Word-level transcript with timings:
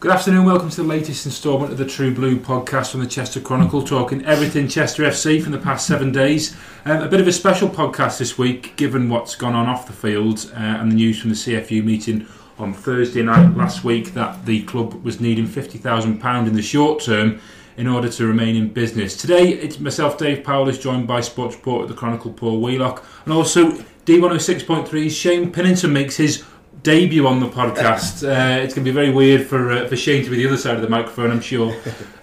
Good 0.00 0.12
afternoon, 0.12 0.46
welcome 0.46 0.70
to 0.70 0.76
the 0.76 0.82
latest 0.82 1.26
instalment 1.26 1.72
of 1.72 1.76
the 1.76 1.84
True 1.84 2.14
Blue 2.14 2.38
podcast 2.38 2.90
from 2.90 3.00
the 3.00 3.06
Chester 3.06 3.38
Chronicle, 3.38 3.82
talking 3.82 4.24
everything 4.24 4.66
Chester 4.66 5.02
FC 5.02 5.42
from 5.42 5.52
the 5.52 5.58
past 5.58 5.86
seven 5.86 6.10
days. 6.10 6.56
Um, 6.86 7.02
a 7.02 7.06
bit 7.06 7.20
of 7.20 7.28
a 7.28 7.32
special 7.32 7.68
podcast 7.68 8.16
this 8.16 8.38
week, 8.38 8.74
given 8.76 9.10
what's 9.10 9.34
gone 9.34 9.54
on 9.54 9.66
off 9.66 9.86
the 9.86 9.92
field 9.92 10.50
uh, 10.54 10.58
and 10.58 10.90
the 10.90 10.96
news 10.96 11.20
from 11.20 11.28
the 11.28 11.36
CFU 11.36 11.84
meeting 11.84 12.26
on 12.58 12.72
Thursday 12.72 13.22
night 13.22 13.54
last 13.54 13.84
week 13.84 14.14
that 14.14 14.46
the 14.46 14.62
club 14.62 15.04
was 15.04 15.20
needing 15.20 15.46
£50,000 15.46 16.46
in 16.46 16.54
the 16.54 16.62
short 16.62 17.02
term 17.02 17.38
in 17.76 17.86
order 17.86 18.08
to 18.08 18.26
remain 18.26 18.56
in 18.56 18.70
business. 18.72 19.14
Today, 19.14 19.50
it's 19.50 19.78
myself, 19.78 20.16
Dave 20.16 20.42
Powell, 20.42 20.70
is 20.70 20.78
joined 20.78 21.08
by 21.08 21.20
Sports 21.20 21.56
Report 21.56 21.82
at 21.82 21.88
the 21.88 21.94
Chronicle, 21.94 22.32
Paul 22.32 22.62
Wheelock, 22.62 23.04
and 23.26 23.34
also 23.34 23.72
Dee 24.06 24.18
106.3's 24.18 25.14
Shane 25.14 25.52
Pinnington 25.52 25.92
makes 25.92 26.16
his 26.16 26.42
debut 26.82 27.26
on 27.26 27.40
the 27.40 27.48
podcast. 27.48 28.26
Uh, 28.26 28.62
it's 28.62 28.74
going 28.74 28.84
to 28.84 28.90
be 28.90 28.94
very 28.94 29.10
weird 29.10 29.46
for 29.46 29.70
uh, 29.70 29.88
for 29.88 29.96
Shane 29.96 30.24
to 30.24 30.30
be 30.30 30.36
the 30.36 30.46
other 30.46 30.56
side 30.56 30.76
of 30.76 30.82
the 30.82 30.88
microphone, 30.88 31.30
I'm 31.30 31.40
sure. 31.40 31.74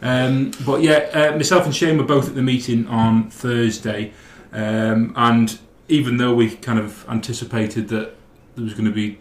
Um, 0.02 0.52
but 0.66 0.82
yeah, 0.82 1.10
uh, 1.14 1.36
myself 1.36 1.66
and 1.66 1.76
Shane 1.76 1.98
were 1.98 2.04
both 2.04 2.28
at 2.28 2.36
the 2.36 2.42
meeting 2.42 2.88
on 2.88 3.30
Thursday, 3.30 4.14
um, 4.52 5.14
and 5.16 5.58
even 5.88 6.18
though 6.18 6.34
we 6.34 6.56
kind 6.56 6.80
of 6.80 7.08
anticipated 7.10 7.88
that 7.90 8.16
there 8.56 8.64
was 8.64 8.74
going 8.74 8.86
to 8.86 8.92
be 8.92 9.20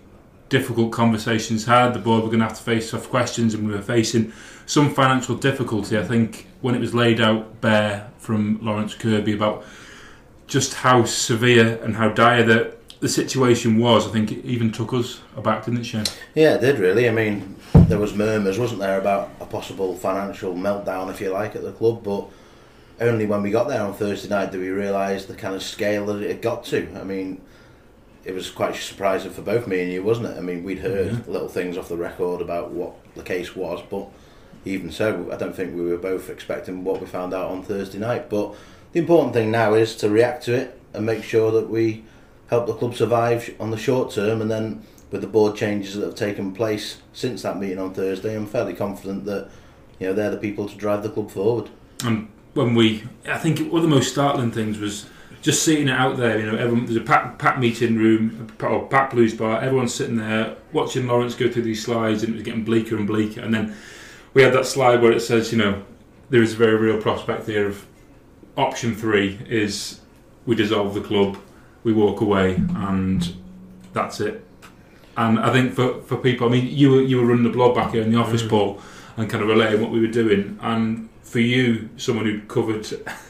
difficult 0.48 0.92
conversations 0.92 1.64
had, 1.64 1.92
the 1.92 1.98
board 1.98 2.22
were 2.22 2.28
going 2.28 2.40
to 2.40 2.46
have 2.46 2.56
to 2.56 2.62
face 2.62 2.90
tough 2.90 3.08
questions, 3.08 3.54
and 3.54 3.66
we 3.66 3.72
were 3.72 3.82
facing 3.82 4.32
some 4.66 4.92
financial 4.92 5.34
difficulty. 5.36 5.98
I 5.98 6.04
think 6.04 6.46
when 6.60 6.74
it 6.74 6.80
was 6.80 6.94
laid 6.94 7.20
out 7.20 7.60
bare 7.60 8.10
from 8.18 8.58
Lawrence 8.62 8.94
Kirby 8.94 9.32
about 9.32 9.64
just 10.46 10.74
how 10.74 11.04
severe 11.04 11.80
and 11.82 11.96
how 11.96 12.08
dire 12.08 12.42
that 12.44 12.75
the 13.00 13.08
situation 13.08 13.78
was, 13.78 14.06
I 14.06 14.10
think 14.10 14.32
it 14.32 14.44
even 14.44 14.72
took 14.72 14.92
us 14.92 15.20
aback, 15.36 15.64
didn't 15.64 15.80
it, 15.80 15.86
Shane? 15.86 16.04
Yeah, 16.34 16.54
it 16.54 16.60
did 16.60 16.78
really. 16.78 17.08
I 17.08 17.12
mean, 17.12 17.56
there 17.74 17.98
was 17.98 18.14
murmurs, 18.14 18.58
wasn't 18.58 18.80
there, 18.80 18.98
about 18.98 19.30
a 19.40 19.46
possible 19.46 19.94
financial 19.94 20.54
meltdown, 20.54 21.10
if 21.10 21.20
you 21.20 21.30
like, 21.30 21.54
at 21.54 21.62
the 21.62 21.72
club, 21.72 22.02
but 22.02 22.26
only 23.00 23.26
when 23.26 23.42
we 23.42 23.50
got 23.50 23.68
there 23.68 23.82
on 23.82 23.92
Thursday 23.92 24.28
night 24.28 24.50
did 24.50 24.60
we 24.60 24.70
realise 24.70 25.26
the 25.26 25.34
kind 25.34 25.54
of 25.54 25.62
scale 25.62 26.06
that 26.06 26.22
it 26.22 26.30
had 26.30 26.42
got 26.42 26.64
to. 26.64 26.88
I 26.98 27.04
mean, 27.04 27.42
it 28.24 28.34
was 28.34 28.50
quite 28.50 28.74
surprising 28.74 29.30
for 29.30 29.42
both 29.42 29.66
me 29.66 29.82
and 29.82 29.92
you, 29.92 30.02
wasn't 30.02 30.28
it? 30.28 30.38
I 30.38 30.40
mean, 30.40 30.64
we'd 30.64 30.78
heard 30.78 31.12
mm-hmm. 31.12 31.30
little 31.30 31.48
things 31.48 31.76
off 31.76 31.88
the 31.88 31.96
record 31.96 32.40
about 32.40 32.70
what 32.70 32.94
the 33.14 33.22
case 33.22 33.54
was, 33.54 33.82
but 33.88 34.08
even 34.64 34.90
so, 34.90 35.30
I 35.30 35.36
don't 35.36 35.54
think 35.54 35.76
we 35.76 35.82
were 35.82 35.96
both 35.96 36.28
expecting 36.28 36.82
what 36.82 37.00
we 37.00 37.06
found 37.06 37.32
out 37.32 37.50
on 37.50 37.62
Thursday 37.62 37.98
night. 37.98 38.28
But 38.28 38.54
the 38.92 39.00
important 39.00 39.32
thing 39.34 39.50
now 39.50 39.74
is 39.74 39.94
to 39.96 40.08
react 40.08 40.44
to 40.44 40.54
it 40.54 40.80
and 40.92 41.06
make 41.06 41.22
sure 41.22 41.52
that 41.52 41.68
we 41.68 42.04
help 42.48 42.66
the 42.66 42.74
club 42.74 42.94
survive 42.94 43.54
on 43.58 43.70
the 43.70 43.76
short 43.76 44.12
term, 44.12 44.40
and 44.40 44.50
then 44.50 44.82
with 45.10 45.20
the 45.20 45.26
board 45.26 45.56
changes 45.56 45.94
that 45.94 46.04
have 46.04 46.14
taken 46.14 46.52
place 46.52 46.98
since 47.12 47.42
that 47.42 47.58
meeting 47.58 47.78
on 47.78 47.94
Thursday, 47.94 48.36
I'm 48.36 48.46
fairly 48.46 48.74
confident 48.74 49.24
that 49.26 49.48
you 49.98 50.06
know 50.06 50.12
they're 50.12 50.30
the 50.30 50.36
people 50.36 50.68
to 50.68 50.76
drive 50.76 51.02
the 51.02 51.10
club 51.10 51.30
forward. 51.30 51.70
And 52.04 52.28
when 52.54 52.74
we, 52.74 53.04
I 53.26 53.38
think 53.38 53.58
one 53.58 53.76
of 53.76 53.82
the 53.82 53.94
most 53.94 54.12
startling 54.12 54.50
things 54.50 54.78
was 54.78 55.06
just 55.42 55.62
seeing 55.62 55.88
it 55.88 55.92
out 55.92 56.16
there. 56.16 56.38
You 56.40 56.50
know, 56.50 56.58
everyone 56.58 56.86
there's 56.86 56.96
a 56.96 57.00
packed, 57.00 57.38
packed 57.38 57.60
meeting 57.60 57.96
room, 57.96 58.48
or 58.60 58.86
packed 58.88 59.14
blues 59.14 59.34
bar. 59.34 59.60
Everyone's 59.60 59.94
sitting 59.94 60.16
there 60.16 60.56
watching 60.72 61.06
Lawrence 61.06 61.34
go 61.34 61.50
through 61.50 61.62
these 61.62 61.84
slides, 61.84 62.22
and 62.22 62.32
it 62.32 62.36
was 62.36 62.42
getting 62.42 62.64
bleaker 62.64 62.96
and 62.96 63.06
bleaker. 63.06 63.40
And 63.40 63.54
then 63.54 63.76
we 64.34 64.42
had 64.42 64.52
that 64.54 64.66
slide 64.66 65.00
where 65.00 65.12
it 65.12 65.20
says, 65.20 65.52
you 65.52 65.58
know, 65.58 65.82
there 66.30 66.42
is 66.42 66.54
a 66.54 66.56
very 66.56 66.76
real 66.76 67.00
prospect 67.00 67.46
here 67.46 67.68
of 67.68 67.86
option 68.56 68.94
three 68.94 69.38
is 69.48 70.00
we 70.46 70.56
dissolve 70.56 70.94
the 70.94 71.00
club 71.00 71.38
we 71.86 71.92
walk 71.92 72.20
away, 72.20 72.56
and 72.56 73.32
that's 73.92 74.18
it. 74.20 74.44
And 75.16 75.38
I 75.38 75.52
think 75.52 75.72
for, 75.72 76.00
for 76.02 76.16
people, 76.16 76.48
I 76.48 76.50
mean, 76.50 76.66
you 76.66 76.90
were 76.90 77.00
you 77.00 77.18
were 77.18 77.26
running 77.26 77.44
the 77.44 77.50
blog 77.50 77.76
back 77.76 77.92
here 77.92 78.02
in 78.02 78.10
the 78.10 78.18
office, 78.18 78.42
mm. 78.42 78.50
Paul, 78.50 78.80
and 79.16 79.30
kind 79.30 79.40
of 79.40 79.48
relaying 79.48 79.80
what 79.80 79.92
we 79.92 80.00
were 80.00 80.08
doing. 80.08 80.58
And 80.60 81.08
for 81.22 81.38
you, 81.38 81.88
someone 81.96 82.24
who 82.24 82.40
covered 82.42 82.84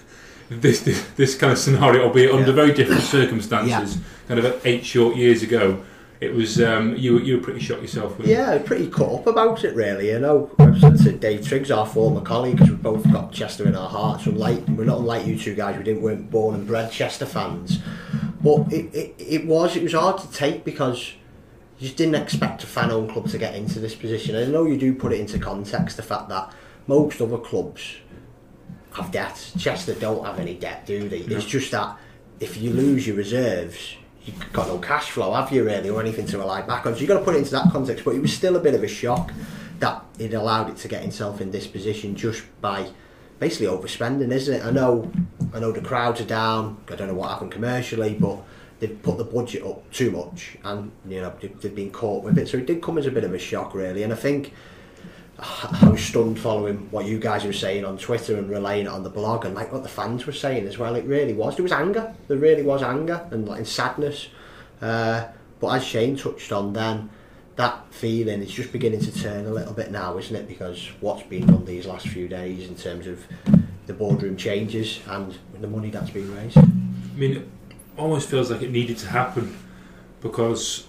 this 0.49 0.81
this, 0.81 1.07
this 1.17 1.37
kind 1.37 1.53
of 1.53 1.59
scenario, 1.59 2.05
albeit 2.05 2.33
yeah. 2.33 2.39
under 2.39 2.51
very 2.51 2.73
different 2.73 3.03
circumstances, 3.03 3.99
yeah. 3.99 4.03
kind 4.27 4.41
of 4.41 4.67
eight 4.67 4.87
short 4.87 5.17
years 5.17 5.43
ago, 5.43 5.83
it 6.19 6.33
was 6.33 6.61
um, 6.63 6.97
you. 6.97 7.19
You 7.19 7.37
were 7.37 7.43
pretty 7.43 7.61
shocked 7.61 7.83
yourself. 7.83 8.17
yeah, 8.25 8.57
pretty 8.65 8.89
cut 8.89 9.13
up 9.13 9.27
about 9.27 9.65
it, 9.65 9.75
really. 9.75 10.09
You 10.09 10.19
know, 10.19 10.51
to 10.57 11.13
Dave 11.13 11.47
Triggs, 11.47 11.71
our 11.71 11.87
former 11.87 12.23
colleague, 12.23 12.57
because 12.57 12.71
we've 12.71 12.83
both 12.83 13.13
got 13.13 13.33
Chester 13.33 13.69
in 13.69 13.77
our 13.77 13.89
hearts. 13.89 14.25
Unlike 14.25 14.69
we're 14.69 14.85
not 14.85 15.01
unlike 15.01 15.27
you 15.27 15.39
two 15.39 15.55
guys. 15.55 15.77
We 15.77 15.85
didn't 15.85 16.01
weren't 16.01 16.31
born 16.31 16.55
and 16.55 16.67
bred 16.67 16.91
Chester 16.91 17.27
fans, 17.27 17.81
but 18.47 18.73
it, 18.73 18.95
it, 18.95 19.15
it 19.19 19.47
was 19.47 19.75
it 19.77 19.83
was 19.83 19.93
hard 19.93 20.19
to 20.21 20.31
take 20.31 20.65
because 20.65 21.15
you 21.79 21.89
just 21.89 21.97
didn't 21.97 22.15
expect 22.15 22.63
a 22.63 22.67
fan 22.67 22.91
owned 22.93 23.11
club 23.11 23.29
to 23.29 23.39
get 23.39 23.55
into 23.55 23.81
this 23.81 23.95
position. 23.95 24.37
I 24.37 24.45
know 24.45 24.65
you 24.65 24.77
do 24.77 24.95
put 24.95 25.13
it 25.13 25.21
into 25.21 25.39
context 25.39 25.97
the 25.97 26.03
fact 26.03 26.29
that 26.29 26.53
most 26.87 27.21
other 27.21 27.39
clubs 27.39 27.97
have 28.93 29.11
debt. 29.11 29.53
Chester 29.59 29.95
don't 29.95 30.25
have 30.25 30.39
any 30.39 30.55
debt, 30.55 30.87
do 30.87 31.09
they? 31.09 31.27
No. 31.27 31.37
It's 31.37 31.45
just 31.45 31.73
that 31.73 31.99
if 32.41 32.57
you 32.57 32.71
lose 32.71 33.07
your 33.07 33.17
reserves 33.17 33.97
you've 34.27 34.53
got 34.53 34.67
no 34.69 34.79
cash 34.79 35.11
flow, 35.11 35.33
have 35.33 35.53
you 35.53 35.65
really, 35.65 35.89
or 35.89 36.01
anything 36.01 36.27
to 36.27 36.39
rely 36.39 36.61
back 36.61 36.85
on? 36.85 36.95
So 36.95 37.01
you've 37.01 37.09
got 37.09 37.19
to 37.19 37.25
put 37.25 37.37
it 37.37 37.39
into 37.39 37.53
that 37.53 37.71
context. 37.71 38.05
But 38.05 38.17
it 38.17 38.23
was 38.23 38.33
still 38.33 38.57
a 38.57 38.61
bit 38.61 38.75
of 38.75 38.83
a 38.83 38.89
shock 38.89 39.33
that 39.79 40.05
it 40.19 40.35
allowed 40.35 40.69
it 40.71 40.77
to 40.79 40.89
get 40.89 41.05
itself 41.05 41.41
in 41.41 41.51
this 41.51 41.67
position 41.67 42.17
just 42.17 42.43
by 42.61 42.89
basically 43.39 43.67
overspending, 43.67 44.33
isn't 44.33 44.55
it? 44.55 44.65
I 44.65 44.71
know, 44.71 45.11
I 45.53 45.61
know 45.61 45.73
the 45.73 45.81
crowds 45.81 46.21
are 46.21 46.27
down. 46.27 46.79
I 46.91 46.97
don't 46.97 47.09
know 47.09 47.15
what 47.15 47.31
happened 47.31 47.53
commercially, 47.53 48.15
but 48.15 48.39
they've 48.81 49.01
put 49.03 49.19
the 49.19 49.25
budget 49.25 49.65
up 49.65 49.91
too 49.91 50.11
much, 50.11 50.59
and 50.65 50.91
you 51.09 51.21
know 51.21 51.33
they've 51.41 51.75
been 51.75 51.91
caught 51.91 52.25
with 52.25 52.39
it. 52.39 52.49
So 52.49 52.59
it 52.59 52.67
did 52.67 52.83
come 52.83 52.99
as 52.99 53.07
a 53.07 53.11
bit 53.11 53.25
of 53.25 53.35
a 53.35 53.39
shock, 53.39 53.75
really. 53.75 54.03
And 54.03 54.13
I 54.13 54.17
think 54.17 54.53
I 55.39 55.89
was 55.89 56.03
stunned 56.03 56.39
following 56.39 56.89
what 56.91 57.07
you 57.07 57.19
guys 57.19 57.45
were 57.45 57.53
saying 57.53 57.85
on 57.85 57.99
Twitter 57.99 58.37
and 58.37 58.51
relaying 58.51 58.87
it 58.87 58.91
on 58.91 59.03
the 59.03 59.11
blog 59.11 59.45
and 59.45 59.55
like 59.55 59.73
what 59.73 59.83
the 59.83 59.89
fans 59.89 60.27
were 60.27 60.33
saying 60.33 60.67
as 60.67 60.79
well. 60.79 60.95
It 60.95 61.05
really 61.05 61.35
was. 61.35 61.57
There 61.57 61.63
was 61.63 61.73
anger. 61.73 62.15
There 62.29 62.39
really 62.39 62.63
was 62.63 62.83
anger 62.83 63.27
and 63.31 63.47
like 63.47 63.61
in 63.61 63.65
sadness. 63.65 64.29
Uh, 64.81 65.27
but 65.61 65.69
as 65.69 65.85
Shane 65.85 66.17
touched 66.17 66.53
on 66.53 66.73
then, 66.73 67.11
that 67.57 67.91
feeling 67.91 68.43
is 68.43 68.51
just 68.51 68.71
beginning 68.71 69.01
to 69.01 69.13
turn 69.21 69.47
a 69.47 69.51
little 69.51 69.73
bit 69.73 69.91
now, 69.91 70.19
isn't 70.19 70.37
it? 70.37 70.47
Because 70.47 70.91
what's 71.01 71.23
been 71.23 71.47
done 71.47 71.65
these 71.65 71.87
last 71.87 72.07
few 72.07 72.29
days 72.29 72.69
in 72.69 72.77
terms 72.77 73.07
of 73.07 73.27
the 73.87 73.95
boardroom 73.95 74.37
changes 74.37 75.01
and 75.07 75.39
the 75.61 75.67
money 75.67 75.91
that's 75.91 76.11
been 76.11 76.35
raised. 76.35 76.59
I 76.59 76.63
mean, 77.15 77.37
it 77.37 77.49
almost 77.97 78.29
feels 78.29 78.51
like 78.51 78.63
it 78.63 78.71
needed 78.71 78.99
to 78.99 79.09
happen 79.09 79.57
because, 80.21 80.87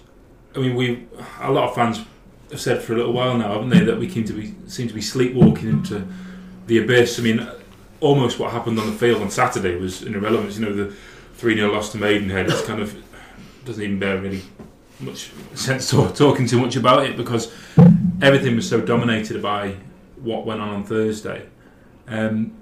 I 0.54 0.58
mean, 0.58 0.74
we 0.74 1.06
a 1.40 1.50
lot 1.50 1.70
of 1.70 1.74
fans 1.74 2.04
have 2.50 2.60
said 2.60 2.82
for 2.82 2.92
a 2.94 2.96
little 2.96 3.12
while 3.12 3.36
now, 3.36 3.52
haven't 3.52 3.70
they, 3.70 3.80
that 3.80 3.98
we 3.98 4.08
seem 4.08 4.24
to 4.24 4.32
be 4.32 4.54
seem 4.66 4.88
to 4.88 4.94
be 4.94 5.00
sleepwalking 5.00 5.68
into 5.68 6.06
the 6.66 6.78
abyss. 6.78 7.18
I 7.18 7.22
mean, 7.22 7.48
almost 8.00 8.38
what 8.38 8.52
happened 8.52 8.78
on 8.78 8.86
the 8.86 8.92
field 8.92 9.22
on 9.22 9.30
Saturday 9.30 9.76
was 9.76 10.02
an 10.02 10.14
irrelevance. 10.14 10.58
You 10.58 10.66
know, 10.66 10.74
the 10.74 10.94
three 11.34 11.56
0 11.56 11.72
loss 11.72 11.92
to 11.92 11.98
Maidenhead. 11.98 12.48
It's 12.48 12.66
kind 12.66 12.80
of 12.80 12.96
doesn't 13.64 13.82
even 13.82 13.98
bear 13.98 14.18
really 14.18 14.42
much 15.00 15.30
sense 15.54 15.90
talking 15.90 16.46
too 16.46 16.60
much 16.60 16.76
about 16.76 17.04
it 17.04 17.16
because 17.16 17.52
everything 18.22 18.56
was 18.56 18.68
so 18.68 18.80
dominated 18.80 19.40
by 19.42 19.76
what 20.16 20.44
went 20.44 20.60
on 20.60 20.68
on 20.68 20.84
Thursday. 20.84 21.46
Um, 22.06 22.54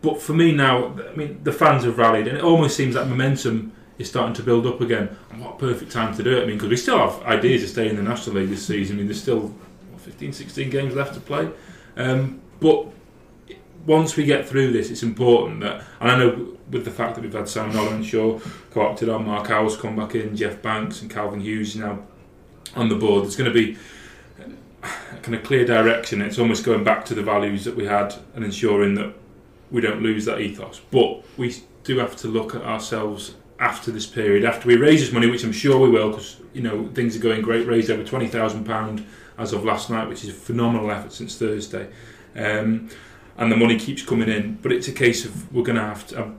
but 0.00 0.20
for 0.20 0.32
me 0.32 0.52
now, 0.52 0.98
I 0.98 1.14
mean, 1.14 1.40
the 1.44 1.52
fans 1.52 1.84
have 1.84 1.96
rallied, 1.96 2.26
and 2.26 2.36
it 2.36 2.42
almost 2.42 2.76
seems 2.76 2.96
like 2.96 3.06
momentum 3.06 3.72
is 3.98 4.08
starting 4.08 4.34
to 4.34 4.42
build 4.42 4.66
up 4.66 4.80
again. 4.80 5.16
And 5.30 5.40
what 5.40 5.54
a 5.54 5.58
perfect 5.58 5.92
time 5.92 6.14
to 6.16 6.22
do 6.22 6.36
it. 6.38 6.42
I 6.42 6.46
mean, 6.46 6.56
because 6.56 6.70
we 6.70 6.76
still 6.76 6.98
have 6.98 7.22
ideas 7.22 7.62
to 7.62 7.68
stay 7.68 7.88
in 7.88 7.96
the 7.96 8.02
National 8.02 8.36
League 8.36 8.50
this 8.50 8.66
season. 8.66 8.96
I 8.96 8.98
mean, 8.98 9.06
there's 9.06 9.22
still 9.22 9.40
what, 9.40 10.00
15, 10.00 10.32
16 10.32 10.70
games 10.70 10.94
left 10.94 11.14
to 11.14 11.20
play. 11.20 11.48
Um, 11.96 12.40
but 12.58 12.86
once 13.86 14.16
we 14.16 14.24
get 14.24 14.48
through 14.48 14.72
this, 14.72 14.90
it's 14.90 15.02
important 15.02 15.60
that, 15.60 15.82
and 16.00 16.10
I 16.10 16.18
know 16.18 16.56
with 16.70 16.84
the 16.84 16.90
fact 16.90 17.14
that 17.14 17.22
we've 17.22 17.32
had 17.32 17.48
Sam 17.48 17.72
Nolan 17.72 18.02
Shaw 18.02 18.38
co-opted 18.70 19.08
on, 19.08 19.26
Mark 19.26 19.48
Howells 19.48 19.76
come 19.76 19.96
back 19.96 20.14
in, 20.14 20.36
Jeff 20.36 20.62
Banks 20.62 21.02
and 21.02 21.10
Calvin 21.10 21.40
Hughes 21.40 21.76
now 21.76 22.02
on 22.74 22.88
the 22.88 22.94
board. 22.94 23.24
There's 23.24 23.36
going 23.36 23.52
to 23.52 23.54
be 23.54 23.76
a 24.82 25.16
kind 25.18 25.34
of 25.34 25.42
clear 25.42 25.64
direction. 25.64 26.22
It's 26.22 26.38
almost 26.38 26.64
going 26.64 26.84
back 26.84 27.04
to 27.06 27.14
the 27.14 27.22
values 27.22 27.64
that 27.64 27.76
we 27.76 27.84
had 27.84 28.14
and 28.34 28.44
ensuring 28.44 28.94
that 28.94 29.14
we 29.70 29.80
don't 29.80 30.02
lose 30.02 30.24
that 30.24 30.40
ethos. 30.40 30.80
But 30.90 31.24
we 31.36 31.54
do 31.84 31.98
have 31.98 32.16
to 32.16 32.28
look 32.28 32.54
at 32.54 32.62
ourselves 32.62 33.34
after 33.58 33.90
this 33.90 34.06
period, 34.06 34.44
after 34.44 34.66
we 34.66 34.76
raise 34.76 35.00
this 35.00 35.12
money, 35.12 35.28
which 35.28 35.44
I'm 35.44 35.52
sure 35.52 35.78
we 35.78 35.88
will, 35.88 36.10
because 36.10 36.36
you 36.52 36.62
know 36.62 36.88
things 36.94 37.16
are 37.16 37.20
going 37.20 37.42
great. 37.42 37.66
Raised 37.66 37.90
over 37.90 38.04
twenty 38.04 38.28
thousand 38.28 38.64
pound 38.64 39.06
as 39.38 39.52
of 39.52 39.64
last 39.64 39.88
night, 39.88 40.08
which 40.08 40.24
is 40.24 40.30
a 40.30 40.32
phenomenal 40.32 40.90
effort 40.90 41.12
since 41.12 41.38
Thursday, 41.38 41.88
um, 42.36 42.88
and 43.36 43.50
the 43.50 43.56
money 43.56 43.78
keeps 43.78 44.02
coming 44.02 44.28
in. 44.28 44.58
But 44.62 44.72
it's 44.72 44.88
a 44.88 44.92
case 44.92 45.24
of 45.24 45.52
we're 45.52 45.62
going 45.62 45.76
to 45.76 45.84
have 45.84 46.06
to. 46.08 46.32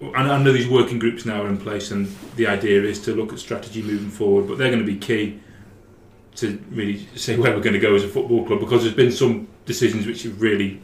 And 0.00 0.30
I 0.30 0.42
know 0.42 0.52
these 0.52 0.68
working 0.68 0.98
groups 0.98 1.24
now 1.24 1.42
are 1.42 1.48
in 1.48 1.58
place, 1.58 1.90
and 1.90 2.14
the 2.36 2.46
idea 2.46 2.82
is 2.82 3.00
to 3.04 3.14
look 3.14 3.32
at 3.32 3.38
strategy 3.38 3.82
moving 3.82 4.10
forward. 4.10 4.48
But 4.48 4.58
they're 4.58 4.70
going 4.70 4.84
to 4.84 4.92
be 4.92 4.98
key 4.98 5.40
to 6.36 6.62
really 6.70 7.06
say 7.14 7.36
where 7.36 7.54
we're 7.54 7.62
going 7.62 7.74
to 7.74 7.78
go 7.78 7.94
as 7.94 8.02
a 8.02 8.08
football 8.08 8.44
club 8.44 8.60
because 8.60 8.82
there's 8.82 8.94
been 8.94 9.12
some 9.12 9.46
decisions 9.66 10.06
which 10.06 10.24
have 10.24 10.40
really 10.40 10.80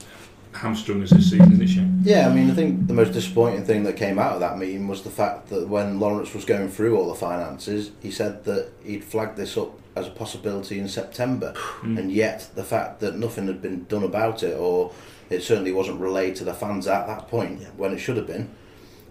hamstrung 0.52 1.02
us 1.02 1.10
this 1.10 1.30
season, 1.30 1.52
isn't 1.52 1.66
Shane? 1.68 2.00
Yeah, 2.02 2.28
I 2.28 2.34
mean, 2.34 2.50
I 2.50 2.54
think 2.54 2.86
the 2.86 2.94
most 2.94 3.12
disappointing 3.12 3.64
thing 3.64 3.84
that 3.84 3.96
came 3.96 4.18
out 4.18 4.32
of 4.34 4.40
that 4.40 4.58
meeting 4.58 4.88
was 4.88 5.02
the 5.02 5.10
fact 5.10 5.48
that 5.50 5.68
when 5.68 6.00
Lawrence 6.00 6.34
was 6.34 6.44
going 6.44 6.68
through 6.68 6.96
all 6.96 7.08
the 7.08 7.14
finances, 7.14 7.92
he 8.00 8.10
said 8.10 8.44
that 8.44 8.70
he'd 8.84 9.04
flagged 9.04 9.36
this 9.36 9.56
up 9.56 9.78
as 9.96 10.06
a 10.06 10.10
possibility 10.10 10.78
in 10.78 10.88
September, 10.88 11.52
Mm. 11.82 11.98
and 11.98 12.12
yet 12.12 12.48
the 12.54 12.64
fact 12.64 13.00
that 13.00 13.16
nothing 13.16 13.46
had 13.46 13.62
been 13.62 13.84
done 13.84 14.02
about 14.04 14.42
it, 14.42 14.56
or 14.58 14.92
it 15.30 15.42
certainly 15.42 15.72
wasn't 15.72 16.00
relayed 16.00 16.36
to 16.36 16.44
the 16.44 16.54
fans 16.54 16.86
at 16.86 17.06
that 17.06 17.28
point 17.28 17.60
Yeah. 17.60 17.68
when 17.76 17.92
it 17.92 17.98
should 17.98 18.16
have 18.16 18.26
been, 18.26 18.50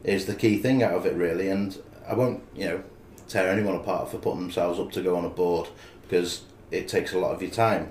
is 0.04 0.26
the 0.26 0.36
key 0.36 0.58
thing 0.58 0.84
out 0.84 0.94
of 0.94 1.06
it, 1.06 1.14
really. 1.16 1.50
And 1.50 1.78
I 2.08 2.14
won't, 2.16 2.42
you 2.56 2.66
know, 2.66 2.84
tear 3.28 3.50
anyone 3.50 3.76
apart 3.76 4.10
for 4.10 4.18
putting 4.18 4.42
themselves 4.42 4.80
up 4.80 4.92
to 4.94 5.02
go 5.02 5.16
on 5.16 5.24
a 5.26 5.30
board 5.30 5.68
because 6.04 6.42
it 6.72 6.88
takes 6.88 7.14
a 7.14 7.20
lot 7.20 7.34
of 7.34 7.42
your 7.42 7.52
time. 7.52 7.90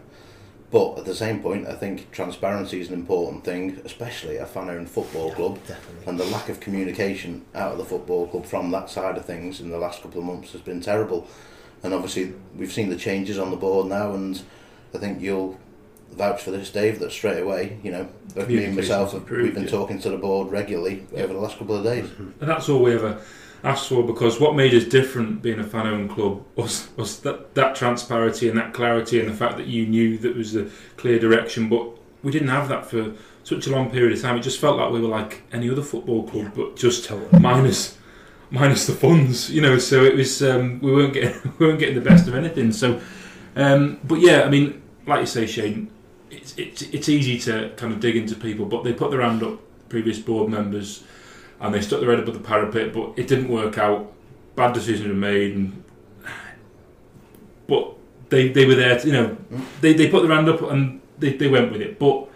But 0.70 0.98
at 0.98 1.04
the 1.06 1.14
same 1.14 1.40
point, 1.40 1.66
I 1.66 1.74
think 1.74 2.10
transparency 2.10 2.80
is 2.80 2.88
an 2.88 2.94
important 2.94 3.42
thing, 3.42 3.80
especially 3.84 4.36
a 4.36 4.44
fan-owned 4.44 4.90
football 4.90 5.32
club. 5.32 5.58
Definitely. 5.66 6.06
And 6.06 6.20
the 6.20 6.24
lack 6.26 6.50
of 6.50 6.60
communication 6.60 7.46
out 7.54 7.72
of 7.72 7.78
the 7.78 7.84
football 7.86 8.26
club 8.26 8.44
from 8.44 8.70
that 8.72 8.90
side 8.90 9.16
of 9.16 9.24
things 9.24 9.60
in 9.60 9.70
the 9.70 9.78
last 9.78 10.02
couple 10.02 10.20
of 10.20 10.26
months 10.26 10.52
has 10.52 10.60
been 10.60 10.82
terrible. 10.82 11.26
And 11.82 11.94
obviously, 11.94 12.34
we've 12.54 12.72
seen 12.72 12.90
the 12.90 12.96
changes 12.96 13.38
on 13.38 13.50
the 13.50 13.56
board 13.56 13.86
now, 13.86 14.12
and 14.12 14.42
I 14.94 14.98
think 14.98 15.22
you'll 15.22 15.58
vouch 16.12 16.42
for 16.42 16.50
this, 16.50 16.70
Dave, 16.70 16.98
that 16.98 17.12
straight 17.12 17.40
away, 17.40 17.78
you 17.82 17.90
know, 17.90 18.08
both 18.34 18.48
me 18.48 18.64
and 18.64 18.76
myself, 18.76 19.12
have, 19.12 19.26
Communication's 19.26 19.44
we've 19.46 19.54
been 19.54 19.72
yeah. 19.72 19.78
talking 19.78 20.00
to 20.00 20.10
the 20.10 20.16
board 20.18 20.50
regularly 20.50 21.06
over 21.14 21.32
the 21.32 21.38
last 21.38 21.58
couple 21.58 21.76
of 21.76 21.84
days. 21.84 22.10
And 22.18 22.34
that's 22.40 22.68
all 22.68 22.82
we 22.82 22.94
ever 22.94 23.20
asked 23.64 23.88
for 23.88 24.02
because 24.04 24.38
what 24.40 24.54
made 24.54 24.72
us 24.74 24.84
different 24.84 25.42
being 25.42 25.58
a 25.58 25.64
fan 25.64 25.86
owned 25.86 26.10
club 26.10 26.42
was, 26.56 26.88
was 26.96 27.20
that, 27.20 27.54
that 27.54 27.74
transparency 27.74 28.48
and 28.48 28.56
that 28.58 28.72
clarity 28.72 29.18
and 29.20 29.28
the 29.28 29.34
fact 29.34 29.56
that 29.56 29.66
you 29.66 29.86
knew 29.86 30.16
that 30.18 30.36
was 30.36 30.54
a 30.56 30.68
clear 30.96 31.18
direction. 31.18 31.68
But 31.68 31.88
we 32.22 32.30
didn't 32.32 32.48
have 32.48 32.68
that 32.68 32.86
for 32.86 33.12
such 33.44 33.66
a 33.66 33.70
long 33.70 33.90
period 33.90 34.12
of 34.12 34.20
time. 34.22 34.36
It 34.36 34.42
just 34.42 34.60
felt 34.60 34.76
like 34.78 34.90
we 34.92 35.00
were 35.00 35.08
like 35.08 35.42
any 35.52 35.68
other 35.70 35.82
football 35.82 36.22
club, 36.28 36.44
Yeah. 36.44 36.50
but 36.54 36.76
just 36.76 37.10
minus 37.32 37.96
minus 38.50 38.86
the 38.86 38.92
funds, 38.94 39.50
you 39.50 39.60
know. 39.60 39.78
So 39.78 40.04
it 40.04 40.14
was 40.14 40.42
um, 40.42 40.80
we 40.80 40.92
weren't 40.94 41.14
getting 41.14 41.52
we 41.58 41.66
weren't 41.66 41.78
getting 41.78 41.94
the 41.96 42.00
best 42.10 42.28
of 42.28 42.34
anything. 42.34 42.72
So, 42.72 43.00
um, 43.56 43.98
but 44.04 44.20
yeah, 44.20 44.42
I 44.42 44.50
mean, 44.50 44.82
like 45.06 45.20
you 45.20 45.26
say, 45.26 45.46
Shane, 45.46 45.90
it's 46.30 46.56
it's 46.58 46.82
it's 46.82 47.08
easy 47.08 47.38
to 47.40 47.70
kind 47.76 47.92
of 47.92 48.00
dig 48.00 48.16
into 48.16 48.34
people, 48.34 48.66
but 48.66 48.84
they 48.84 48.92
put 48.92 49.10
their 49.10 49.22
hand 49.22 49.42
up, 49.42 49.58
previous 49.88 50.18
board 50.18 50.48
members, 50.50 51.04
and 51.60 51.74
they 51.74 51.80
stuck 51.80 52.00
their 52.00 52.10
head 52.10 52.20
above 52.20 52.34
the 52.34 52.40
parapet, 52.40 52.92
but 52.92 53.12
it 53.18 53.26
didn't 53.28 53.48
work 53.48 53.78
out. 53.78 54.12
Bad 54.56 54.74
decisions 54.74 55.06
were 55.08 55.14
made, 55.14 55.54
and 55.54 55.84
but 57.66 57.94
they 58.28 58.48
they 58.48 58.66
were 58.66 58.74
there. 58.74 58.98
To, 58.98 59.06
you 59.06 59.12
know, 59.12 59.36
they 59.80 59.92
they 59.92 60.08
put 60.08 60.26
their 60.26 60.34
hand 60.34 60.48
up 60.48 60.62
and 60.62 61.00
they, 61.18 61.34
they 61.34 61.48
went 61.48 61.72
with 61.72 61.80
it. 61.80 61.98
But 61.98 62.28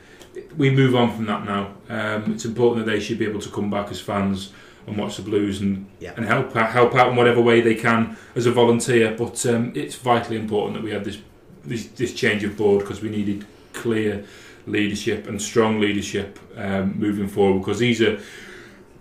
we 0.56 0.70
move 0.70 0.94
on 0.94 1.14
from 1.14 1.26
that 1.26 1.44
now. 1.44 1.74
Um, 1.88 2.32
it's 2.32 2.44
important 2.44 2.84
that 2.84 2.90
they 2.90 3.00
should 3.00 3.19
be 3.19 3.26
able 3.26 3.40
to 3.40 3.50
come 3.50 3.70
back 3.70 3.90
as 3.90 4.00
fans 4.00 4.52
and 4.86 4.96
watch 4.96 5.16
the 5.16 5.22
Blues 5.22 5.60
and 5.60 5.86
Yeah. 6.00 6.12
and 6.16 6.25
help 6.26 6.54
out, 6.56 6.70
help 6.70 6.94
out 6.94 7.10
in 7.10 7.16
whatever 7.16 7.40
way 7.40 7.60
they 7.60 7.75
can 7.75 8.16
as 8.34 8.46
a 8.46 8.50
volunteer. 8.52 9.14
But 9.16 9.44
um, 9.46 9.72
it's 9.75 9.94
vitally 9.94 10.36
important 10.36 10.75
that 10.75 10.82
we 10.82 10.90
had 10.90 11.04
this 11.04 11.18
this, 11.64 11.86
this 11.86 12.12
change 12.12 12.42
of 12.44 12.56
board 12.56 12.80
because 12.80 13.00
we 13.00 13.08
needed 13.08 13.46
clear 13.72 14.25
leadership 14.66 15.28
and 15.28 15.40
strong 15.40 15.80
leadership 15.80 16.38
um, 16.56 16.98
moving 16.98 17.28
forward 17.28 17.58
because 17.60 17.78
these 17.78 18.00
are 18.02 18.20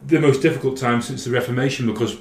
the 0.06 0.19
most 0.19 0.42
difficult 0.42 0.77
time 0.77 1.01
since 1.01 1.24
the 1.25 1.31
Reformation 1.31 1.86
because 1.88 2.18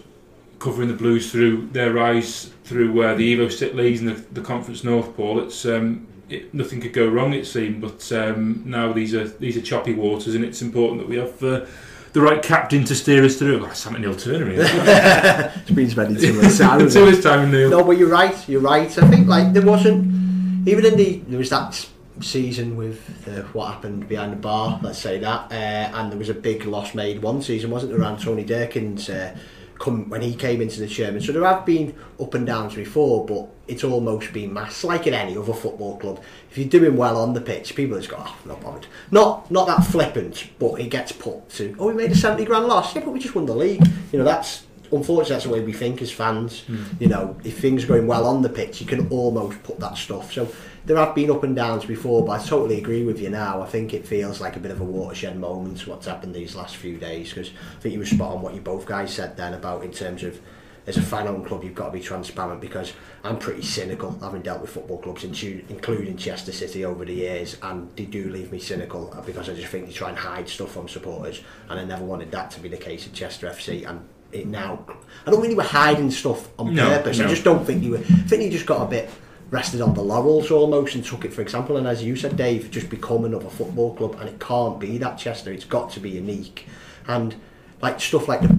covering 0.59 0.89
the 0.89 0.95
Blues 0.95 1.31
through 1.33 1.69
their 1.73 1.93
rise 1.93 2.51
through 2.65 3.03
uh, 3.03 3.15
the 3.15 3.37
Evo-Stik 3.37 3.75
Leagues 3.75 4.01
and 4.01 4.11
the, 4.11 4.21
the 4.33 4.41
Conference 4.43 4.85
North, 4.85 5.17
Paul. 5.17 5.41
It's 5.41 5.65
um, 5.65 6.07
it, 6.29 6.53
nothing 6.55 6.81
could 6.81 6.93
go 6.93 7.09
wrong, 7.09 7.33
it 7.33 7.47
seemed. 7.47 7.81
But 7.81 8.11
um, 8.13 8.63
now 8.67 8.93
these 8.93 9.15
are 9.15 9.27
these 9.27 9.57
are 9.57 9.63
choppy 9.63 9.95
waters, 9.95 10.35
and 10.35 10.45
it's 10.45 10.63
important 10.63 11.01
that 11.01 11.09
we 11.09 11.17
have 11.17 11.43
uh, 11.43 11.65
the 12.13 12.21
right 12.21 12.43
captain 12.43 12.85
to 12.85 12.95
steer 12.95 13.25
us 13.25 13.37
through. 13.37 13.65
Oh, 13.67 13.73
Sam 13.73 14.01
Neil 14.01 14.15
Turner, 14.15 14.51
here. 14.51 14.63
it's 15.57 15.71
been 15.71 15.89
spending 15.91 16.21
too 16.21 16.41
much 16.41 16.59
time. 16.59 16.83
with 16.83 16.93
Too 16.93 17.11
much 17.11 17.23
time, 17.23 17.51
Neil. 17.51 17.71
No, 17.71 17.83
but 17.85 17.97
you're 17.99 18.09
right. 18.09 18.49
You're 18.49 18.61
right. 18.61 18.87
I 18.99 19.09
think 19.09 19.27
like 19.27 19.53
there 19.53 19.65
wasn't 19.67 20.69
even 20.69 20.85
in 20.85 20.97
the 20.97 21.19
there 21.27 21.39
was 21.39 21.51
that 21.51 21.69
s- 21.69 21.90
season 22.23 22.77
with 22.77 23.25
the, 23.25 23.43
what 23.53 23.73
happened 23.73 24.09
behind 24.09 24.33
the 24.33 24.37
bar. 24.37 24.81
Let's 24.83 24.99
say 24.99 25.19
that, 25.19 25.51
uh, 25.51 25.97
and 25.97 26.11
there 26.11 26.19
was 26.19 26.29
a 26.29 26.35
big 26.35 26.65
loss 26.65 26.95
made 26.95 27.23
one 27.23 27.43
season, 27.43 27.71
wasn't 27.71 27.93
there, 27.93 28.01
around 28.01 28.21
Tony 28.21 28.45
Durkin's 28.45 29.09
uh, 29.09 29.37
come 29.81 30.09
when 30.09 30.21
he 30.21 30.35
came 30.35 30.61
into 30.61 30.79
the 30.79 30.87
chairman. 30.87 31.21
So 31.21 31.33
there 31.33 31.45
have 31.45 31.67
been 31.67 31.95
up 32.21 32.35
and 32.35 32.47
downs 32.47 32.75
before, 32.75 33.27
but 33.27 33.49
it's 33.67 33.83
almost 33.83 34.33
been 34.33 34.53
mass 34.53 34.85
like 34.85 35.07
in 35.07 35.15
any 35.15 35.37
other 35.37 35.55
football 35.55 35.97
club. 35.99 36.23
If 36.51 36.59
you're 36.59 36.69
doing 36.69 36.97
well 36.97 37.17
on 37.17 37.33
the 37.33 37.41
pitch, 37.41 37.75
people 37.75 37.97
just 37.97 38.11
go, 38.11 38.17
oh, 38.21 38.37
not 38.45 38.61
bothered. 38.61 38.87
Not 39.11 39.51
not 39.51 39.67
that 39.67 39.85
flippant, 39.85 40.51
but 40.59 40.81
it 40.81 40.91
gets 40.91 41.13
put 41.13 41.49
to, 41.51 41.75
oh, 41.79 41.89
we 41.89 41.95
made 41.95 42.13
a 42.13 42.17
70 42.17 42.45
grand 42.45 42.67
loss. 42.67 42.95
Yeah, 42.95 43.03
but 43.05 43.13
we 43.13 43.19
just 43.19 43.35
won 43.35 43.47
the 43.47 43.57
league. 43.57 43.85
You 44.13 44.19
know, 44.19 44.25
that's 44.25 44.67
unfortunately 44.93 45.35
that's 45.35 45.45
the 45.45 45.51
way 45.51 45.61
we 45.61 45.73
think 45.73 46.03
as 46.03 46.11
fans. 46.11 46.65
You 47.01 47.09
know, 47.09 47.37
if 47.43 47.59
things 47.59 47.85
are 47.85 47.89
going 47.89 48.07
well 48.07 48.27
on 48.27 48.43
the 48.43 48.49
pitch, 48.49 48.81
you 48.81 48.87
can 48.87 49.09
almost 49.09 49.63
put 49.63 49.81
that 49.81 49.97
stuff. 49.97 50.33
So 50.33 50.49
there 50.85 50.97
have 50.97 51.15
been 51.15 51.31
up 51.31 51.43
and 51.45 51.55
downs 51.55 51.85
before, 51.85 52.25
but 52.25 52.41
I 52.41 52.45
totally 52.45 52.79
agree 52.79 53.05
with 53.05 53.21
you 53.21 53.31
now. 53.31 53.63
I 53.63 53.67
think 53.67 53.93
it 53.93 54.07
feels 54.07 54.41
like 54.41 54.57
a 54.57 54.61
bit 54.61 54.71
of 54.71 54.81
a 54.81 54.85
watershed 54.85 55.39
moment 55.39 55.87
what's 55.87 56.07
happened 56.07 56.35
these 56.35 56.55
last 56.55 56.77
few 56.77 56.97
days 56.97 57.31
because 57.31 57.51
I 57.51 57.81
think 57.81 57.93
you 57.93 57.99
were 57.99 58.07
spot 58.07 58.33
on 58.33 58.43
what 58.43 58.55
you 58.55 58.61
both 58.61 58.87
guys 58.87 59.13
said 59.13 59.37
then 59.37 59.55
about 59.55 59.85
in 59.85 59.93
terms 59.93 60.23
of 60.23 60.41
as 60.87 60.97
a 60.97 61.03
fan-owned 61.03 61.47
club 61.47 61.63
you've 61.63 61.75
got 61.75 61.87
to 61.87 61.93
be 61.93 62.01
transparent 62.01 62.61
because 62.61 62.95
I'm 63.23 63.39
pretty 63.39 63.63
cynical 63.63 64.19
having 64.23 64.41
dealt 64.43 64.63
with 64.63 64.71
football 64.71 64.99
clubs 64.99 65.25
including 65.25 66.17
Chester 66.17 66.53
City 66.53 66.85
over 66.85 67.05
the 67.05 67.13
years 67.13 67.57
and 67.63 67.95
they 67.97 68.07
do 68.07 68.31
leave 68.31 68.51
me 68.51 68.59
cynical 68.59 69.13
uh, 69.15 69.21
because 69.21 69.49
I 69.49 69.55
just 69.55 69.69
think 69.69 69.87
they 69.87 69.93
try 69.93 70.09
and 70.09 70.19
hide 70.19 70.49
stuff 70.49 70.73
from 70.73 70.89
supporters 70.89 71.43
and 71.69 71.79
I 71.79 71.85
never 71.85 72.05
wanted 72.05 72.31
that 72.33 72.51
to 72.53 72.61
be 72.61 72.69
the 72.69 72.79
case 72.79 73.07
at 73.07 73.13
Chester 73.13 73.47
FC 73.49 73.89
and 73.89 74.01
it 74.33 74.47
now 74.47 74.85
I 75.27 75.31
don't 75.31 75.41
think 75.41 75.53
they 75.53 75.57
were 75.57 75.63
hiding 75.63 76.11
stuff 76.11 76.49
on 76.59 76.75
No, 76.75 76.89
purpose 76.89 77.21
I 77.21 77.29
just 77.29 77.45
don't 77.45 77.65
think 77.65 77.83
you 77.83 77.93
were 77.93 77.99
I 77.99 78.03
think 78.03 78.43
you 78.43 78.51
just 78.51 78.67
got 78.67 78.83
a 78.83 78.87
bit 78.89 79.11
rested 79.51 79.81
on 79.81 79.95
the 79.95 80.03
laurels 80.03 80.51
almost 80.51 80.95
and 80.95 81.05
took 81.05 81.25
it 81.25 81.33
for 81.33 81.43
example. 81.43 81.77
And 81.77 81.87
as 81.87 82.03
you 82.05 82.15
said 82.17 82.37
Dave 82.37 82.71
just 82.71 82.89
become 82.89 83.25
another 83.25 83.49
football 83.51 83.95
club 83.95 84.17
and 84.21 84.29
it 84.29 84.39
can't 84.41 84.79
be 84.79 84.99
that 84.99 85.19
Chester. 85.19 85.53
It's 85.53 85.65
got 85.65 85.91
to 85.93 86.01
be 86.01 86.11
unique. 86.11 86.67
And 87.09 87.35
like 87.83 88.01
stuff 88.01 88.29
like 88.29 88.43
the 88.43 88.57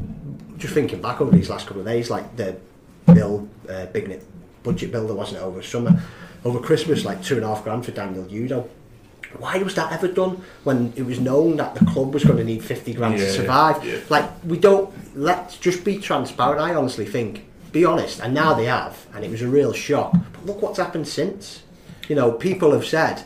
just 0.57 0.73
thinking 0.73 1.01
back 1.01 1.21
over 1.21 1.31
these 1.31 1.49
last 1.49 1.65
couple 1.67 1.81
of 1.81 1.87
days 1.87 2.09
like 2.09 2.35
the 2.35 2.55
bill 3.13 3.47
uh, 3.69 3.85
big 3.87 4.07
net 4.07 4.21
budget 4.63 4.91
bill 4.91 5.07
there 5.07 5.15
wasn't 5.15 5.37
it 5.37 5.43
over 5.43 5.61
summer 5.63 6.01
over 6.45 6.59
Christmas 6.59 7.03
like 7.05 7.23
two 7.23 7.35
and 7.35 7.43
a 7.43 7.47
half 7.47 7.63
grand 7.63 7.83
for 7.85 7.91
Daniel 7.91 8.27
Udo 8.31 8.69
why 9.37 9.57
was 9.59 9.73
that 9.75 9.91
ever 9.93 10.07
done 10.09 10.41
when 10.65 10.91
it 10.97 11.03
was 11.03 11.19
known 11.19 11.55
that 11.55 11.73
the 11.75 11.85
club 11.85 12.13
was 12.13 12.23
going 12.25 12.37
to 12.37 12.43
need 12.43 12.63
50 12.63 12.93
grand 12.93 13.17
Yeah, 13.17 13.25
to 13.25 13.31
survive? 13.31 13.83
yeah. 13.85 13.99
like 14.09 14.29
we 14.43 14.57
don't 14.59 14.93
let's 15.17 15.57
just 15.57 15.83
be 15.85 15.97
transparent. 15.99 16.59
I 16.61 16.75
honestly 16.75 17.05
think 17.05 17.45
be 17.71 17.85
honest 17.85 18.19
and 18.19 18.33
now 18.33 18.53
they 18.53 18.65
have 18.65 19.05
and 19.15 19.23
it 19.23 19.31
was 19.31 19.41
a 19.41 19.47
real 19.47 19.71
shock 19.73 20.13
look 20.45 20.61
what's 20.61 20.77
happened 20.79 21.07
since 21.07 21.63
you 22.09 22.15
know 22.15 22.31
people 22.31 22.71
have 22.71 22.85
said 22.85 23.23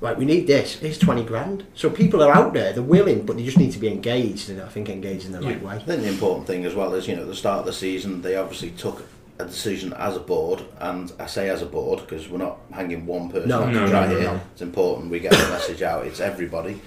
right 0.00 0.16
we 0.16 0.24
need 0.24 0.46
this 0.46 0.80
it's 0.82 0.98
20 0.98 1.24
grand 1.24 1.64
so 1.74 1.88
people 1.90 2.22
are 2.22 2.32
out 2.32 2.52
there 2.52 2.72
they're 2.72 2.82
willing 2.82 3.24
but 3.26 3.36
they 3.36 3.44
just 3.44 3.58
need 3.58 3.72
to 3.72 3.78
be 3.78 3.88
engaged 3.88 4.48
and 4.50 4.60
I 4.60 4.68
think 4.68 4.88
engaged 4.88 5.26
in 5.26 5.32
the 5.32 5.40
right 5.40 5.62
way 5.62 5.74
I 5.76 5.78
think 5.78 6.02
the 6.02 6.08
important 6.08 6.46
thing 6.46 6.64
as 6.64 6.74
well 6.74 6.94
is, 6.94 7.06
you 7.08 7.16
know, 7.16 7.22
at 7.22 7.28
the 7.28 7.34
start 7.34 7.60
of 7.60 7.66
the 7.66 7.72
season, 7.72 8.22
they 8.22 8.36
obviously 8.36 8.70
took 8.70 9.04
a 9.40 9.44
decision 9.44 9.92
as 9.92 10.16
a 10.16 10.20
board, 10.20 10.62
and 10.80 11.12
I 11.20 11.26
say 11.26 11.48
as 11.48 11.62
a 11.62 11.66
board 11.66 12.00
because 12.00 12.28
we're 12.28 12.38
not 12.38 12.58
hanging 12.72 13.06
one 13.06 13.30
person 13.30 13.48
No, 13.48 13.62
out 13.62 13.72
no, 13.72 13.84
to 13.84 13.90
dry 13.90 14.06
no, 14.06 14.12
no, 14.12 14.18
here. 14.20 14.30
no. 14.32 14.40
It's 14.52 14.62
important 14.62 15.10
we 15.12 15.20
get 15.20 15.30
the 15.30 15.38
message 15.48 15.80
out. 15.82 16.06
It's 16.06 16.18
everybody 16.18 16.80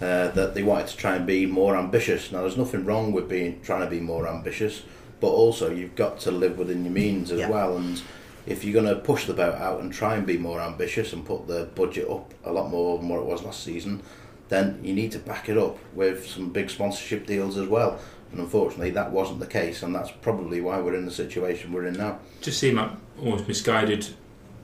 uh, 0.00 0.28
that 0.28 0.54
they 0.54 0.62
wanted 0.62 0.86
to 0.88 0.96
try 0.96 1.14
and 1.16 1.26
be 1.26 1.44
more 1.44 1.76
ambitious. 1.76 2.32
Now, 2.32 2.40
there's 2.40 2.56
nothing 2.56 2.86
wrong 2.86 3.12
with 3.12 3.28
being 3.28 3.60
trying 3.62 3.82
to 3.82 3.90
be 3.90 4.00
more 4.00 4.26
ambitious, 4.26 4.82
but 5.20 5.28
also 5.28 5.70
you've 5.70 5.94
got 5.94 6.18
to 6.20 6.30
live 6.30 6.56
within 6.58 6.84
your 6.84 6.92
means 6.94 7.30
as 7.30 7.40
Yeah. 7.40 7.50
well. 7.50 7.76
And 7.76 8.00
if 8.46 8.64
you're 8.64 8.74
going 8.74 8.94
to 8.94 9.00
push 9.00 9.26
the 9.26 9.32
boat 9.32 9.54
out 9.54 9.80
and 9.80 9.92
try 9.92 10.16
and 10.16 10.26
be 10.26 10.36
more 10.36 10.60
ambitious 10.60 11.12
and 11.12 11.24
put 11.24 11.46
the 11.46 11.64
budget 11.74 12.08
up 12.08 12.32
a 12.44 12.52
lot 12.52 12.70
more 12.70 12.98
than 12.98 13.08
what 13.08 13.20
it 13.20 13.26
was 13.26 13.42
last 13.42 13.62
season, 13.62 14.02
then 14.48 14.78
you 14.82 14.92
need 14.94 15.12
to 15.12 15.18
back 15.18 15.48
it 15.48 15.56
up 15.56 15.78
with 15.94 16.26
some 16.26 16.50
big 16.50 16.70
sponsorship 16.70 17.26
deals 17.26 17.56
as 17.56 17.68
well. 17.68 17.98
And 18.30 18.40
unfortunately, 18.40 18.90
that 18.90 19.12
wasn't 19.12 19.38
the 19.40 19.46
case, 19.46 19.82
and 19.82 19.94
that's 19.94 20.10
probably 20.10 20.60
why 20.60 20.80
we're 20.80 20.96
in 20.96 21.04
the 21.04 21.10
situation 21.10 21.72
we're 21.72 21.86
in 21.86 21.94
now. 21.94 22.18
just 22.40 22.58
seem 22.58 22.76
like 22.76 22.90
almost 23.20 23.46
misguided 23.46 24.06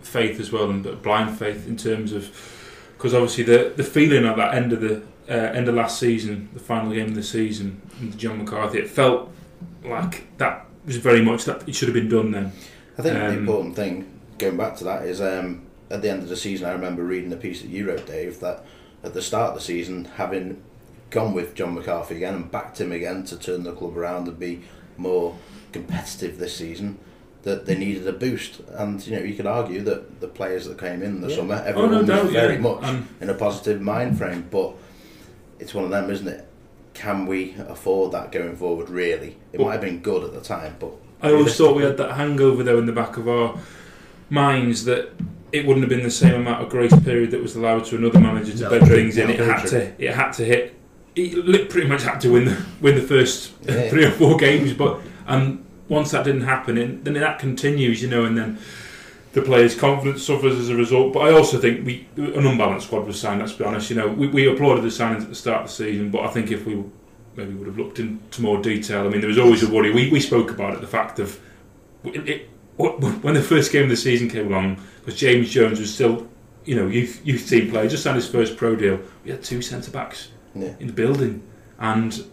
faith 0.02 0.40
as 0.40 0.50
well 0.50 0.70
and 0.70 1.02
blind 1.02 1.38
faith 1.38 1.68
in 1.68 1.76
terms 1.76 2.12
of 2.12 2.34
because 2.96 3.14
obviously 3.14 3.44
the 3.44 3.72
the 3.76 3.84
feeling 3.84 4.24
at 4.24 4.36
that 4.36 4.54
end 4.54 4.72
of 4.72 4.80
the 4.80 5.02
uh, 5.28 5.52
end 5.52 5.68
of 5.68 5.74
last 5.74 5.98
season, 5.98 6.48
the 6.52 6.60
final 6.60 6.92
game 6.92 7.06
of 7.06 7.14
the 7.14 7.22
season, 7.22 7.80
John 8.16 8.38
McCarthy, 8.38 8.78
it 8.78 8.90
felt 8.90 9.30
like 9.84 10.36
that 10.38 10.66
was 10.84 10.96
very 10.96 11.22
much 11.22 11.44
that 11.44 11.68
it 11.68 11.74
should 11.74 11.88
have 11.88 11.94
been 11.94 12.08
done 12.08 12.32
then. 12.32 12.52
I 12.98 13.02
think 13.02 13.14
the 13.16 13.26
Um, 13.28 13.38
important 13.38 13.76
thing, 13.76 14.06
going 14.38 14.56
back 14.56 14.76
to 14.76 14.84
that, 14.84 15.04
is 15.04 15.20
um, 15.20 15.62
at 15.90 16.02
the 16.02 16.10
end 16.10 16.22
of 16.22 16.28
the 16.28 16.36
season, 16.36 16.66
I 16.68 16.72
remember 16.72 17.02
reading 17.02 17.32
a 17.32 17.36
piece 17.36 17.62
that 17.62 17.68
you 17.70 17.88
wrote, 17.88 18.06
Dave, 18.06 18.40
that 18.40 18.64
at 19.02 19.14
the 19.14 19.22
start 19.22 19.50
of 19.50 19.54
the 19.56 19.60
season, 19.60 20.06
having 20.16 20.60
gone 21.10 21.32
with 21.32 21.54
John 21.54 21.74
McCarthy 21.74 22.16
again 22.16 22.34
and 22.34 22.50
backed 22.50 22.80
him 22.80 22.92
again 22.92 23.24
to 23.24 23.36
turn 23.36 23.64
the 23.64 23.72
club 23.72 23.96
around 23.96 24.28
and 24.28 24.38
be 24.38 24.60
more 24.96 25.36
competitive 25.72 26.38
this 26.38 26.54
season, 26.56 26.98
that 27.42 27.64
they 27.64 27.74
needed 27.76 28.06
a 28.06 28.12
boost. 28.12 28.60
And 28.68 29.04
you 29.06 29.16
know, 29.16 29.22
you 29.22 29.34
could 29.34 29.46
argue 29.46 29.80
that 29.82 30.20
the 30.20 30.28
players 30.28 30.66
that 30.66 30.78
came 30.78 31.02
in 31.02 31.20
the 31.22 31.28
Yeah. 31.28 31.36
summer, 31.36 31.62
Oh 31.64 31.68
everyone 31.68 32.06
no 32.06 32.22
was 32.24 32.32
very 32.32 32.54
yeah. 32.54 32.60
much 32.60 32.84
Um, 32.84 33.08
in 33.20 33.30
a 33.30 33.34
positive 33.34 33.80
mind 33.80 34.18
frame, 34.18 34.44
but 34.50 34.74
it's 35.58 35.74
one 35.74 35.84
of 35.84 35.90
them, 35.90 36.10
isn't 36.10 36.28
it? 36.28 36.46
Can 36.92 37.26
we 37.26 37.54
afford 37.68 38.12
that 38.12 38.30
going 38.30 38.56
forward? 38.56 38.90
Really, 38.90 39.36
it 39.52 39.58
Well- 39.58 39.68
might 39.68 39.72
have 39.74 39.80
been 39.80 40.00
good 40.00 40.22
at 40.22 40.34
the 40.34 40.40
time, 40.40 40.76
but 40.78 40.92
I 41.22 41.32
always 41.32 41.56
thought 41.56 41.76
we 41.76 41.82
had 41.82 41.96
that 41.98 42.14
hangover 42.16 42.62
though 42.62 42.78
in 42.78 42.86
the 42.86 42.92
back 42.92 43.16
of 43.16 43.28
our 43.28 43.58
minds 44.30 44.84
that 44.84 45.10
it 45.52 45.66
wouldn't 45.66 45.82
have 45.82 45.90
been 45.90 46.02
the 46.04 46.10
same 46.10 46.34
amount 46.34 46.62
of 46.62 46.68
grace 46.68 46.98
period 47.00 47.32
that 47.32 47.42
was 47.42 47.56
allowed 47.56 47.84
to 47.86 47.96
another 47.96 48.20
manager 48.20 48.52
to 48.52 48.62
No, 48.62 48.70
bed 48.70 48.88
things 48.88 49.16
in. 49.16 49.30
It 49.30 49.40
had 49.40 49.66
to. 49.66 50.04
It 50.04 50.14
had 50.14 50.30
to 50.32 50.44
hit. 50.44 50.74
It 51.16 51.68
pretty 51.68 51.88
much 51.88 52.04
had 52.04 52.20
to 52.20 52.30
win 52.32 52.44
the 52.44 52.64
win 52.80 52.94
the 52.94 53.02
first 53.02 53.52
Yeah. 53.62 53.88
three 53.90 54.04
or 54.04 54.12
four 54.12 54.36
games, 54.36 54.72
but 54.72 55.00
and 55.26 55.64
once 55.88 56.12
that 56.12 56.24
didn't 56.24 56.42
happen, 56.42 56.78
it, 56.78 57.04
then 57.04 57.14
that 57.14 57.40
continues, 57.40 58.00
you 58.00 58.08
know, 58.08 58.24
and 58.24 58.38
then 58.38 58.58
the 59.32 59.42
players' 59.42 59.74
confidence 59.74 60.22
suffers 60.22 60.56
as 60.56 60.68
a 60.68 60.76
result. 60.76 61.12
But 61.12 61.20
I 61.20 61.32
also 61.32 61.58
think 61.58 61.84
we 61.84 62.06
an 62.16 62.46
unbalanced 62.46 62.86
squad 62.86 63.06
was 63.06 63.20
signed. 63.20 63.40
Let's 63.40 63.52
be 63.52 63.64
honest. 63.64 63.90
You 63.90 63.96
know, 63.96 64.08
we, 64.08 64.28
we 64.28 64.46
applauded 64.48 64.84
the 64.84 64.88
signings 64.88 65.22
at 65.22 65.28
the 65.28 65.34
start 65.34 65.62
of 65.62 65.66
the 65.66 65.72
season, 65.72 66.10
but 66.10 66.20
I 66.20 66.28
think 66.28 66.52
if 66.52 66.64
we 66.64 66.84
maybe 67.36 67.54
would 67.54 67.66
have 67.66 67.78
looked 67.78 67.98
into 67.98 68.42
more 68.42 68.60
detail. 68.60 69.06
I 69.06 69.08
mean, 69.08 69.20
there 69.20 69.28
was 69.28 69.38
always 69.38 69.62
a 69.62 69.70
worry. 69.70 69.92
We, 69.92 70.10
we 70.10 70.20
spoke 70.20 70.50
about 70.50 70.74
it, 70.74 70.80
the 70.80 70.86
fact 70.86 71.18
of 71.18 71.40
it, 72.04 72.28
it, 72.28 72.50
when 72.76 73.34
the 73.34 73.42
first 73.42 73.72
game 73.72 73.84
of 73.84 73.90
the 73.90 73.96
season 73.96 74.28
came 74.28 74.46
along, 74.46 74.82
because 75.00 75.18
James 75.18 75.50
Jones 75.50 75.78
was 75.80 75.92
still, 75.92 76.28
you 76.64 76.74
know, 76.74 76.86
youth 76.86 77.20
youth 77.24 77.48
team 77.48 77.70
player, 77.70 77.88
just 77.88 78.02
signed 78.02 78.16
his 78.16 78.28
first 78.28 78.56
pro 78.56 78.74
deal. 78.74 79.00
We 79.24 79.30
had 79.30 79.42
two 79.42 79.60
centre 79.60 79.90
backs 79.90 80.28
yeah, 80.54 80.74
in 80.80 80.86
the 80.86 80.92
building 80.92 81.42
and 81.78 82.24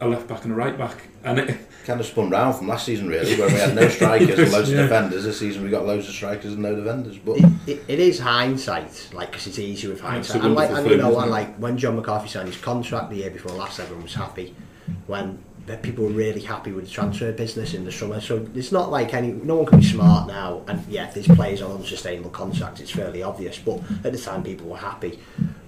a 0.00 0.08
left 0.08 0.28
back 0.28 0.44
and 0.44 0.52
a 0.52 0.56
right 0.56 0.76
back, 0.76 1.08
and 1.24 1.38
it, 1.38 1.58
kind 1.86 2.00
of 2.00 2.06
spun 2.06 2.28
round 2.30 2.56
from 2.56 2.68
last 2.68 2.84
season 2.84 3.08
really, 3.08 3.36
where 3.38 3.48
we 3.48 3.54
had 3.54 3.74
no 3.74 3.88
strikers 3.98 4.38
and 4.38 4.52
loads 4.52 4.70
Yeah. 4.70 4.78
of 4.80 4.88
defenders. 4.90 5.24
This 5.24 5.38
season 5.38 5.62
we 5.62 5.70
got 5.70 5.86
loads 5.86 6.08
of 6.08 6.14
strikers 6.14 6.52
and 6.54 6.62
no 6.62 6.74
defenders. 6.74 7.18
But 7.18 7.38
it, 7.38 7.44
it, 7.66 7.84
it 7.88 7.98
is 8.00 8.18
hindsight, 8.18 9.08
like 9.12 9.30
because 9.30 9.46
it's 9.46 9.58
easy 9.58 9.88
with 9.88 10.00
hindsight. 10.00 10.42
And 10.42 10.54
like, 10.54 10.70
wonderful 10.70 10.92
and, 10.92 11.02
you 11.02 11.08
know, 11.10 11.20
and 11.20 11.30
like 11.30 11.56
when 11.56 11.78
John 11.78 11.96
McCarthy 11.96 12.28
signed 12.28 12.48
his 12.48 12.58
contract 12.58 13.10
the 13.10 13.16
year 13.16 13.30
before 13.30 13.52
last, 13.52 13.78
everyone 13.80 14.02
was 14.02 14.14
happy. 14.14 14.54
When 15.06 15.38
the 15.66 15.76
people 15.78 16.04
were 16.04 16.12
really 16.12 16.40
happy 16.42 16.70
with 16.70 16.84
the 16.84 16.90
transfer 16.90 17.32
business 17.32 17.74
in 17.74 17.84
the 17.84 17.90
summer, 17.90 18.20
so 18.20 18.46
it's 18.54 18.70
not 18.70 18.90
like 18.90 19.14
any. 19.14 19.32
No 19.32 19.56
one 19.56 19.66
can 19.66 19.80
be 19.80 19.84
smart 19.86 20.28
now, 20.28 20.62
and 20.68 20.84
yeah, 20.88 21.08
if 21.08 21.14
there's 21.14 21.26
players 21.26 21.60
on 21.60 21.72
unsustainable 21.72 22.30
contracts, 22.30 22.80
it's 22.80 22.92
fairly 22.92 23.22
obvious. 23.22 23.58
But 23.58 23.80
at 24.04 24.12
the 24.12 24.18
time, 24.18 24.44
people 24.44 24.68
were 24.68 24.76
happy. 24.76 25.18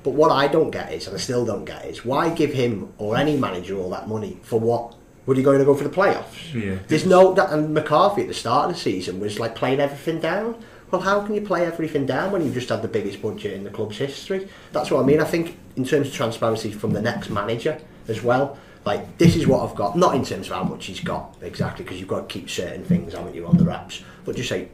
But 0.04 0.10
what 0.10 0.30
I 0.30 0.46
don't 0.46 0.70
get 0.70 0.92
is, 0.92 1.06
and 1.08 1.16
I 1.16 1.18
still 1.18 1.44
don't 1.44 1.64
get, 1.64 1.84
is 1.84 2.04
why 2.04 2.30
give 2.30 2.52
him 2.52 2.92
or 2.98 3.16
any 3.16 3.36
manager 3.36 3.76
all 3.76 3.90
that 3.90 4.06
money 4.08 4.38
for 4.42 4.60
what? 4.60 4.94
Would 5.28 5.36
he 5.36 5.42
going 5.42 5.58
to 5.58 5.64
go 5.66 5.74
for 5.74 5.84
the 5.84 5.90
playoffs? 5.90 6.54
yeah, 6.54 6.78
There's 6.88 7.04
no 7.04 7.34
that 7.34 7.52
and 7.52 7.74
McCarthy 7.74 8.22
at 8.22 8.28
the 8.28 8.34
start 8.34 8.70
of 8.70 8.74
the 8.74 8.80
season 8.80 9.20
was 9.20 9.38
like 9.38 9.54
playing 9.54 9.78
everything 9.78 10.20
down. 10.20 10.64
Well, 10.90 11.02
how 11.02 11.20
can 11.20 11.34
you 11.34 11.42
play 11.42 11.66
everything 11.66 12.06
down 12.06 12.32
when 12.32 12.42
you've 12.42 12.54
just 12.54 12.70
had 12.70 12.80
the 12.80 12.88
biggest 12.88 13.20
budget 13.20 13.52
in 13.52 13.62
the 13.62 13.68
club's 13.68 13.98
history? 13.98 14.48
That's 14.72 14.90
what 14.90 15.02
I 15.02 15.04
mean. 15.04 15.20
I 15.20 15.24
think 15.24 15.58
in 15.76 15.84
terms 15.84 16.08
of 16.08 16.14
transparency 16.14 16.72
from 16.72 16.92
the 16.92 17.02
next 17.02 17.28
manager 17.28 17.78
as 18.08 18.22
well. 18.22 18.56
Like 18.86 19.18
this 19.18 19.36
is 19.36 19.46
what 19.46 19.68
I've 19.68 19.76
got, 19.76 19.98
not 19.98 20.14
in 20.14 20.24
terms 20.24 20.46
of 20.46 20.54
how 20.54 20.62
much 20.62 20.86
he's 20.86 21.00
got 21.00 21.36
exactly, 21.42 21.84
because 21.84 22.00
you've 22.00 22.08
got 22.08 22.26
to 22.26 22.32
keep 22.32 22.48
certain 22.48 22.82
things, 22.82 23.12
haven't 23.12 23.34
you, 23.34 23.46
on 23.46 23.58
the 23.58 23.64
wraps. 23.64 24.02
But 24.24 24.34
just 24.34 24.48
say 24.48 24.68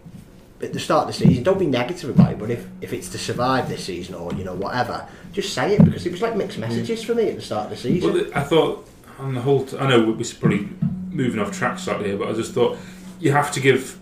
at 0.62 0.73
the 0.73 0.78
start 0.78 1.08
of 1.08 1.18
the 1.18 1.26
season, 1.26 1.42
don't 1.42 1.58
be 1.58 1.66
negative 1.66 2.11
about 2.11 2.30
it. 2.30 2.38
But 2.38 2.52
if, 2.52 2.64
if 2.80 2.92
it's 2.92 3.08
to 3.08 3.18
survive 3.18 3.68
this 3.68 3.84
season 3.87 4.14
or 4.14 4.32
you 4.34 4.44
know 4.44 4.54
whatever, 4.54 5.08
just 5.32 5.52
say 5.52 5.75
it 5.75 5.84
because 5.84 6.06
it 6.06 6.12
was 6.12 6.23
like 6.23 6.37
mixed 6.37 6.58
messages 6.58 7.02
for 7.02 7.16
me 7.16 7.30
at 7.30 7.34
the 7.34 7.42
start 7.42 7.64
of 7.64 7.70
the 7.70 7.76
season. 7.76 8.12
Well, 8.12 8.30
I 8.37 8.44
thought 8.44 8.87
on 9.18 9.35
the 9.35 9.40
whole, 9.40 9.64
t- 9.64 9.78
I 9.78 9.88
know 9.88 10.00
we're 10.12 10.25
probably 10.40 10.68
moving 11.11 11.38
off 11.40 11.56
track 11.56 11.78
slightly 11.78 12.09
here, 12.09 12.16
but 12.18 12.28
I 12.28 12.33
just 12.33 12.52
thought 12.52 12.76
you 13.21 13.33
have 13.33 13.52
to 13.52 13.61
give 13.61 13.99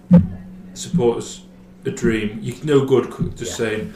supporters 0.74 1.42
a 1.84 1.90
dream. 1.90 2.38
You 2.42 2.54
no 2.64 2.84
good 2.84 3.10
just 3.36 3.58
Yeah. 3.58 3.66
saying 3.66 3.94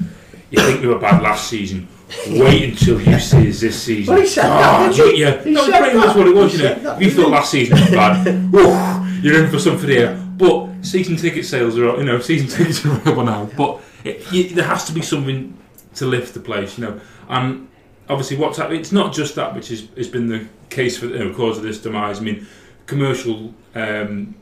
you 0.50 0.60
think 0.60 0.80
we 0.82 0.88
were 0.88 0.98
bad 0.98 1.22
last 1.22 1.48
season. 1.48 1.88
Wait 2.28 2.70
until 2.70 3.00
you 3.00 3.18
see 3.18 3.48
us 3.48 3.60
this 3.60 3.82
season. 3.82 4.14
Well, 4.14 4.22
he 4.22 4.28
said 4.28 4.44
that, 4.44 4.92
Ah. 5.00 5.04
Yeah, 5.14 5.42
He 5.42 5.54
that 5.54 5.60
was 5.60 5.66
said 5.66 5.80
pretty 5.80 5.98
much 5.98 6.16
what 6.16 6.26
it 6.28 6.34
was. 6.34 6.52
He 6.52 6.58
You 6.58 6.64
know, 6.68 6.74
that, 6.80 7.02
you 7.02 7.10
thought 7.10 7.30
last 7.30 7.50
season 7.50 7.80
was 7.80 7.90
bad, 7.90 8.52
woof, 8.52 9.24
you're 9.24 9.42
in 9.44 9.50
for 9.50 9.58
something 9.58 9.88
here. 9.88 10.22
But 10.36 10.68
season 10.82 11.16
ticket 11.16 11.46
sales 11.46 11.76
are, 11.78 11.96
you 11.96 12.04
know, 12.04 12.20
season 12.20 12.46
tickets 12.56 12.84
are 12.84 12.92
available 12.92 13.24
now. 13.24 13.48
But 13.56 13.80
it, 14.04 14.30
you, 14.32 14.50
there 14.50 14.66
has 14.66 14.84
to 14.84 14.92
be 14.92 15.02
something 15.02 15.56
to 15.96 16.04
lift 16.06 16.34
the 16.34 16.40
place, 16.40 16.78
you 16.78 16.84
know. 16.84 17.00
And 17.28 17.66
obviously, 18.08 18.36
what's 18.36 18.58
happening? 18.58 18.80
It's 18.80 18.92
not 18.92 19.12
just 19.12 19.34
that 19.34 19.54
which 19.54 19.70
is, 19.70 19.88
has 19.96 20.08
been 20.08 20.26
the 20.26 20.46
case 20.70 20.98
for 20.98 21.06
you 21.06 21.18
know, 21.18 21.34
cause 21.34 21.58
of 21.58 21.64
this 21.64 21.80
demise. 21.80 22.18
I 22.18 22.22
mean, 22.22 22.46
commercial 22.86 23.54
um, 23.74 24.34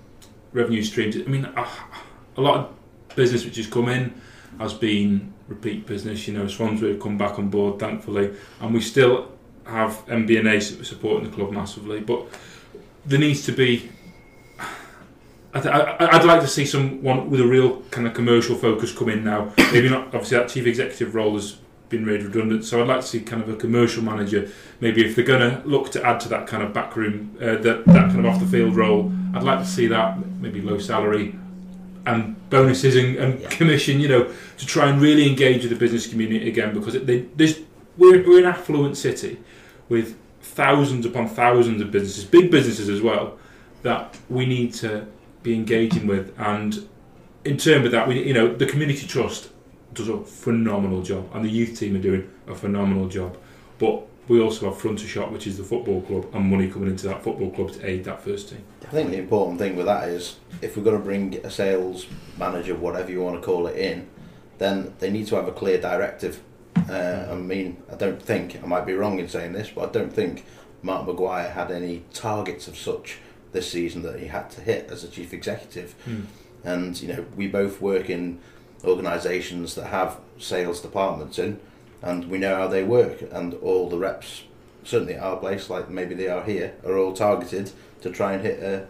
revenue 0.52 0.82
streams. 0.82 1.16
I 1.16 1.20
mean, 1.20 1.44
a, 1.44 1.68
a 2.36 2.40
lot 2.40 2.56
of 2.56 3.16
business 3.16 3.44
which 3.44 3.56
has 3.56 3.66
come 3.66 3.88
in 3.88 4.20
has 4.58 4.74
been 4.74 5.32
repeat 5.48 5.86
business. 5.86 6.26
You 6.26 6.34
know, 6.34 6.44
Swansway 6.44 6.92
have 6.92 7.00
come 7.00 7.18
back 7.18 7.38
on 7.38 7.48
board, 7.48 7.78
thankfully, 7.78 8.34
and 8.60 8.74
we 8.74 8.80
still 8.80 9.30
have 9.66 10.04
MBNA 10.06 10.84
supporting 10.84 11.30
the 11.30 11.34
club 11.34 11.52
massively. 11.52 12.00
But 12.00 12.26
there 13.04 13.18
needs 13.18 13.44
to 13.46 13.52
be. 13.52 13.90
I 15.56 15.60
th- 15.60 15.72
I, 15.72 15.96
I'd 16.00 16.24
like 16.24 16.40
to 16.40 16.48
see 16.48 16.66
someone 16.66 17.30
with 17.30 17.40
a 17.40 17.46
real 17.46 17.80
kind 17.92 18.08
of 18.08 18.14
commercial 18.14 18.56
focus 18.56 18.92
come 18.96 19.08
in 19.08 19.22
now. 19.22 19.52
Maybe 19.72 19.88
not. 19.88 20.06
Obviously, 20.06 20.38
that 20.38 20.48
chief 20.48 20.66
executive 20.66 21.14
role 21.14 21.34
has 21.34 21.58
been 21.88 22.04
made 22.04 22.22
redundant, 22.22 22.64
so 22.64 22.80
I'd 22.80 22.88
like 22.88 23.00
to 23.02 23.06
see 23.06 23.20
kind 23.20 23.42
of 23.42 23.48
a 23.48 23.56
commercial 23.56 24.02
manager. 24.02 24.50
Maybe 24.80 25.04
if 25.04 25.14
they're 25.14 25.24
going 25.24 25.40
to 25.50 25.62
look 25.68 25.90
to 25.92 26.02
add 26.04 26.18
to 26.20 26.28
that 26.30 26.46
kind 26.46 26.62
of 26.62 26.72
backroom, 26.72 27.36
uh, 27.40 27.56
that 27.56 27.84
that 27.86 28.10
kind 28.10 28.18
of 28.20 28.26
off 28.26 28.40
the 28.40 28.46
field 28.46 28.74
role, 28.76 29.12
I'd 29.34 29.42
like 29.42 29.58
to 29.60 29.66
see 29.66 29.86
that 29.88 30.18
maybe 30.40 30.60
low 30.60 30.78
salary 30.78 31.36
and 32.06 32.36
bonuses 32.50 32.96
and, 32.96 33.16
and 33.16 33.40
Yeah. 33.40 33.48
commission. 33.50 34.00
You 34.00 34.08
know, 34.08 34.32
to 34.58 34.66
try 34.66 34.88
and 34.88 35.00
really 35.00 35.28
engage 35.28 35.62
with 35.62 35.70
the 35.70 35.76
business 35.78 36.06
community 36.06 36.48
again 36.48 36.74
because 36.74 36.94
it, 36.94 37.06
they, 37.06 37.26
we're, 37.98 38.26
we're 38.26 38.40
an 38.40 38.46
affluent 38.46 38.96
city 38.96 39.38
with 39.88 40.16
thousands 40.42 41.04
upon 41.06 41.28
thousands 41.28 41.80
of 41.80 41.90
businesses, 41.90 42.24
big 42.24 42.50
businesses 42.50 42.88
as 42.88 43.00
well, 43.00 43.38
that 43.82 44.16
we 44.28 44.46
need 44.46 44.72
to 44.74 45.06
be 45.42 45.54
engaging 45.54 46.06
with. 46.06 46.34
And 46.38 46.88
in 47.44 47.56
terms 47.58 47.84
of 47.86 47.92
that, 47.92 48.08
we 48.08 48.22
you 48.26 48.32
know 48.34 48.54
the 48.54 48.66
community 48.66 49.06
trust 49.06 49.50
does 49.94 50.08
a 50.08 50.18
phenomenal 50.18 51.02
job, 51.02 51.30
and 51.34 51.44
the 51.44 51.50
youth 51.50 51.78
team 51.78 51.96
are 51.96 52.00
doing 52.00 52.30
a 52.46 52.54
phenomenal 52.54 53.08
job. 53.08 53.36
But 53.78 54.06
we 54.28 54.40
also 54.40 54.70
have 54.70 54.80
Fronter 54.80 55.06
Shop, 55.06 55.30
which 55.30 55.46
is 55.46 55.58
the 55.58 55.64
football 55.64 56.02
club, 56.02 56.26
and 56.32 56.50
money 56.50 56.68
coming 56.68 56.88
into 56.88 57.06
that 57.08 57.22
football 57.22 57.50
club 57.50 57.72
to 57.72 57.86
aid 57.86 58.04
that 58.04 58.22
first 58.22 58.48
team. 58.48 58.64
I 58.82 58.90
think 58.90 59.10
the 59.10 59.18
important 59.18 59.58
thing 59.58 59.76
with 59.76 59.86
that 59.86 60.08
is 60.08 60.36
if 60.62 60.76
we're 60.76 60.84
going 60.84 60.96
to 60.98 61.02
bring 61.02 61.34
a 61.44 61.50
sales 61.50 62.06
manager, 62.38 62.74
whatever 62.74 63.10
you 63.10 63.22
want 63.22 63.40
to 63.40 63.44
call 63.44 63.66
it, 63.66 63.76
in, 63.76 64.08
then 64.58 64.94
they 64.98 65.10
need 65.10 65.26
to 65.28 65.36
have 65.36 65.48
a 65.48 65.52
clear 65.52 65.80
directive. 65.80 66.42
Uh, 66.88 67.26
I 67.30 67.34
mean, 67.34 67.82
I 67.90 67.96
don't 67.96 68.20
think 68.20 68.62
I 68.62 68.66
might 68.66 68.86
be 68.86 68.94
wrong 68.94 69.18
in 69.18 69.28
saying 69.28 69.52
this, 69.52 69.70
but 69.70 69.88
I 69.88 69.92
don't 69.92 70.12
think 70.12 70.44
Mark 70.82 71.06
Maguire 71.06 71.50
had 71.50 71.70
any 71.70 72.04
targets 72.12 72.68
of 72.68 72.76
such 72.76 73.18
this 73.52 73.70
season 73.70 74.02
that 74.02 74.18
he 74.20 74.26
had 74.26 74.50
to 74.50 74.60
hit 74.60 74.90
as 74.90 75.04
a 75.04 75.08
chief 75.08 75.32
executive. 75.32 75.94
And 76.64 77.00
you 77.00 77.08
know, 77.08 77.26
we 77.36 77.46
both 77.46 77.80
work 77.80 78.10
in 78.10 78.40
organisations 78.84 79.74
that 79.74 79.86
have 79.86 80.18
sales 80.38 80.80
departments 80.80 81.38
in, 81.38 81.60
and 82.02 82.28
we 82.28 82.38
know 82.38 82.56
how 82.56 82.68
they 82.68 82.82
work. 82.82 83.22
And 83.32 83.54
all 83.54 83.88
the 83.88 83.98
reps, 83.98 84.44
certainly 84.82 85.14
at 85.14 85.22
our 85.22 85.36
place, 85.36 85.70
like 85.70 85.88
maybe 85.88 86.14
they 86.14 86.28
are 86.28 86.44
here, 86.44 86.74
are 86.84 86.98
all 86.98 87.12
targeted 87.12 87.70
to 88.02 88.10
try 88.10 88.34
and 88.34 88.42
hit 88.42 88.60
a, 88.62 88.86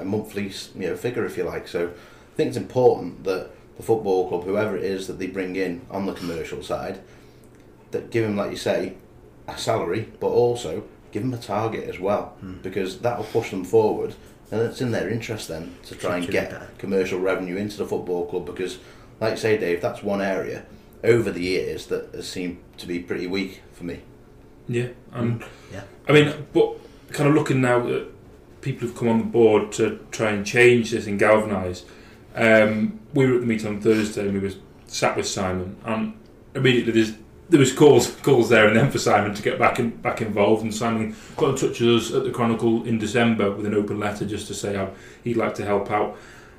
a 0.00 0.04
monthly 0.04 0.52
you 0.74 0.88
know 0.88 0.96
figure, 0.96 1.24
if 1.24 1.36
you 1.36 1.44
like. 1.44 1.68
So 1.68 1.88
I 1.88 2.36
think 2.36 2.48
it's 2.48 2.56
important 2.56 3.24
that 3.24 3.50
the 3.76 3.82
football 3.82 4.28
club, 4.28 4.44
whoever 4.44 4.76
it 4.76 4.84
is 4.84 5.06
that 5.06 5.18
they 5.18 5.26
bring 5.26 5.56
in 5.56 5.82
on 5.90 6.06
the 6.06 6.12
commercial 6.12 6.62
side, 6.62 7.00
that 7.90 8.10
give 8.10 8.24
them, 8.24 8.36
like 8.36 8.50
you 8.50 8.56
say, 8.56 8.94
a 9.48 9.58
salary, 9.58 10.12
but 10.20 10.28
also 10.28 10.84
give 11.10 11.22
them 11.22 11.34
a 11.34 11.38
target 11.38 11.88
as 11.88 11.98
well, 12.00 12.36
because 12.62 13.00
that 13.00 13.18
will 13.18 13.24
push 13.24 13.50
them 13.50 13.64
forward. 13.64 14.14
And 14.50 14.60
it's 14.62 14.80
in 14.80 14.92
their 14.92 15.08
interest 15.08 15.48
then 15.48 15.76
to 15.84 15.94
try 15.94 16.18
and 16.18 16.28
get 16.28 16.78
commercial 16.78 17.18
revenue 17.18 17.56
into 17.56 17.78
the 17.78 17.86
football 17.86 18.26
club 18.26 18.46
because, 18.46 18.78
like 19.22 19.32
you 19.32 19.36
say, 19.36 19.56
Dave, 19.56 19.80
that's 19.80 20.02
one 20.02 20.20
area 20.20 20.64
over 21.04 21.30
the 21.30 21.42
years 21.42 21.86
that 21.86 22.12
has 22.12 22.28
seemed 22.28 22.58
to 22.76 22.88
be 22.88 22.98
pretty 22.98 23.28
weak 23.28 23.62
for 23.72 23.84
me. 23.84 24.00
Yeah, 24.68 24.88
and 25.12 25.44
Yeah. 25.72 25.82
I 26.08 26.12
mean, 26.12 26.46
but 26.52 26.76
kind 27.12 27.28
of 27.28 27.34
looking 27.36 27.60
now 27.60 27.86
at 27.86 28.06
people 28.62 28.86
who've 28.86 28.96
come 28.96 29.08
on 29.08 29.18
the 29.18 29.24
board 29.24 29.70
to 29.72 30.04
try 30.10 30.30
and 30.30 30.44
change 30.44 30.90
this 30.90 31.06
and 31.06 31.20
galvanise. 31.20 31.84
Um, 32.34 32.98
we 33.14 33.26
were 33.26 33.34
at 33.34 33.40
the 33.42 33.46
meeting 33.46 33.68
on 33.68 33.80
Thursday 33.80 34.22
and 34.22 34.34
we 34.34 34.40
were 34.40 34.54
sat 34.86 35.16
with 35.16 35.28
Simon, 35.28 35.76
and 35.84 36.14
immediately 36.54 36.92
there's, 36.92 37.12
there 37.48 37.60
was 37.60 37.72
calls 37.72 38.10
calls 38.22 38.48
there 38.48 38.66
and 38.66 38.76
then 38.76 38.90
for 38.90 38.98
Simon 38.98 39.34
to 39.34 39.42
get 39.42 39.56
back 39.56 39.78
in, 39.78 39.90
back 39.90 40.20
involved. 40.20 40.64
And 40.64 40.74
Simon 40.74 41.14
got 41.36 41.50
in 41.50 41.56
touch 41.56 41.80
with 41.80 41.90
us 41.90 42.12
at 42.12 42.24
the 42.24 42.30
Chronicle 42.32 42.84
in 42.84 42.98
December 42.98 43.52
with 43.52 43.66
an 43.66 43.74
open 43.74 44.00
letter 44.00 44.26
just 44.26 44.48
to 44.48 44.54
say 44.54 44.74
how 44.74 44.90
he'd 45.22 45.36
like 45.36 45.54
to 45.56 45.64
help 45.64 45.92
out. 45.92 46.16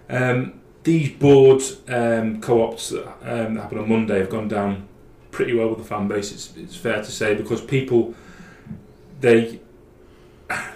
Um, 0.09 0.61
these 0.83 1.09
board 1.11 1.61
um, 1.87 2.41
co-ops 2.41 2.89
that 2.89 3.07
um, 3.23 3.55
happened 3.55 3.79
on 3.81 3.89
Monday 3.89 4.19
have 4.19 4.29
gone 4.29 4.47
down 4.47 4.87
pretty 5.31 5.53
well 5.53 5.69
with 5.69 5.79
the 5.79 5.83
fan 5.85 6.07
base. 6.07 6.31
It's, 6.31 6.55
it's 6.57 6.75
fair 6.75 6.97
to 6.97 7.11
say 7.11 7.35
because 7.35 7.61
people 7.61 8.13
they 9.21 9.59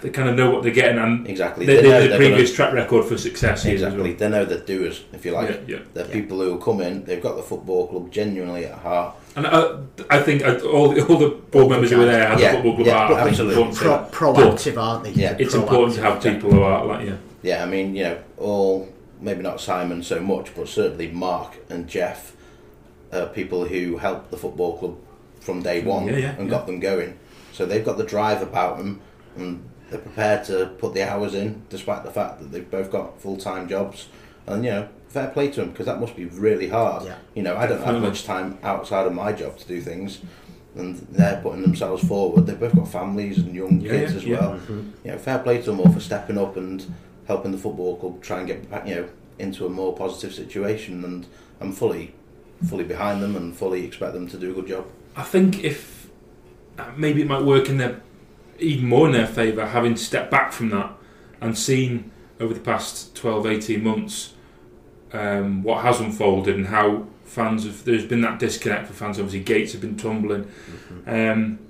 they 0.02 0.10
kind 0.10 0.28
of 0.28 0.34
know 0.34 0.50
what 0.50 0.62
they're 0.62 0.72
getting, 0.72 0.98
and 0.98 1.28
Exactly. 1.28 1.64
they, 1.66 1.76
They 1.76 1.82
they, 1.82 1.88
know 1.90 2.02
the 2.02 2.08
they're 2.08 2.18
previous 2.18 2.52
track 2.54 2.72
record 2.72 3.04
for 3.04 3.16
success. 3.18 3.62
here 3.62 3.74
as 3.76 3.82
Exactly. 3.82 4.14
They 4.14 4.28
know 4.28 4.44
they're 4.44 4.58
doers, 4.58 5.04
if 5.12 5.24
you 5.24 5.32
like. 5.32 5.50
Yeah, 5.50 5.56
yeah. 5.76 5.78
They're 5.94 6.06
Yeah. 6.06 6.12
people 6.12 6.38
who 6.40 6.58
come 6.58 6.80
in, 6.80 7.04
they've 7.04 7.22
got 7.22 7.36
the 7.36 7.42
football 7.42 7.86
club 7.86 8.10
genuinely 8.10 8.64
at 8.64 8.78
heart. 8.78 9.14
And 9.36 9.46
uh, 9.46 9.76
I 10.10 10.20
think 10.20 10.42
uh, 10.42 10.58
all, 10.66 10.88
the- 10.88 11.06
all 11.06 11.18
the 11.18 11.28
board 11.28 11.68
members 11.70 11.90
who 11.90 11.98
were 11.98 12.06
there 12.06 12.26
had 12.28 12.40
Yeah, 12.40 12.52
the 12.52 12.56
football 12.56 12.74
club 12.76 12.86
yeah, 12.86 12.94
heart. 13.06 13.10
It's 13.12 13.20
absolutely. 13.40 13.62
important 13.62 13.76
to 14.10 14.16
Pro- 14.16 14.32
proactive, 14.32 14.82
aren't 14.82 15.04
they? 15.04 15.10
Yeah. 15.12 15.36
It's 15.38 15.54
important 15.54 15.94
to 15.96 16.02
have 16.02 16.22
people 16.22 16.50
who 16.50 16.62
are 16.62 16.84
like, 16.84 17.06
yeah, 17.06 17.16
Yeah, 17.42 17.62
I 17.62 17.66
mean, 17.66 17.94
you 17.94 18.04
know, 18.04 18.18
all, 18.38 18.88
maybe 19.20 19.42
not 19.42 19.60
Simon 19.60 20.02
so 20.02 20.20
much, 20.20 20.54
but 20.54 20.68
certainly 20.68 21.10
Mark 21.10 21.56
and 21.68 21.88
Jeff 21.88 22.36
are 23.12 23.26
people 23.26 23.64
who 23.64 23.98
helped 23.98 24.30
the 24.30 24.36
football 24.36 24.78
club 24.78 24.96
from 25.40 25.62
day 25.62 25.82
one 25.82 26.06
Yeah, 26.06 26.16
yeah, 26.16 26.30
and 26.36 26.48
yeah. 26.48 26.50
got 26.50 26.66
them 26.66 26.80
going. 26.80 27.18
So 27.52 27.66
they've 27.66 27.84
got 27.84 27.98
the 27.98 28.04
drive 28.04 28.42
about 28.42 28.78
them 28.78 29.00
and 29.36 29.68
they're 29.90 29.98
prepared 29.98 30.44
to 30.44 30.66
put 30.78 30.94
the 30.94 31.02
hours 31.02 31.34
in 31.34 31.62
despite 31.70 32.04
the 32.04 32.10
fact 32.10 32.40
that 32.40 32.52
they've 32.52 32.70
both 32.70 32.90
got 32.90 33.20
full 33.20 33.36
time 33.36 33.68
jobs. 33.68 34.08
And, 34.46 34.64
you 34.64 34.70
know, 34.70 34.88
fair 35.08 35.28
play 35.28 35.50
to 35.50 35.60
them 35.60 35.70
because 35.70 35.86
that 35.86 36.00
must 36.00 36.16
be 36.16 36.26
really 36.26 36.68
hard. 36.68 37.04
Yeah. 37.04 37.16
You 37.34 37.42
know, 37.42 37.56
I 37.56 37.66
don't 37.66 37.82
have 37.82 38.00
much 38.00 38.24
time 38.24 38.58
outside 38.62 39.06
of 39.06 39.14
my 39.14 39.32
job 39.32 39.58
to 39.58 39.66
do 39.66 39.80
things. 39.80 40.20
And 40.74 40.96
they're 41.10 41.40
putting 41.40 41.62
themselves 41.62 42.06
forward. 42.06 42.46
They've 42.46 42.60
both 42.60 42.76
got 42.76 42.88
families 42.88 43.38
and 43.38 43.54
young 43.54 43.80
kids 43.80 44.14
as 44.14 44.24
well 44.24 44.54
mm-hmm. 44.54 44.90
you 45.02 45.10
know, 45.10 45.18
fair 45.18 45.38
play 45.40 45.58
to 45.58 45.64
them 45.64 45.80
all 45.80 45.90
for 45.90 45.98
stepping 46.00 46.38
up 46.38 46.56
and 46.56 46.84
helping 47.28 47.52
the 47.52 47.58
football 47.58 47.96
club 47.96 48.20
try 48.20 48.38
and 48.38 48.46
get 48.48 48.68
back, 48.70 48.88
you 48.88 48.94
know, 48.96 49.08
into 49.38 49.66
a 49.66 49.68
more 49.68 49.94
positive 49.94 50.34
situation. 50.34 51.04
And 51.04 51.26
I'm 51.60 51.72
fully, 51.72 52.14
fully 52.66 52.84
behind 52.84 53.22
them 53.22 53.36
and 53.36 53.56
fully 53.56 53.84
expect 53.84 54.14
them 54.14 54.26
to 54.28 54.38
do 54.38 54.50
a 54.50 54.54
good 54.54 54.66
job. 54.66 54.86
I 55.14 55.22
think 55.22 55.62
if 55.62 56.08
uh, 56.78 56.90
maybe 56.96 57.22
it 57.22 57.28
might 57.28 57.42
work 57.42 57.68
in 57.68 57.76
their 57.76 58.00
even 58.58 58.88
more 58.88 59.06
in 59.06 59.12
their 59.12 59.26
favour, 59.26 59.66
having 59.66 59.96
stepped 59.96 60.32
back 60.32 60.50
from 60.52 60.70
that 60.70 60.92
and 61.40 61.56
seen 61.56 62.10
over 62.40 62.52
the 62.52 62.60
past 62.60 63.14
12, 63.14 63.46
18 63.46 63.84
months 63.84 64.34
um, 65.12 65.62
what 65.62 65.82
has 65.82 66.00
unfolded 66.00 66.56
and 66.56 66.66
how 66.66 67.06
fans 67.24 67.64
have. 67.64 67.84
There's 67.84 68.04
been 68.04 68.20
that 68.22 68.38
disconnect 68.38 68.88
for 68.88 68.94
fans. 68.94 69.18
Obviously, 69.18 69.40
gates 69.40 69.72
have 69.72 69.80
been 69.80 69.96
tumbling. 69.96 70.50
Um, 71.06 71.60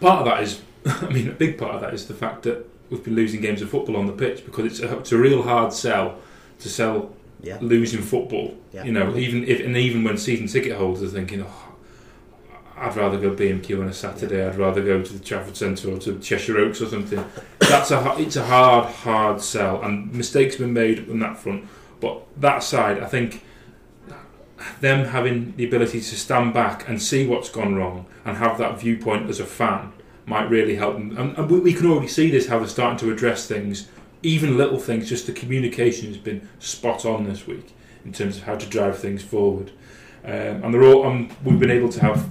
part 0.00 0.20
of 0.20 0.24
that 0.26 0.42
is, 0.42 0.62
I 0.86 1.08
mean, 1.10 1.28
a 1.28 1.32
big 1.32 1.58
part 1.58 1.76
of 1.76 1.80
that 1.82 1.94
is 1.94 2.08
the 2.08 2.14
fact 2.14 2.42
that 2.42 2.68
we've 2.90 3.02
been 3.04 3.14
losing 3.14 3.40
games 3.40 3.62
of 3.62 3.70
football 3.70 3.96
on 3.96 4.06
the 4.06 4.12
pitch 4.12 4.44
because 4.44 4.64
it's 4.66 4.80
a, 4.80 4.98
it's 4.98 5.12
a 5.12 5.18
real 5.18 5.42
hard 5.42 5.72
sell 5.72 6.18
to 6.60 6.68
sell 6.68 7.12
Yeah. 7.42 7.58
losing 7.60 8.02
football. 8.02 8.54
Yeah. 8.72 8.84
You 8.84 8.92
know, 8.92 9.16
even 9.16 9.44
if 9.44 9.60
and 9.60 9.76
even 9.76 10.04
when 10.04 10.16
season 10.18 10.46
ticket 10.46 10.76
holders 10.76 11.02
are 11.02 11.08
thinking, 11.14 11.42
oh, 11.42 11.62
I'd 12.78 12.94
rather 12.96 13.18
go 13.18 13.30
B&Q 13.34 13.80
on 13.82 13.88
a 13.88 13.92
Saturday. 13.92 14.46
I'd 14.46 14.56
rather 14.56 14.82
go 14.84 15.02
to 15.02 15.12
the 15.12 15.18
Trafford 15.24 15.56
Centre 15.56 15.90
or 15.92 15.98
to 15.98 16.18
Cheshire 16.18 16.58
Oaks 16.58 16.82
or 16.82 16.86
something. 16.86 17.24
That's 17.60 17.90
a 17.90 18.14
it's 18.18 18.36
a 18.36 18.44
hard, 18.44 18.86
hard 18.86 19.40
sell, 19.40 19.82
and 19.82 20.12
mistakes 20.12 20.56
have 20.56 20.66
been 20.66 20.74
made 20.74 21.08
on 21.10 21.18
that 21.20 21.38
front. 21.38 21.64
But 22.00 22.22
that 22.38 22.62
side, 22.62 22.98
I 23.00 23.06
think 23.06 23.42
them 24.80 25.06
having 25.06 25.54
the 25.56 25.64
ability 25.66 26.00
to 26.00 26.16
stand 26.16 26.52
back 26.54 26.88
and 26.88 27.00
see 27.00 27.26
what's 27.26 27.48
gone 27.48 27.74
wrong 27.76 28.06
and 28.24 28.36
have 28.38 28.58
that 28.58 28.78
viewpoint 28.80 29.28
as 29.28 29.40
a 29.40 29.44
fan 29.46 29.92
might 30.26 30.50
really 30.50 30.76
help 30.76 30.94
them. 30.94 31.16
And, 31.16 31.36
and 31.38 31.50
we, 31.50 31.60
we 31.60 31.72
can 31.72 31.86
already 31.86 32.08
see 32.08 32.30
this 32.30 32.48
how 32.48 32.58
they're 32.58 32.68
starting 32.68 32.98
to 32.98 33.12
address 33.12 33.46
things, 33.46 33.88
even 34.22 34.56
little 34.58 34.78
things. 34.78 35.08
Just 35.08 35.26
the 35.26 35.32
communication 35.32 36.08
has 36.08 36.18
been 36.18 36.48
spot 36.58 37.04
on 37.06 37.24
this 37.24 37.46
week 37.46 37.72
in 38.04 38.12
terms 38.12 38.36
of 38.38 38.42
how 38.44 38.56
to 38.56 38.66
drive 38.66 38.98
things 38.98 39.22
forward. 39.22 39.70
Um, 40.24 40.32
and 40.64 40.74
they're 40.74 40.82
all. 40.82 41.06
Um, 41.06 41.30
we've 41.44 41.58
been 41.60 41.70
able 41.70 41.88
to 41.90 42.00
have 42.00 42.28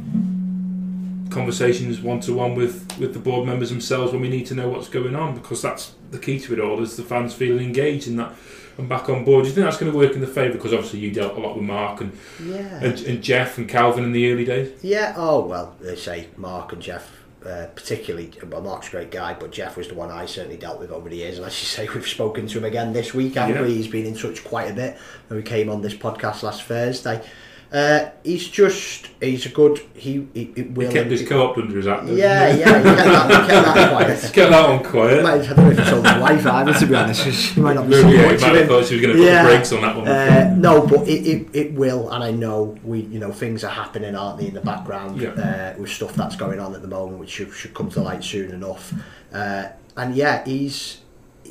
conversations 1.32 2.00
one 2.00 2.20
to 2.22 2.34
one 2.34 2.56
with 2.56 2.98
with 3.00 3.14
the 3.14 3.20
board 3.20 3.46
members 3.46 3.70
themselves 3.70 4.12
when 4.14 4.22
we 4.22 4.30
need 4.30 4.46
to 4.46 4.54
know 4.56 4.70
what's 4.70 4.88
going 4.88 5.16
on 5.16 5.34
because 5.36 5.62
that's 5.62 5.94
the 6.12 6.20
key 6.20 6.40
to 6.40 6.54
it 6.54 6.60
all 6.60 6.82
is 6.82 6.96
the 6.96 7.04
fans 7.04 7.34
feeling 7.34 7.66
engaged 7.66 8.08
in 8.08 8.16
that 8.16 8.34
and 8.78 8.90
back 8.90 9.08
on 9.10 9.24
board. 9.24 9.44
Do 9.44 9.50
you 9.50 9.56
think 9.56 9.66
that's 9.66 9.78
going 9.78 9.92
to 9.92 9.98
work 9.98 10.14
in 10.14 10.22
the 10.22 10.28
favour? 10.28 10.54
Because 10.54 10.74
obviously 10.74 11.00
you 11.00 11.12
dealt 11.12 11.38
a 11.38 11.40
lot 11.40 11.56
with 11.56 11.64
Mark 11.66 12.02
and, 12.02 12.12
Yeah. 12.44 12.80
and, 12.84 13.00
and 13.02 13.24
Jeff 13.24 13.58
and 13.58 13.70
Calvin 13.70 14.04
in 14.04 14.12
the 14.12 14.30
early 14.32 14.44
days. 14.44 14.72
Yeah, 14.84 15.14
oh, 15.16 15.46
well, 15.46 15.75
they 15.80 15.96
say 15.96 16.28
Mark 16.36 16.74
and 16.74 16.82
Jeff, 16.82 17.10
uh, 17.46 17.68
particularly, 17.75 18.32
well, 18.50 18.62
Mark's 18.62 18.88
a 18.88 18.92
great 18.92 19.12
guy, 19.12 19.34
but 19.34 19.52
Jeff 19.52 19.78
was 19.78 19.88
the 19.88 19.94
one 19.96 20.12
I 20.12 20.25
certainly 20.25 20.58
dealt 20.58 20.80
with 20.80 20.92
over 20.92 21.10
the 21.10 21.18
years. 21.18 21.38
And 21.38 21.46
as 21.46 21.60
you 21.62 21.68
say, 21.68 21.88
we've 21.94 22.08
spoken 22.08 22.48
to 22.48 22.58
him 22.58 22.66
again 22.66 22.94
this 22.94 23.14
week, 23.14 23.36
haven't 23.36 23.56
Yeah. 23.56 23.62
we? 23.64 23.75
He's 23.75 23.88
been 23.88 24.06
in 24.06 24.16
touch 24.16 24.44
quite 24.44 24.72
a 24.72 24.74
bit 24.74 24.98
when 25.28 25.38
we 25.38 25.44
came 25.44 25.70
on 25.70 25.82
this 25.82 25.94
podcast 25.94 26.44
last 26.44 26.64
Thursday. 26.64 27.24
Uh, 27.72 28.10
he's 28.24 28.48
just, 28.48 29.08
he's 29.20 29.46
a 29.46 29.50
good, 29.50 29.80
he, 29.96 30.26
he, 30.34 30.52
he 30.56 30.62
will. 30.62 30.88
He 30.88 30.94
kept 30.94 31.10
his 31.12 31.28
co-op 31.28 31.58
under 31.58 31.76
his 31.76 31.88
act. 31.88 32.06
Yeah, 32.06 32.48
yeah, 32.56 32.56
he 32.56 32.62
kept 32.62 32.84
that, 32.84 33.42
he 33.42 33.48
kept 33.51 33.66
that 33.75 33.90
quiet. 33.92 34.32
Get 34.34 34.50
that 34.51 34.70
one 34.70 34.84
quiet. 34.84 35.24
Might- 35.24 35.42
I 35.42 35.46
don't 35.54 35.58
know 35.58 35.72
if 35.72 35.78
he 35.80 35.84
told 35.84 36.08
his 36.08 36.22
wife 36.22 36.46
either, 36.46 36.74
to 36.80 36.86
be 36.86 36.96
honest. 36.96 37.32
She 37.54 37.60
might 37.60 37.74
not 37.74 37.84
be 37.90 38.01
Maybe 38.01 38.14
yeah, 38.18 38.32
he 38.34 38.38
might 38.42 38.56
have 38.56 38.68
thought 38.68 38.86
she 38.86 38.96
was 38.96 39.01
going 39.01 39.16
to 39.18 39.22
put 39.22 39.25
Yeah. 39.28 39.44
the 39.44 39.50
brakes 39.50 39.72
on 39.74 39.82
that 39.82 39.96
one. 39.98 40.08
Uh, 40.08 40.56
no, 40.58 40.86
but 40.88 41.08
it, 41.08 41.28
it, 41.28 41.48
it 41.56 41.74
will, 41.74 42.10
and 42.12 42.24
I 42.24 42.32
know 42.32 42.78
we, 42.84 43.01
you 43.01 43.20
know, 43.20 43.32
things 43.34 43.64
are 43.64 43.72
happening, 43.72 44.16
aren't 44.16 44.40
they, 44.40 44.48
in 44.48 44.54
the 44.54 44.62
background 44.62 45.20
Yeah. 45.20 45.30
uh, 45.32 45.74
with 45.80 45.90
stuff 45.90 46.14
that's 46.14 46.36
going 46.36 46.60
on 46.60 46.75
at 46.75 46.82
the 46.82 46.88
moment, 46.88 47.20
which 47.20 47.32
should, 47.32 47.51
should 47.51 47.74
come 47.74 47.90
to 47.92 48.01
light 48.01 48.24
soon 48.24 48.51
enough. 48.51 48.94
Uh, 49.34 49.70
and 49.98 50.16
yeah, 50.16 50.46
he's 50.46 51.01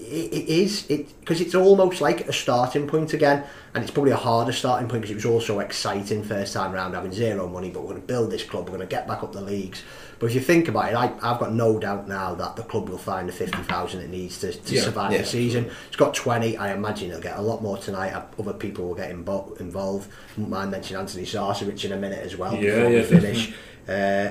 it, 0.05 0.33
it 0.33 0.49
is 0.49 0.89
it 0.91 1.19
because 1.21 1.41
it's 1.41 1.55
almost 1.55 2.01
like 2.01 2.29
a 2.29 2.33
starting 2.33 2.87
point 2.87 3.13
again, 3.15 3.45
and 3.75 3.83
it's 3.83 3.91
probably 3.93 4.13
a 4.13 4.17
harder 4.17 4.53
starting 4.53 4.89
point 4.89 5.03
because 5.03 5.13
it 5.13 5.17
was 5.17 5.25
also 5.27 5.61
exciting 5.61 6.23
first 6.23 6.53
time 6.53 6.73
round 6.73 6.95
having 6.95 7.13
zero 7.13 7.49
money, 7.49 7.71
but 7.71 7.81
we're 7.83 7.91
going 7.91 8.01
to 8.01 8.07
build 8.07 8.31
this 8.31 8.43
club, 8.45 8.65
we're 8.65 8.77
going 8.77 8.81
to 8.81 8.87
get 8.87 9.07
back 9.09 9.23
up 9.23 9.33
the 9.33 9.41
leagues. 9.41 9.83
But 10.19 10.27
if 10.27 10.35
you 10.35 10.41
think 10.41 10.69
about 10.69 10.91
it, 10.91 10.95
I, 10.95 11.07
I've 11.23 11.41
got 11.41 11.53
no 11.53 11.79
doubt 11.79 12.07
now 12.09 12.35
that 12.37 12.57
the 12.57 12.63
club 12.63 12.89
will 12.89 12.99
find 12.99 13.29
the 13.29 13.33
fifty 13.33 13.63
thousand 13.65 14.01
it 14.03 14.11
needs 14.11 14.39
to, 14.41 14.53
to 14.53 14.75
Yeah, 14.75 14.83
survive 14.83 15.13
yeah. 15.13 15.19
the 15.19 15.25
season. 15.27 15.71
It's 15.89 15.97
got 15.97 16.15
20. 16.15 16.57
I 16.57 16.73
imagine 16.73 17.11
it'll 17.11 17.21
get 17.23 17.37
a 17.39 17.43
lot 17.43 17.63
more 17.63 17.77
tonight. 17.79 18.13
Uh, 18.13 18.23
Other 18.39 18.53
people 18.55 18.87
will 18.87 18.95
get 18.95 19.11
invo- 19.11 19.59
involved. 19.61 20.11
Wouldn't 20.37 20.51
mind 20.51 20.71
mentioning 20.71 21.05
Antoni 21.05 21.23
Sarcevic 21.25 21.85
in 21.85 21.93
a 21.93 21.97
minute 21.97 22.25
as 22.25 22.37
well 22.37 22.55
Yeah, 22.55 22.61
before 22.77 22.91
yeah, 22.91 22.99
we 23.01 23.05
finish. 23.05 23.55
Uh, 23.89 24.29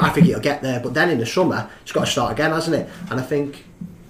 I 0.00 0.08
think 0.10 0.28
it'll 0.28 0.40
get 0.40 0.62
there. 0.62 0.80
But 0.80 0.94
then 0.94 1.10
in 1.10 1.18
the 1.18 1.26
summer, 1.26 1.68
it's 1.82 1.92
got 1.92 2.06
to 2.06 2.10
start 2.10 2.32
again, 2.32 2.52
hasn't 2.52 2.76
it? 2.76 2.88
And 3.10 3.20
I 3.20 3.22
think 3.22 3.64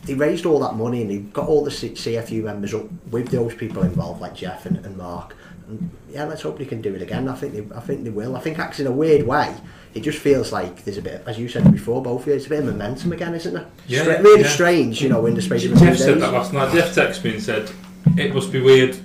he 0.08 0.14
raised 0.14 0.46
all 0.46 0.58
that 0.60 0.74
money 0.74 1.02
and 1.02 1.10
he 1.10 1.18
got 1.18 1.46
all 1.46 1.62
the 1.62 1.70
CFU 1.70 2.42
members 2.42 2.72
up 2.72 2.86
with 3.10 3.28
those 3.28 3.54
people 3.54 3.82
involved, 3.82 4.20
like 4.20 4.34
Jeff 4.34 4.64
and, 4.64 4.84
and 4.84 4.96
Mark. 4.96 5.36
And 5.68 5.90
yeah, 6.08 6.24
let's 6.24 6.40
hope 6.40 6.58
they 6.58 6.64
can 6.64 6.80
do 6.80 6.94
it 6.94 7.02
again. 7.02 7.28
I 7.28 7.34
think 7.34 7.52
they, 7.52 7.76
I 7.76 7.80
think 7.80 8.04
they 8.04 8.10
will. 8.10 8.34
I 8.34 8.40
think 8.40 8.58
acts 8.58 8.80
in 8.80 8.86
a 8.86 8.90
weird 8.90 9.26
way, 9.26 9.54
it 9.92 10.00
just 10.00 10.18
feels 10.18 10.50
like 10.50 10.84
there's 10.84 10.96
a 10.96 11.02
bit, 11.02 11.22
as 11.26 11.38
you 11.38 11.46
said 11.46 11.70
before, 11.70 12.02
both 12.02 12.22
of 12.22 12.28
you, 12.28 12.32
it's 12.32 12.46
a 12.46 12.48
bit 12.48 12.60
of 12.60 12.64
momentum 12.64 13.12
again, 13.12 13.34
isn't 13.34 13.52
there? 13.52 13.66
Yeah, 13.86 14.02
Stra- 14.02 14.22
really 14.22 14.40
yeah. 14.42 14.48
strange, 14.48 15.02
you 15.02 15.10
know, 15.10 15.26
in 15.26 15.34
the 15.34 15.42
space 15.42 15.66
of 15.66 15.72
a 15.72 15.76
Jeff 15.76 15.98
said 15.98 16.14
days. 16.14 16.22
that 16.22 16.32
last 16.32 16.52
night. 16.54 16.72
Jeff 16.72 16.94
texted 16.94 17.24
me 17.24 17.34
and 17.34 17.42
said 17.42 17.70
it 18.16 18.34
must 18.34 18.50
be 18.50 18.62
weird. 18.62 18.98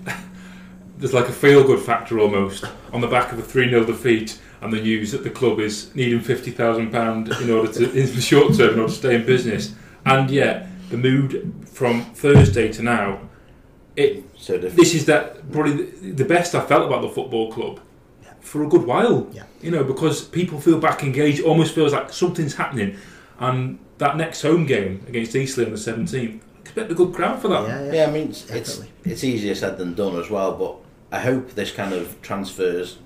There's 0.98 1.14
like 1.14 1.28
a 1.28 1.34
feel 1.34 1.66
good 1.66 1.82
factor 1.82 2.18
almost 2.20 2.64
on 2.94 3.02
the 3.02 3.08
back 3.08 3.34
of 3.34 3.40
a 3.40 3.42
3 3.42 3.70
0 3.70 3.84
defeat 3.84 4.40
and 4.62 4.72
the 4.72 4.80
news 4.80 5.12
that 5.12 5.26
the 5.26 5.30
club 5.30 5.60
is 5.60 5.94
needing 5.96 6.22
£50,000 6.22 7.42
in 7.42 7.50
order 7.52 7.74
to, 7.74 7.92
in 7.92 8.16
the 8.16 8.22
short 8.22 8.56
term, 8.56 8.76
in 8.76 8.80
order 8.80 8.94
to 8.94 8.98
stay 8.98 9.16
in 9.16 9.26
business. 9.26 9.76
And 10.06 10.32
yet, 10.32 10.70
the 10.94 11.10
mood 11.10 11.54
from 11.66 12.04
Thursday 12.14 12.72
to 12.74 12.82
now, 12.84 13.20
it 13.96 14.24
So 14.38 14.54
different. 14.56 14.76
this 14.78 14.94
is 14.94 15.06
that 15.08 15.52
probably 15.52 15.74
the, 15.86 16.12
the 16.12 16.26
best 16.26 16.56
I 16.56 16.62
felt 16.62 16.86
about 16.88 17.02
the 17.02 17.10
football 17.10 17.52
club 17.52 17.80
for 18.40 18.64
a 18.64 18.68
good 18.68 18.86
while. 18.86 19.28
Yeah. 19.32 19.44
You 19.62 19.72
know, 19.72 19.84
because 19.84 20.24
people 20.26 20.60
feel 20.60 20.80
back 20.80 21.04
engaged, 21.04 21.42
almost 21.44 21.74
feels 21.76 21.94
like 21.94 22.12
something's 22.14 22.56
happening. 22.56 22.98
And 23.40 23.80
that 23.98 24.18
next 24.18 24.42
home 24.42 24.66
game 24.66 25.04
against 25.08 25.36
Eastleigh 25.36 25.66
on 25.66 25.72
the 25.72 25.78
17th, 25.78 26.40
expect 26.62 26.92
a 26.92 26.96
good 26.96 27.14
crowd 27.14 27.42
for 27.42 27.48
that. 27.50 27.68
Yeah, 27.68 27.84
yeah. 27.86 27.94
Yeah, 27.94 28.06
I 28.08 28.12
mean, 28.12 28.30
it's, 28.30 28.50
it's 28.50 28.78
Definitely. 28.78 29.12
it's 29.12 29.24
easier 29.24 29.56
said 29.56 29.78
than 29.78 29.94
done 29.96 30.16
as 30.20 30.30
well. 30.30 30.56
But 30.58 30.76
I 31.18 31.20
hope 31.22 31.52
this 31.52 31.72
kind 31.72 31.94
of 31.94 32.22
transfers 32.22 32.98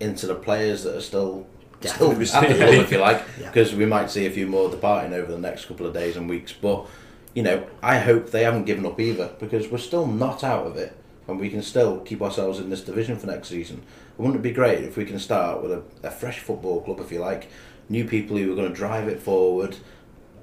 into 0.00 0.26
the 0.26 0.34
players 0.34 0.82
that 0.84 0.96
are 0.96 1.00
still 1.00 1.46
still 1.80 2.10
at 2.10 2.18
the 2.18 2.26
club, 2.54 2.72
if 2.74 2.90
you 2.90 2.98
like, 2.98 3.22
Yeah. 3.40 3.46
because 3.50 3.72
we 3.74 3.86
might 3.86 4.10
see 4.10 4.26
a 4.26 4.30
few 4.30 4.46
more 4.48 4.68
departing 4.70 5.12
over 5.12 5.30
the 5.30 5.38
next 5.38 5.66
couple 5.66 5.86
of 5.86 5.92
days 5.94 6.16
and 6.16 6.28
weeks. 6.28 6.52
But 6.52 6.86
you 7.34 7.42
know, 7.42 7.66
I 7.82 7.98
hope 7.98 8.30
they 8.30 8.44
haven't 8.44 8.64
given 8.64 8.86
up 8.86 8.98
either, 9.00 9.30
because 9.38 9.68
we're 9.68 9.78
still 9.78 10.06
not 10.06 10.42
out 10.42 10.66
of 10.66 10.76
it, 10.76 10.96
and 11.26 11.38
we 11.38 11.50
can 11.50 11.62
still 11.62 12.00
keep 12.00 12.22
ourselves 12.22 12.58
in 12.58 12.70
this 12.70 12.82
division 12.82 13.16
for 13.18 13.26
next 13.26 13.48
season. 13.48 13.82
Wouldn't 14.16 14.36
it 14.36 14.42
be 14.42 14.50
great 14.50 14.82
if 14.84 14.96
we 14.96 15.04
can 15.04 15.18
start 15.18 15.62
with 15.62 15.72
a, 15.72 15.82
a 16.02 16.10
fresh 16.10 16.40
football 16.40 16.80
club, 16.80 17.00
if 17.00 17.12
you 17.12 17.20
like, 17.20 17.48
new 17.88 18.04
people 18.04 18.36
who 18.36 18.52
are 18.52 18.56
going 18.56 18.68
to 18.68 18.74
drive 18.74 19.08
it 19.08 19.20
forward 19.20 19.76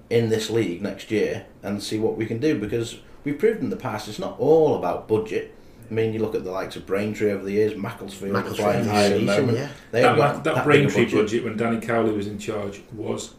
in 0.09 0.29
this 0.29 0.49
league 0.49 0.81
next 0.81 1.11
year 1.11 1.45
and 1.63 1.81
see 1.81 1.99
what 1.99 2.15
we 2.15 2.25
can 2.25 2.39
do 2.39 2.59
because 2.59 2.99
we've 3.23 3.39
proved 3.39 3.61
in 3.61 3.69
the 3.69 3.75
past 3.75 4.07
it's 4.07 4.19
not 4.19 4.39
all 4.39 4.75
about 4.75 5.07
budget. 5.07 5.53
I 5.89 5.93
mean, 5.93 6.13
you 6.13 6.19
look 6.19 6.33
at 6.33 6.43
the 6.43 6.51
likes 6.51 6.75
of 6.75 6.85
Braintree 6.85 7.31
over 7.31 7.43
the 7.43 7.51
years, 7.51 7.75
Macclesfield, 7.75 8.33
Macclesfield 8.33 8.71
flying 8.71 8.85
high 8.85 9.05
at 9.05 9.09
the 9.09 9.19
season, 9.19 9.25
moment. 9.25 9.57
yeah. 9.57 9.69
They 9.91 10.01
that, 10.01 10.07
have 10.09 10.17
got 10.17 10.43
that, 10.43 10.55
that 10.55 10.63
Braintree 10.63 11.05
big 11.05 11.13
a 11.13 11.17
budget. 11.17 11.43
when 11.43 11.57
Danny 11.57 11.79
Cowley 11.79 12.11
was 12.11 12.25
in 12.27 12.39
charge 12.39 12.81
was 12.91 13.35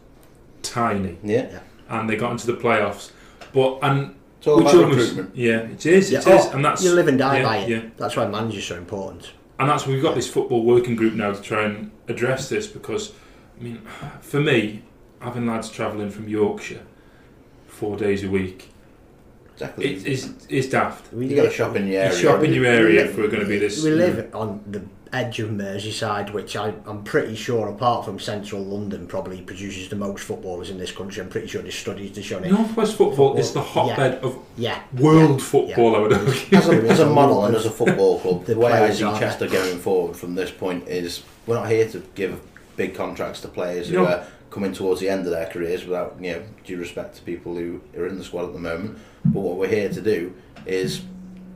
tiny, 0.61 1.17
Yeah, 1.23 1.59
and 1.89 2.09
they 2.09 2.15
got 2.15 2.31
into 2.31 2.47
the 2.47 2.53
playoffs. 2.53 3.11
But 3.57 3.79
and 3.81 4.15
it's 4.37 4.45
all 4.47 4.61
about 4.61 4.75
recruitment. 4.75 5.35
yeah, 5.35 5.61
it 5.61 5.83
is, 5.85 6.11
it 6.11 6.19
is, 6.19 6.27
oh, 6.27 6.51
and 6.53 6.63
that's 6.63 6.83
you 6.83 6.91
live 6.93 7.07
and 7.07 7.17
die 7.17 7.37
yeah, 7.39 7.43
by 7.43 7.57
it. 7.57 7.69
Yeah, 7.69 7.81
That's 7.97 8.15
why 8.15 8.27
manager's 8.27 8.65
so 8.65 8.77
important. 8.77 9.31
and 9.57 9.67
that's 9.67 9.87
we've 9.87 10.03
got 10.07 10.13
this 10.13 10.29
football 10.29 10.63
working 10.63 10.95
group 10.95 11.15
now 11.15 11.31
to 11.33 11.41
try 11.41 11.63
and 11.63 11.89
address 12.07 12.49
this 12.49 12.67
because 12.67 13.13
I 13.59 13.63
mean, 13.63 13.81
for 14.21 14.39
me, 14.39 14.83
having 15.21 15.47
lads 15.47 15.71
travelling 15.71 16.11
from 16.11 16.29
Yorkshire 16.29 16.85
four 17.65 17.97
days 17.97 18.23
a 18.23 18.29
week. 18.29 18.69
Exactly. 19.53 19.85
It 19.95 20.05
is 20.05 20.45
is 20.49 20.69
daft. 20.69 21.11
We 21.11 21.25
you 21.25 21.35
got 21.35 21.45
to 21.45 21.51
shop 21.51 21.75
in 21.75 21.87
your 21.87 21.93
You 21.93 21.99
area. 22.09 22.19
shop 22.19 22.43
in 22.43 22.53
your 22.53 22.65
area 22.67 23.01
we 23.03 23.09
if 23.09 23.17
we're 23.17 23.27
going 23.33 23.41
to 23.47 23.49
be 23.49 23.57
this. 23.57 23.83
We 23.83 23.89
live 23.89 24.35
on 24.35 24.61
the 24.69 24.81
edge 25.13 25.39
of 25.39 25.49
Merseyside, 25.49 26.31
which 26.33 26.55
I, 26.55 26.73
I'm 26.85 27.03
pretty 27.03 27.35
sure, 27.35 27.67
apart 27.67 28.05
from 28.05 28.19
central 28.19 28.63
London, 28.63 29.07
probably 29.07 29.41
produces 29.41 29.89
the 29.89 29.95
most 29.95 30.23
footballers 30.23 30.69
in 30.69 30.77
this 30.77 30.91
country. 30.91 31.21
I'm 31.21 31.29
pretty 31.29 31.47
sure 31.47 31.61
there's 31.61 31.75
studies 31.75 32.11
to 32.13 32.23
show 32.23 32.39
it. 32.39 32.51
Northwest 32.51 32.95
football 32.97 33.37
is 33.37 33.53
the 33.53 33.61
Football, 33.61 33.89
hotbed 33.89 34.13
of 34.23 34.37
Yeah. 34.57 34.81
world 34.93 35.39
yeah, 35.39 35.45
football. 35.45 35.95
I 35.95 35.99
would 35.99 36.13
argue. 36.13 36.57
as 36.57 36.67
a, 36.69 36.71
as 36.89 36.99
a 36.99 37.09
model 37.09 37.45
and 37.45 37.55
as 37.55 37.65
a 37.65 37.69
football 37.81 38.19
club, 38.19 38.45
the 38.45 38.53
the 38.53 38.59
way 38.59 38.71
I 38.71 38.91
see 38.91 38.99
Chester 39.01 39.47
going 39.47 39.79
forward 39.79 40.15
from 40.15 40.35
this 40.35 40.51
point 40.51 40.87
is 40.87 41.23
we're 41.45 41.55
not 41.55 41.69
here 41.69 41.87
to 41.89 41.99
give 42.15 42.41
big 42.75 42.95
contracts 42.95 43.41
to 43.41 43.47
players 43.47 43.89
who 43.89 43.95
No. 43.97 44.05
are 44.07 44.25
coming 44.49 44.71
towards 44.73 45.01
the 45.01 45.09
end 45.09 45.25
of 45.25 45.31
their 45.31 45.45
careers 45.47 45.85
without 45.85 46.15
you 46.21 46.31
know 46.33 46.43
due 46.63 46.77
respect 46.77 47.15
to 47.17 47.21
people 47.23 47.55
who 47.55 47.81
are 47.97 48.07
in 48.07 48.17
the 48.17 48.23
squad 48.23 48.45
at 48.45 48.53
the 48.53 48.59
moment. 48.59 48.97
But 49.25 49.41
what 49.41 49.57
we're 49.57 49.67
here 49.67 49.89
to 49.89 50.01
do 50.01 50.33
is 50.65 51.01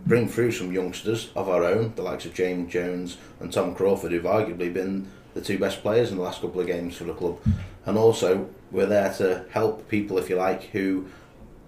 bring 0.05 0.27
through 0.27 0.51
some 0.51 0.71
youngsters 0.71 1.29
of 1.35 1.47
our 1.49 1.63
own, 1.63 1.93
the 1.95 2.01
likes 2.01 2.25
of 2.25 2.33
James 2.33 2.71
Jones 2.71 3.17
and 3.39 3.51
Tom 3.51 3.75
Crawford, 3.75 4.11
who've 4.11 4.23
arguably 4.23 4.73
been 4.73 5.07
the 5.33 5.41
two 5.41 5.57
best 5.57 5.81
players 5.81 6.11
in 6.11 6.17
the 6.17 6.23
last 6.23 6.41
couple 6.41 6.59
of 6.61 6.67
games 6.67 6.95
for 6.97 7.05
the 7.05 7.13
club. 7.13 7.39
And 7.85 7.97
also, 7.97 8.49
we're 8.71 8.85
there 8.85 9.13
to 9.15 9.45
help 9.51 9.87
people, 9.89 10.17
if 10.17 10.29
you 10.29 10.35
like, 10.35 10.63
who 10.65 11.07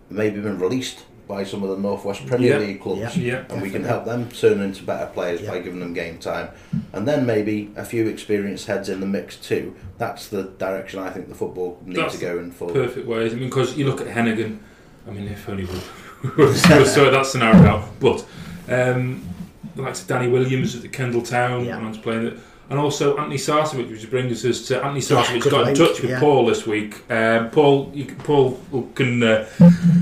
maybe 0.10 0.40
been 0.42 0.60
released 0.60 1.06
by 1.28 1.44
some 1.46 1.64
of 1.64 1.70
the 1.70 1.78
Northwest 1.78 2.26
Premier 2.28 2.52
Yeah. 2.52 2.58
League 2.60 2.82
clubs 2.82 3.00
Yeah. 3.18 3.34
Yeah. 3.34 3.44
and 3.50 3.62
we 3.62 3.70
can 3.70 3.84
help 3.86 4.04
them 4.04 4.28
turn 4.30 4.60
into 4.60 4.84
better 4.84 5.06
players 5.06 5.42
by 5.42 5.60
giving 5.60 5.80
them 5.80 5.94
game 5.94 6.18
time. 6.18 6.50
And 6.92 7.08
then 7.08 7.26
maybe 7.26 7.72
a 7.78 7.86
few 7.86 8.08
experienced 8.08 8.68
heads 8.68 8.90
in 8.90 9.00
the 9.00 9.06
mix 9.06 9.38
too. 9.38 9.74
That's 9.98 10.28
the 10.28 10.44
direction 10.44 11.00
I 11.00 11.10
think 11.12 11.30
the 11.30 11.36
football 11.36 11.80
needs 11.86 11.98
That's 12.00 12.16
to 12.16 12.22
go 12.22 12.38
in 12.40 12.52
for. 12.52 12.70
perfect 12.70 13.08
ways. 13.08 13.32
I 13.32 13.38
mean, 13.38 13.46
because 13.50 13.78
you 13.78 13.86
look 13.86 14.02
at 14.02 14.08
Hennigan. 14.08 14.58
I 15.08 15.12
mean, 15.12 15.28
if 15.30 15.48
only 15.48 15.64
would 15.66 15.82
have 16.24 16.88
sorted 16.88 17.14
that 17.14 17.26
scenario 17.26 17.64
out. 17.66 18.00
But 18.00 18.26
um, 18.70 19.24
the 19.76 19.82
likes 19.82 20.02
of 20.02 20.08
Danny 20.08 20.28
Williams 20.30 20.76
at 20.76 20.82
the 20.82 20.88
Kendal 20.90 21.22
Town, 21.22 21.66
Yeah. 21.66 21.80
man's 21.80 21.98
playing 21.98 22.28
it. 22.28 22.40
And 22.74 22.82
also 22.82 23.16
Antoni 23.18 23.36
Sarcevic, 23.36 23.92
which 23.92 24.10
brings 24.10 24.44
us 24.44 24.66
to 24.70 24.80
Antoni 24.80 25.08
Yeah, 25.08 25.22
Sarcevic 25.24 25.42
good 25.44 25.52
got 25.52 25.68
in 25.68 25.76
touch 25.76 26.02
with 26.02 26.10
yeah. 26.10 26.20
Paul 26.20 26.48
this 26.48 26.66
week. 26.66 27.04
Um, 27.12 27.52
Paul, 27.52 27.92
you, 27.94 28.06
can- 28.06 28.16
Paul 28.18 28.60
can 28.96 29.22
uh, 29.22 29.48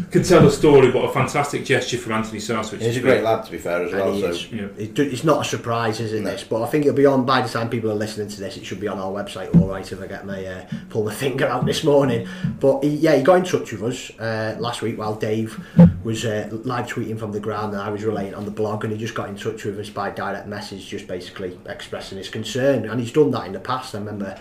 can 0.10 0.24
tell 0.24 0.48
a 0.48 0.52
story, 0.52 0.90
but 0.90 1.04
a 1.04 1.12
fantastic 1.12 1.66
gesture 1.66 1.98
from 1.98 2.14
Antoni 2.14 2.38
Sarcevic. 2.40 2.80
He's 2.80 2.96
a 2.96 3.02
great 3.02 3.24
lad 3.26 3.44
to 3.44 3.52
be 3.52 3.58
fair 3.58 3.84
as 3.84 3.92
And 3.92 4.00
well. 4.02 4.14
he 4.14 4.22
So 4.22 4.28
is. 4.30 4.52
Yeah. 4.54 4.68
It's 4.78 5.26
not 5.26 5.46
a 5.46 5.50
surprise, 5.50 6.00
is 6.00 6.14
it? 6.14 6.22
No. 6.22 6.32
This, 6.32 6.46
but 6.46 6.64
I 6.64 6.68
think 6.68 6.86
it'll 6.86 6.96
be 6.96 7.06
on 7.06 7.26
by 7.26 7.42
the 7.42 7.50
time 7.50 7.70
people 7.70 7.92
are 7.92 7.96
listening 7.96 8.30
to 8.30 8.40
this. 8.40 8.56
It 8.56 8.66
should 8.66 8.80
be 8.80 8.88
on 8.88 9.00
our 9.00 9.12
website, 9.12 9.54
all 9.60 9.68
right. 9.68 9.92
If 9.92 10.02
I 10.02 10.08
get 10.08 10.26
my 10.26 10.46
uh, 10.46 10.66
pull 10.90 11.04
my 11.04 11.14
finger 11.26 11.48
out 11.48 11.66
this 11.66 11.84
morning, 11.84 12.26
but 12.62 12.86
he, 12.86 12.92
yeah, 12.92 13.18
he 13.18 13.22
got 13.22 13.36
in 13.40 13.44
touch 13.44 13.74
with 13.74 13.84
us 13.84 14.18
uh, 14.18 14.56
last 14.62 14.82
week 14.82 14.98
while 14.98 15.16
Dave 15.16 15.60
was 16.06 16.24
uh, 16.24 16.48
live 16.64 16.88
tweeting 16.88 17.20
from 17.20 17.34
the 17.34 17.40
ground, 17.42 17.74
and 17.74 17.82
I 17.82 17.90
was 17.90 18.06
relaying 18.06 18.34
on 18.34 18.46
the 18.46 18.52
blog, 18.52 18.86
and 18.86 18.94
he 18.94 18.98
just 18.98 19.14
got 19.14 19.28
in 19.28 19.36
touch 19.36 19.66
with 19.66 19.78
us 19.78 19.90
by 19.90 20.10
direct 20.12 20.48
message, 20.48 20.88
just 20.88 21.06
basically 21.06 21.60
expressing 21.68 22.18
his 22.18 22.30
concern, 22.30 22.61
and 22.62 23.00
he's 23.00 23.12
done 23.12 23.32
that 23.32 23.48
in 23.48 23.54
the 23.54 23.60
past. 23.60 23.96
I 23.96 24.00
remember. 24.00 24.40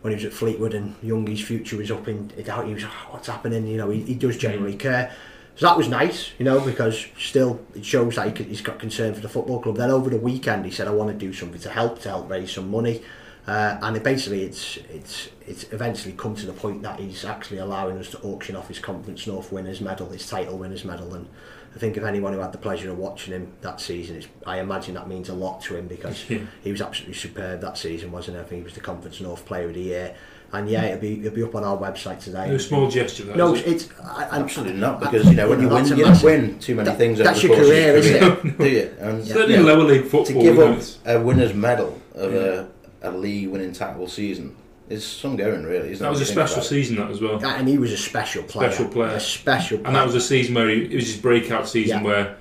When 0.00 0.12
he 0.12 0.14
was 0.14 0.26
at 0.26 0.32
Fleetwood 0.32 0.74
and 0.74 0.94
Youngie's 1.02 1.40
future 1.40 1.76
was 1.76 1.90
up 1.90 2.06
in 2.06 2.28
doubt, 2.28 2.68
he 2.68 2.74
was 2.74 2.84
"Oh, 2.84 3.06
what's 3.10 3.26
happening? 3.26 3.66
You 3.66 3.78
know, 3.78 3.90
he, 3.90 4.02
he 4.02 4.14
does 4.14 4.36
genuinely 4.36 4.76
care. 4.76 5.12
So 5.58 5.66
that 5.66 5.76
was 5.76 5.88
nice, 5.88 6.30
you 6.38 6.44
know, 6.44 6.60
because 6.60 7.06
still 7.18 7.60
it 7.74 7.84
shows 7.84 8.14
that 8.14 8.38
he 8.38 8.44
he's 8.44 8.60
got 8.60 8.78
concern 8.78 9.12
for 9.12 9.20
the 9.20 9.28
football 9.28 9.60
club. 9.60 9.76
Then 9.76 9.90
over 9.90 10.08
the 10.08 10.16
weekend, 10.16 10.64
he 10.64 10.70
said, 10.70 10.86
"I 10.86 10.92
want 10.92 11.10
to 11.10 11.16
do 11.16 11.32
something 11.32 11.60
to 11.62 11.70
help, 11.70 12.00
to 12.02 12.10
help 12.10 12.30
raise 12.30 12.52
some 12.52 12.70
money," 12.70 13.02
uh, 13.48 13.76
and 13.82 13.96
it 13.96 14.04
basically 14.04 14.44
it's 14.44 14.76
it's 14.88 15.30
it's 15.48 15.64
eventually 15.72 16.14
come 16.14 16.36
to 16.36 16.46
the 16.46 16.52
point 16.52 16.82
that 16.82 17.00
he's 17.00 17.24
actually 17.24 17.58
allowing 17.58 17.98
us 17.98 18.08
to 18.10 18.20
auction 18.20 18.54
off 18.54 18.68
his 18.68 18.78
Conference 18.78 19.26
North 19.26 19.50
winners 19.50 19.80
medal, 19.80 20.08
his 20.10 20.28
title 20.28 20.58
winners 20.58 20.84
medal, 20.84 21.12
and 21.12 21.28
I 21.74 21.78
think 21.78 21.96
if 21.96 22.02
anyone 22.04 22.32
who 22.32 22.40
had 22.40 22.52
the 22.52 22.58
pleasure 22.58 22.90
of 22.90 22.98
watching 22.98 23.32
him 23.34 23.52
that 23.60 23.80
season, 23.80 24.16
it's, 24.16 24.26
I 24.46 24.58
imagine 24.60 24.94
that 24.94 25.06
means 25.08 25.28
a 25.28 25.34
lot 25.34 25.60
to 25.62 25.76
him 25.76 25.86
because 25.86 26.28
Yeah. 26.28 26.38
he 26.64 26.72
was 26.72 26.80
absolutely 26.82 27.14
superb 27.14 27.60
that 27.60 27.78
season, 27.78 28.10
wasn't 28.10 28.36
he? 28.36 28.42
I 28.42 28.46
think 28.46 28.60
he 28.62 28.64
was 28.64 28.74
the 28.74 28.80
Conference 28.80 29.20
North 29.20 29.44
Player 29.44 29.68
of 29.68 29.74
the 29.74 29.80
Year, 29.82 30.14
and 30.52 30.68
yeah, 30.68 30.84
it'll 30.86 31.00
be 31.00 31.20
it'll 31.20 31.34
be 31.36 31.42
up 31.42 31.54
on 31.54 31.62
our 31.64 31.76
website 31.76 32.20
today. 32.24 32.48
No 32.48 32.56
small 32.58 32.88
gesture, 32.90 33.24
that, 33.24 33.36
No, 33.36 33.54
is 33.54 33.60
it? 33.60 33.66
it's 33.68 33.88
I, 34.02 34.24
I, 34.24 34.38
absolutely 34.40 34.80
not 34.80 34.98
because 34.98 35.26
you 35.26 35.34
know 35.34 35.48
when 35.50 35.60
you 35.60 35.68
win, 35.68 35.86
you 35.86 35.96
don't 36.04 36.22
win 36.22 36.58
too 36.58 36.74
many 36.74 36.88
that- 36.88 36.96
things. 36.98 37.18
that's 37.18 37.38
over 37.44 37.48
the 37.48 37.48
your 37.48 37.56
course 37.56 37.68
career, 37.68 37.90
of 37.90 38.04
isn't 38.04 38.22
your 38.22 38.36
career, 38.36 38.54
do 38.58 38.68
you? 38.68 38.94
And 38.98 39.24
Certainly 39.26 39.54
you 39.54 39.60
in 39.60 39.66
know, 39.66 39.74
lower 39.74 39.84
league 39.84 40.02
football. 40.04 40.24
to 40.24 40.32
football. 40.32 40.42
give 40.42 40.56
you 40.56 40.62
up 40.64 40.82
a 41.06 41.20
winner's 41.22 41.54
medal 41.54 42.00
of 42.14 42.34
a, 42.34 42.68
a 43.02 43.10
league 43.12 43.48
winning 43.48 43.72
title 43.72 44.08
season 44.08 44.56
is 44.90 45.06
some 45.06 45.36
going 45.36 45.64
really. 45.64 45.90
Isn't 45.92 46.02
that 46.04 46.10
was 46.10 46.20
a 46.20 46.24
when 46.24 46.28
you 46.28 46.34
think 46.34 46.48
special 46.48 46.62
season, 46.62 46.96
that 46.96 47.10
as 47.10 47.20
well. 47.20 47.44
and 47.44 47.68
he 47.68 47.78
was 47.78 47.92
a 47.92 47.96
special 47.96 48.42
player, 48.42 48.70
Special 48.72 48.90
player. 48.90 49.10
a 49.16 49.20
special. 49.20 49.78
Player. 49.78 49.86
And 49.88 49.96
that 49.96 50.06
was 50.06 50.14
a 50.14 50.20
season 50.20 50.54
where 50.54 50.68
he, 50.68 50.82
it 50.84 50.94
was 50.94 51.06
his 51.06 51.16
breakout 51.16 51.68
season 51.68 51.98
Yeah. 51.98 52.04
where 52.04 52.36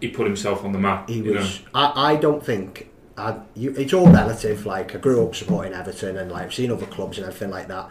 he 0.00 0.08
put 0.08 0.26
himself 0.26 0.64
on 0.64 0.72
the 0.72 0.78
map. 0.78 1.08
He 1.08 1.22
was. 1.22 1.60
I, 1.74 2.12
I 2.12 2.16
don't 2.16 2.44
think. 2.44 2.90
I, 3.16 3.36
you, 3.54 3.72
it's 3.76 3.92
all 3.92 4.08
relative. 4.08 4.66
Like 4.66 4.94
I 4.94 4.98
grew 4.98 5.26
up 5.26 5.34
supporting 5.34 5.72
Everton 5.72 6.16
and 6.16 6.30
like 6.32 6.42
I've 6.46 6.54
seen 6.54 6.70
other 6.70 6.86
clubs 6.86 7.18
and 7.18 7.26
everything 7.26 7.50
like 7.50 7.68
that. 7.68 7.90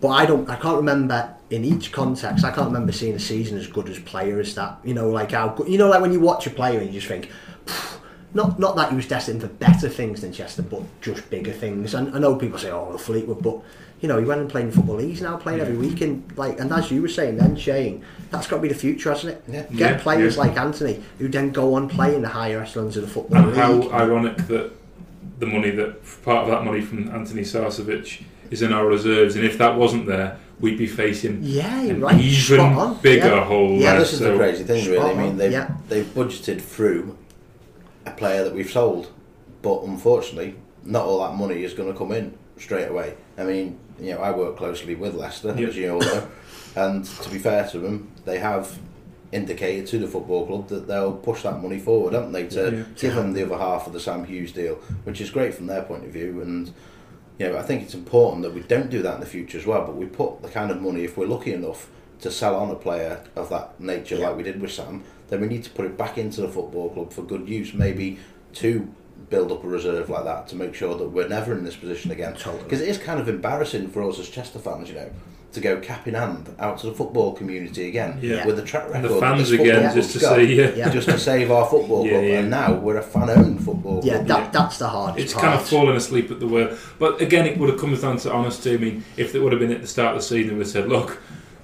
But 0.00 0.08
I 0.08 0.26
don't. 0.26 0.48
I 0.50 0.56
can't 0.56 0.76
remember 0.76 1.34
in 1.50 1.64
each 1.64 1.90
context. 1.92 2.44
I 2.44 2.50
can't 2.50 2.66
remember 2.66 2.92
seeing 2.92 3.14
a 3.14 3.18
season 3.20 3.56
as 3.58 3.66
good 3.66 3.88
as 3.88 3.98
player 4.00 4.38
as 4.40 4.54
that. 4.56 4.78
You 4.84 4.92
know, 4.94 5.08
like 5.08 5.32
how 5.32 5.48
good. 5.48 5.68
You 5.68 5.78
know, 5.78 5.88
like 5.88 6.00
when 6.00 6.12
you 6.12 6.20
watch 6.20 6.46
a 6.46 6.50
player 6.50 6.78
and 6.80 6.88
you 6.88 7.00
just 7.00 7.06
think. 7.08 7.30
"Phew," 8.36 8.42
Not, 8.44 8.58
not 8.58 8.76
that 8.76 8.90
he 8.90 8.96
was 8.96 9.06
destined 9.08 9.40
for 9.42 9.48
better 9.48 9.88
things 9.88 10.20
than 10.20 10.32
Chester, 10.32 10.62
but 10.62 10.82
just 11.00 11.28
bigger 11.30 11.52
things. 11.52 11.94
And 11.94 12.14
I 12.14 12.18
know 12.18 12.34
people 12.36 12.58
say, 12.58 12.70
"Oh, 12.70 12.86
well, 12.90 12.98
Fleetwood," 12.98 13.42
but 13.42 13.58
you 14.00 14.08
know, 14.08 14.18
he 14.18 14.24
went 14.26 14.42
and 14.42 14.50
played 14.50 14.66
in 14.66 14.70
football 14.72 14.96
leagues 14.96 15.22
now, 15.22 15.36
playing 15.38 15.60
every 15.60 15.76
week, 15.76 16.02
and 16.02 16.22
like, 16.36 16.60
and 16.60 16.70
as 16.72 16.90
you 16.90 17.00
were 17.00 17.08
saying 17.08 17.38
then, 17.38 17.56
Shane, 17.56 18.02
that's 18.30 18.46
got 18.46 18.56
to 18.56 18.62
be 18.62 18.68
the 18.68 18.74
future, 18.74 19.10
hasn't 19.10 19.32
it? 19.32 19.42
Yeah. 19.48 19.62
Get 19.62 19.72
Yeah, 19.78 19.98
players 19.98 20.36
yeah. 20.36 20.42
like 20.42 20.54
Antoni 20.54 21.00
who 21.18 21.28
then 21.28 21.50
go 21.50 21.74
on 21.74 21.88
play 21.88 22.14
in 22.14 22.20
the 22.22 22.28
higher 22.28 22.60
echelons 22.60 22.96
of 22.98 23.02
the 23.04 23.08
football 23.08 23.38
And 23.38 23.46
league. 23.48 23.56
how 23.56 23.90
ironic 23.92 24.36
that 24.48 24.72
the 25.38 25.46
money 25.46 25.70
that 25.70 25.96
part 26.24 26.44
of 26.44 26.50
that 26.50 26.64
money 26.64 26.80
from 26.82 27.08
Antoni 27.08 27.40
Sarcevic 27.40 28.22
is 28.50 28.60
in 28.62 28.72
our 28.72 28.86
reserves, 28.86 29.34
and 29.34 29.44
if 29.46 29.56
that 29.58 29.76
wasn't 29.76 30.06
there, 30.06 30.36
we'd 30.60 30.76
be 30.78 30.86
facing 30.86 31.38
yeah, 31.42 31.80
an 31.82 32.00
right. 32.00 32.20
even 32.20 32.94
bigger 33.02 33.26
Yeah. 33.28 33.44
hole. 33.44 33.72
Yeah, 33.78 33.92
there. 33.92 34.00
this 34.00 34.12
is 34.12 34.18
So- 34.20 34.32
the 34.32 34.36
crazy 34.38 34.64
thing, 34.64 34.90
really. 34.90 35.10
I 35.10 35.14
mean, 35.14 35.36
they've 35.38 35.52
yeah. 35.52 35.70
they've 35.88 36.04
budgeted 36.14 36.60
through 36.60 37.16
a 38.06 38.10
player 38.12 38.44
that 38.44 38.54
we've 38.54 38.70
sold, 38.70 39.10
but 39.62 39.82
unfortunately, 39.82 40.54
not 40.84 41.04
all 41.04 41.20
that 41.26 41.34
money 41.36 41.64
is 41.64 41.74
going 41.74 41.92
to 41.92 41.98
come 41.98 42.12
in 42.12 42.36
straight 42.56 42.86
away. 42.88 43.14
I 43.36 43.44
mean, 43.44 43.78
you 44.00 44.12
know, 44.14 44.20
I 44.20 44.30
work 44.30 44.56
closely 44.56 44.94
with 44.94 45.14
Leicester, 45.14 45.54
Yeah. 45.58 45.68
as 45.68 45.76
you 45.76 45.92
all 45.94 46.00
know, 46.00 46.28
and 46.76 47.04
to 47.04 47.28
be 47.30 47.38
fair 47.38 47.66
to 47.68 47.78
them, 47.78 48.08
they 48.24 48.38
have 48.38 48.78
indicated 49.32 49.86
to 49.88 49.98
the 49.98 50.06
football 50.06 50.46
club 50.46 50.68
that 50.68 50.86
they'll 50.86 51.12
push 51.12 51.42
that 51.42 51.60
money 51.60 51.78
forward, 51.78 52.14
haven't 52.14 52.32
they, 52.32 52.46
to 52.46 52.70
Yeah. 52.76 52.82
give 52.96 53.14
them 53.16 53.32
the 53.32 53.42
other 53.44 53.58
half 53.58 53.86
of 53.86 53.92
the 53.92 54.00
Sam 54.00 54.24
Hughes 54.24 54.52
deal, 54.52 54.76
which 55.04 55.20
is 55.20 55.30
great 55.30 55.54
from 55.54 55.66
their 55.66 55.82
point 55.82 56.04
of 56.04 56.10
view, 56.10 56.40
and. 56.40 56.72
You 57.38 57.48
know, 57.50 57.58
I 57.58 57.62
think 57.62 57.82
it's 57.82 57.92
important 57.92 58.44
that 58.44 58.54
we 58.54 58.62
don't 58.62 58.88
do 58.88 59.02
that 59.02 59.16
in 59.16 59.20
the 59.20 59.26
future 59.26 59.58
as 59.58 59.66
well, 59.66 59.84
but 59.84 59.94
we 59.94 60.06
put 60.06 60.40
the 60.40 60.48
kind 60.48 60.70
of 60.70 60.80
money, 60.80 61.04
if 61.04 61.18
we're 61.18 61.26
lucky 61.26 61.52
enough 61.52 61.86
to 62.22 62.30
sell 62.30 62.56
on 62.56 62.70
a 62.70 62.74
player 62.74 63.20
of 63.36 63.50
that 63.50 63.78
nature, 63.78 64.14
Yeah. 64.16 64.28
like 64.28 64.38
we 64.38 64.42
did 64.42 64.58
with 64.58 64.72
Sam, 64.72 65.02
then 65.28 65.40
we 65.40 65.46
need 65.48 65.64
to 65.64 65.70
put 65.70 65.84
it 65.84 65.96
back 65.98 66.18
into 66.18 66.40
the 66.40 66.48
football 66.48 66.90
club 66.90 67.12
for 67.12 67.22
good 67.22 67.48
use, 67.48 67.74
maybe 67.74 68.18
to 68.54 68.88
build 69.30 69.50
up 69.50 69.64
a 69.64 69.66
reserve 69.68 70.08
like 70.08 70.24
that 70.24 70.46
to 70.48 70.54
make 70.56 70.74
sure 70.74 70.96
that 70.96 71.08
we're 71.08 71.26
never 71.28 71.52
in 71.52 71.64
this 71.64 71.74
position 71.76 72.10
again. 72.10 72.34
Totally. 72.34 72.62
Because 72.62 72.80
it 72.80 72.88
is 72.88 72.98
kind 72.98 73.18
of 73.18 73.28
embarrassing 73.28 73.88
for 73.88 74.02
us 74.08 74.18
as 74.18 74.28
Chester 74.28 74.58
fans, 74.58 74.88
you 74.88 74.94
know, 74.94 75.10
to 75.52 75.60
go 75.60 75.78
cap 75.80 76.06
in 76.06 76.14
hand 76.14 76.54
out 76.58 76.78
to 76.78 76.86
the 76.86 76.92
football 76.92 77.32
community 77.32 77.88
again 77.88 78.18
Yeah. 78.22 78.46
with 78.46 78.56
the 78.56 78.62
track 78.62 78.84
record. 78.90 79.06
And 79.06 79.14
the 79.14 79.18
fans 79.20 79.50
again, 79.50 79.94
just 79.94 80.12
to 80.12 80.18
club's 80.18 80.34
say, 80.36 80.44
yeah. 80.44 80.70
Yeah. 80.76 80.90
just 80.90 81.08
to 81.08 81.18
save 81.18 81.50
our 81.50 81.66
football 81.66 82.04
Yeah, 82.04 82.10
club, 82.12 82.24
yeah. 82.24 82.38
and 82.40 82.50
now 82.50 82.74
we're 82.74 82.98
a 82.98 83.02
fan-owned 83.02 83.64
football 83.64 84.00
Yeah, 84.04 84.16
club. 84.16 84.26
that, 84.28 84.38
Yeah. 84.44 84.50
that's 84.52 84.78
the 84.78 84.88
hardest 84.88 85.24
It's 85.24 85.32
part. 85.32 85.44
kind 85.46 85.54
of 85.60 85.66
fallen 85.66 85.96
asleep 85.96 86.30
at 86.30 86.38
the 86.40 86.46
wheel. 86.46 86.76
But 86.98 87.20
again, 87.22 87.46
it 87.46 87.58
would 87.58 87.70
have 87.70 87.80
come 87.80 87.94
down 87.96 88.18
to 88.18 88.32
honesty. 88.32 88.74
I 88.74 88.76
mean, 88.76 89.04
if 89.16 89.34
it 89.34 89.40
would 89.40 89.52
have 89.52 89.60
been 89.60 89.72
at 89.72 89.80
the 89.80 89.88
start 89.88 90.14
of 90.14 90.20
the 90.20 90.26
season, 90.28 90.52
we 90.52 90.58
would 90.58 90.66
have 90.66 90.72
said, 90.72 90.88
look, 90.88 91.18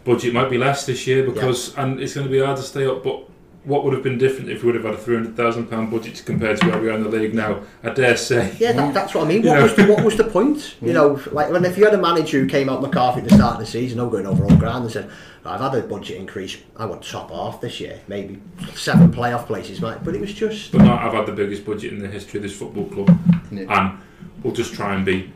budget 0.05 0.33
might 0.33 0.49
be 0.51 0.59
less 0.59 0.87
this 0.87 1.07
year 1.07 1.23
because, 1.25 1.77
and 1.77 2.01
it's 2.01 2.15
going 2.15 2.27
to 2.27 2.31
be 2.33 2.41
hard 2.41 2.57
to 2.57 2.63
stay 2.63 2.87
up. 2.87 3.05
But 3.05 3.25
what 3.65 3.85
would 3.85 3.93
have 3.93 4.03
been 4.03 4.19
different 4.19 4.51
if 4.51 4.63
we 4.63 4.67
would 4.67 4.75
have 4.75 4.85
had 4.85 4.95
a 4.95 4.99
three 4.99 5.15
hundred 5.15 5.37
thousand 5.37 5.67
pound 5.67 5.91
budget 5.91 6.21
compared 6.27 6.59
to 6.61 6.69
where 6.69 6.81
we 6.81 6.89
are 6.89 6.95
in 6.95 7.03
the 7.05 7.09
league 7.09 7.35
now? 7.35 7.61
I 7.83 7.91
dare 7.91 8.17
say. 8.17 8.55
Yeah, 8.59 8.73
that, 8.73 8.93
that's 8.93 9.15
what 9.15 9.25
I 9.25 9.29
mean. 9.29 9.43
What 9.47 9.57
know. 9.57 9.63
was 9.63 9.75
the 9.77 9.87
what 9.87 10.05
was 10.05 10.17
the 10.17 10.25
point? 10.25 10.77
You 10.83 10.93
know, 10.93 11.21
like 11.31 11.51
when 11.51 11.65
if 11.65 11.79
you 11.79 11.85
had 11.85 11.95
a 11.95 11.99
manager 11.99 12.41
who 12.41 12.49
came 12.49 12.69
out 12.69 12.83
McCarthy 12.83 13.21
at 13.21 13.29
the 13.29 13.35
start 13.35 13.55
of 13.55 13.61
the 13.61 13.67
season, 13.67 14.01
all 14.01 14.11
going 14.11 14.27
over 14.27 14.45
all 14.45 14.57
ground, 14.57 14.83
and 14.85 14.93
said, 14.93 15.09
"I've 15.45 15.61
had 15.61 15.75
a 15.77 15.83
budget 15.87 16.17
increase. 16.17 16.57
I 16.77 16.87
want 16.87 17.05
top 17.05 17.31
half 17.31 17.61
this 17.61 17.79
year, 17.81 18.01
maybe 18.09 18.41
seven 18.75 19.13
playoff 19.13 19.47
places, 19.47 19.81
might." 19.81 20.03
But 20.03 20.15
it 20.17 20.21
was 20.21 20.33
just 20.33 20.73
But 20.73 20.83
now 20.83 20.99
I've 20.99 21.13
had 21.13 21.27
the 21.27 21.33
biggest 21.33 21.65
budget 21.65 21.93
in 21.93 22.01
the 22.01 22.09
history 22.09 22.39
of 22.39 22.43
this 22.43 22.57
football 22.57 22.87
club, 22.87 23.17
Yeah. 23.53 23.65
and 23.69 23.99
we'll 24.43 24.55
just 24.55 24.75
try 24.75 24.95
and 24.95 25.05
be 25.05 25.33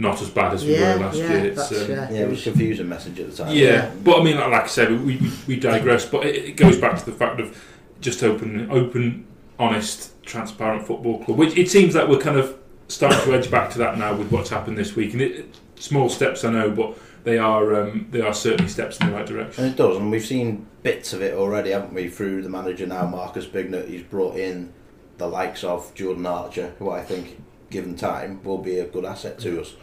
not 0.00 0.20
as 0.22 0.30
bad 0.30 0.54
as 0.54 0.64
we 0.64 0.72
yeah, 0.74 0.94
were 0.96 1.04
last 1.04 1.18
yeah, 1.18 1.28
year. 1.32 1.44
It's, 1.46 1.72
um, 1.72 1.90
yeah, 1.90 2.10
Yeah, 2.10 2.20
it 2.22 2.28
was 2.28 2.40
a 2.46 2.50
confusing 2.50 2.88
message 2.88 3.20
at 3.20 3.30
the 3.30 3.36
time. 3.44 3.54
Yeah, 3.54 3.64
Yeah. 3.64 3.90
but 4.02 4.20
I 4.20 4.24
mean, 4.24 4.36
like, 4.36 4.50
like 4.50 4.64
I 4.64 4.66
said, 4.66 4.90
we, 4.90 5.16
we, 5.16 5.32
we 5.46 5.56
digress. 5.60 6.04
But 6.06 6.26
it, 6.26 6.36
it 6.36 6.56
goes 6.56 6.78
back 6.78 6.98
to 6.98 7.04
the 7.04 7.12
fact 7.12 7.40
of 7.40 7.56
just 8.00 8.22
open, 8.22 8.70
open, 8.70 9.26
honest, 9.58 10.20
transparent 10.24 10.86
football 10.86 11.22
club. 11.24 11.38
Which 11.38 11.56
it 11.56 11.70
seems 11.70 11.94
like 11.94 12.08
we're 12.08 12.18
kind 12.18 12.38
of 12.38 12.56
starting 12.88 13.20
to 13.20 13.34
edge 13.34 13.50
back 13.50 13.70
to 13.70 13.78
that 13.78 13.98
now 13.98 14.14
with 14.14 14.30
what's 14.32 14.50
happened 14.50 14.78
this 14.78 14.96
week. 14.96 15.12
And 15.12 15.22
it, 15.22 15.32
it- 15.32 15.60
small 15.76 16.10
steps, 16.10 16.44
I 16.44 16.50
know, 16.50 16.70
but 16.70 16.98
they 17.24 17.38
are 17.38 17.74
um, 17.74 18.06
they 18.10 18.20
are 18.20 18.34
certainly 18.34 18.68
steps 18.70 18.98
in 19.00 19.06
the 19.08 19.12
right 19.14 19.26
direction. 19.26 19.64
And 19.64 19.72
it 19.72 19.76
does, 19.76 19.96
and 19.96 20.10
we've 20.10 20.24
seen 20.24 20.66
bits 20.82 21.12
of 21.12 21.22
it 21.22 21.34
already, 21.34 21.70
haven't 21.70 21.94
we? 21.94 22.08
Through 22.08 22.42
the 22.42 22.48
manager 22.50 22.86
now, 22.86 23.06
Marcus 23.06 23.46
Bignot, 23.46 23.88
he's 23.88 24.02
brought 24.02 24.36
in 24.36 24.72
the 25.18 25.26
likes 25.26 25.64
of 25.64 25.94
Jordan 25.94 26.26
Archer, 26.26 26.74
who 26.78 26.90
I 26.90 27.02
think, 27.02 27.40
given 27.70 27.96
time, 27.96 28.42
will 28.44 28.58
be 28.58 28.78
a 28.78 28.86
good 28.86 29.04
asset 29.04 29.38
to 29.40 29.60
us. 29.60 29.74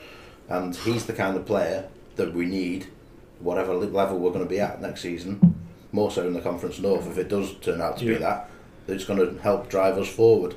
And 0.49 0.75
he's 0.75 1.05
the 1.05 1.13
kind 1.13 1.35
of 1.35 1.45
player 1.45 1.87
that 2.15 2.33
we 2.33 2.45
need, 2.45 2.87
whatever 3.39 3.73
level 3.73 4.19
we're 4.19 4.31
going 4.31 4.45
to 4.45 4.49
be 4.49 4.59
at 4.59 4.81
next 4.81 5.01
season, 5.01 5.55
more 5.91 6.11
so 6.11 6.27
in 6.27 6.33
the 6.33 6.41
Conference 6.41 6.79
North, 6.79 7.07
if 7.07 7.17
it 7.17 7.29
does 7.29 7.53
turn 7.55 7.81
out 7.81 7.97
to 7.97 8.05
Yeah. 8.05 8.13
be 8.13 8.19
that, 8.19 8.49
it's 8.87 9.05
going 9.05 9.19
to 9.19 9.41
help 9.41 9.69
drive 9.69 9.97
us 9.97 10.07
forward. 10.07 10.55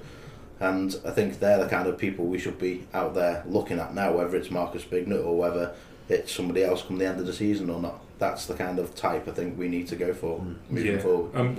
And 0.61 0.95
I 1.07 1.11
think 1.11 1.41
they're 1.41 1.59
the 1.59 1.69
kind 1.69 1.89
of 1.89 1.97
people 1.97 2.27
we 2.27 2.39
should 2.39 2.59
be 2.59 2.87
out 2.93 3.15
there 3.15 3.43
looking 3.49 3.79
at 3.79 3.95
now, 3.95 4.13
whether 4.13 4.37
it's 4.37 4.51
Marcus 4.51 4.85
Bignot 4.85 5.25
or 5.25 5.37
whether 5.37 5.73
it's 6.09 6.33
somebody 6.33 6.63
else 6.63 6.83
come 6.83 6.99
the 6.99 7.07
end 7.07 7.19
of 7.21 7.27
the 7.27 7.33
season 7.33 7.71
or 7.71 7.81
not. 7.81 8.01
That's 8.21 8.45
the 8.45 8.55
kind 8.55 8.79
of 8.79 8.95
type 8.95 9.27
I 9.27 9.33
think 9.33 9.59
we 9.59 9.67
need 9.69 9.89
to 9.89 9.97
go 9.97 10.13
for 10.13 10.45
moving 10.69 10.93
yeah. 10.93 11.01
forward. 11.01 11.35
Um, 11.35 11.57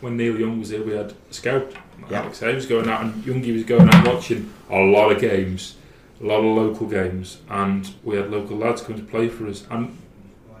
when 0.00 0.16
Neil 0.16 0.38
Young 0.38 0.58
was 0.58 0.70
here, 0.70 0.84
we 0.84 0.92
had 0.92 1.12
a 1.12 1.32
scout. 1.32 1.72
Yeah. 2.10 2.22
Alex 2.22 2.40
Hay 2.40 2.54
was 2.54 2.66
going 2.66 2.88
out, 2.88 3.02
and 3.02 3.14
Youngie 3.22 3.54
was 3.54 3.62
going 3.62 3.88
out 3.88 4.06
watching 4.06 4.52
a 4.68 4.78
lot 4.80 5.12
of 5.12 5.20
games, 5.20 5.76
a 6.20 6.26
lot 6.26 6.40
of 6.40 6.44
local 6.44 6.88
games, 6.88 7.38
and 7.48 7.88
we 8.02 8.16
had 8.16 8.30
local 8.30 8.56
lads 8.56 8.82
come 8.82 8.96
to 8.96 9.02
play 9.02 9.28
for 9.28 9.46
us. 9.46 9.64
And 9.70 9.96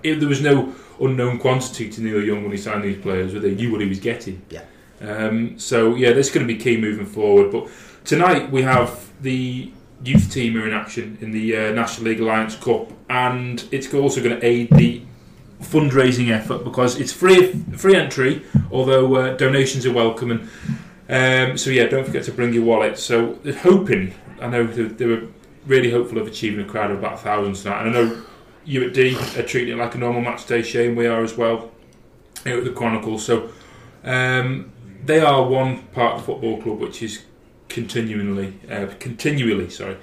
if 0.04 0.20
there 0.20 0.28
was 0.28 0.40
no 0.40 0.72
unknown 1.00 1.38
quantity 1.38 1.90
to 1.90 2.00
Neil 2.00 2.22
Young 2.22 2.42
when 2.42 2.52
he 2.52 2.58
signed 2.58 2.84
these 2.84 3.02
players, 3.02 3.32
they 3.34 3.54
knew 3.56 3.72
what 3.72 3.80
he 3.80 3.88
was 3.88 3.98
getting. 4.00 4.42
Yeah. 4.48 4.62
Um, 5.00 5.58
so 5.58 5.96
yeah, 5.96 6.12
this 6.12 6.28
is 6.28 6.34
going 6.34 6.46
to 6.46 6.52
be 6.52 6.58
key 6.58 6.76
moving 6.76 7.06
forward. 7.06 7.50
But 7.50 7.68
tonight 8.04 8.50
we 8.52 8.62
have 8.62 9.10
the 9.20 9.72
youth 10.04 10.32
team 10.32 10.56
are 10.56 10.66
in 10.66 10.74
action 10.74 11.18
in 11.20 11.30
the 11.30 11.56
uh, 11.56 11.72
National 11.72 12.06
League 12.06 12.20
Alliance 12.20 12.54
Cup, 12.56 12.92
and 13.08 13.64
it's 13.70 13.92
also 13.92 14.22
going 14.22 14.38
to 14.38 14.46
aid 14.46 14.70
the 14.70 15.02
fundraising 15.60 16.30
effort 16.30 16.62
because 16.62 17.00
it's 17.00 17.12
free 17.12 17.52
free 17.76 17.96
entry, 17.96 18.42
although 18.70 19.14
uh, 19.16 19.36
donations 19.36 19.84
are 19.86 19.92
welcome. 19.92 20.48
And 21.08 21.52
um, 21.52 21.58
so 21.58 21.70
yeah, 21.70 21.86
don't 21.86 22.04
forget 22.04 22.24
to 22.24 22.32
bring 22.32 22.52
your 22.52 22.64
wallet. 22.64 22.98
So 22.98 23.38
hoping, 23.60 24.14
I 24.40 24.48
know 24.48 24.66
they, 24.66 24.82
they 24.84 25.06
were 25.06 25.22
really 25.66 25.90
hopeful 25.90 26.18
of 26.18 26.26
achieving 26.26 26.64
a 26.64 26.68
crowd 26.68 26.90
of 26.90 26.98
about 26.98 27.14
a 27.14 27.18
thousand 27.18 27.54
tonight, 27.54 27.86
and 27.86 27.90
I 27.90 27.92
know 27.92 28.22
you 28.64 28.84
at 28.84 28.92
Dee 28.92 29.16
are 29.16 29.42
treating 29.42 29.74
it 29.74 29.78
like 29.78 29.94
a 29.94 29.98
normal 29.98 30.20
match 30.20 30.46
day. 30.46 30.62
Shane, 30.62 30.94
we 30.94 31.06
are 31.06 31.22
as 31.24 31.36
well 31.36 31.70
here 32.44 32.58
at 32.58 32.64
the 32.64 32.70
Chronicle. 32.70 33.18
So 33.18 33.50
um, 34.04 34.70
they 35.04 35.20
are 35.20 35.42
one 35.48 35.84
part 35.88 36.14
of 36.14 36.20
the 36.20 36.26
football 36.26 36.60
club 36.60 36.78
which 36.78 37.02
is 37.02 37.24
continually, 37.82 38.52
uh, 38.70 38.86
continually, 38.98 39.70
sorry, 39.70 39.96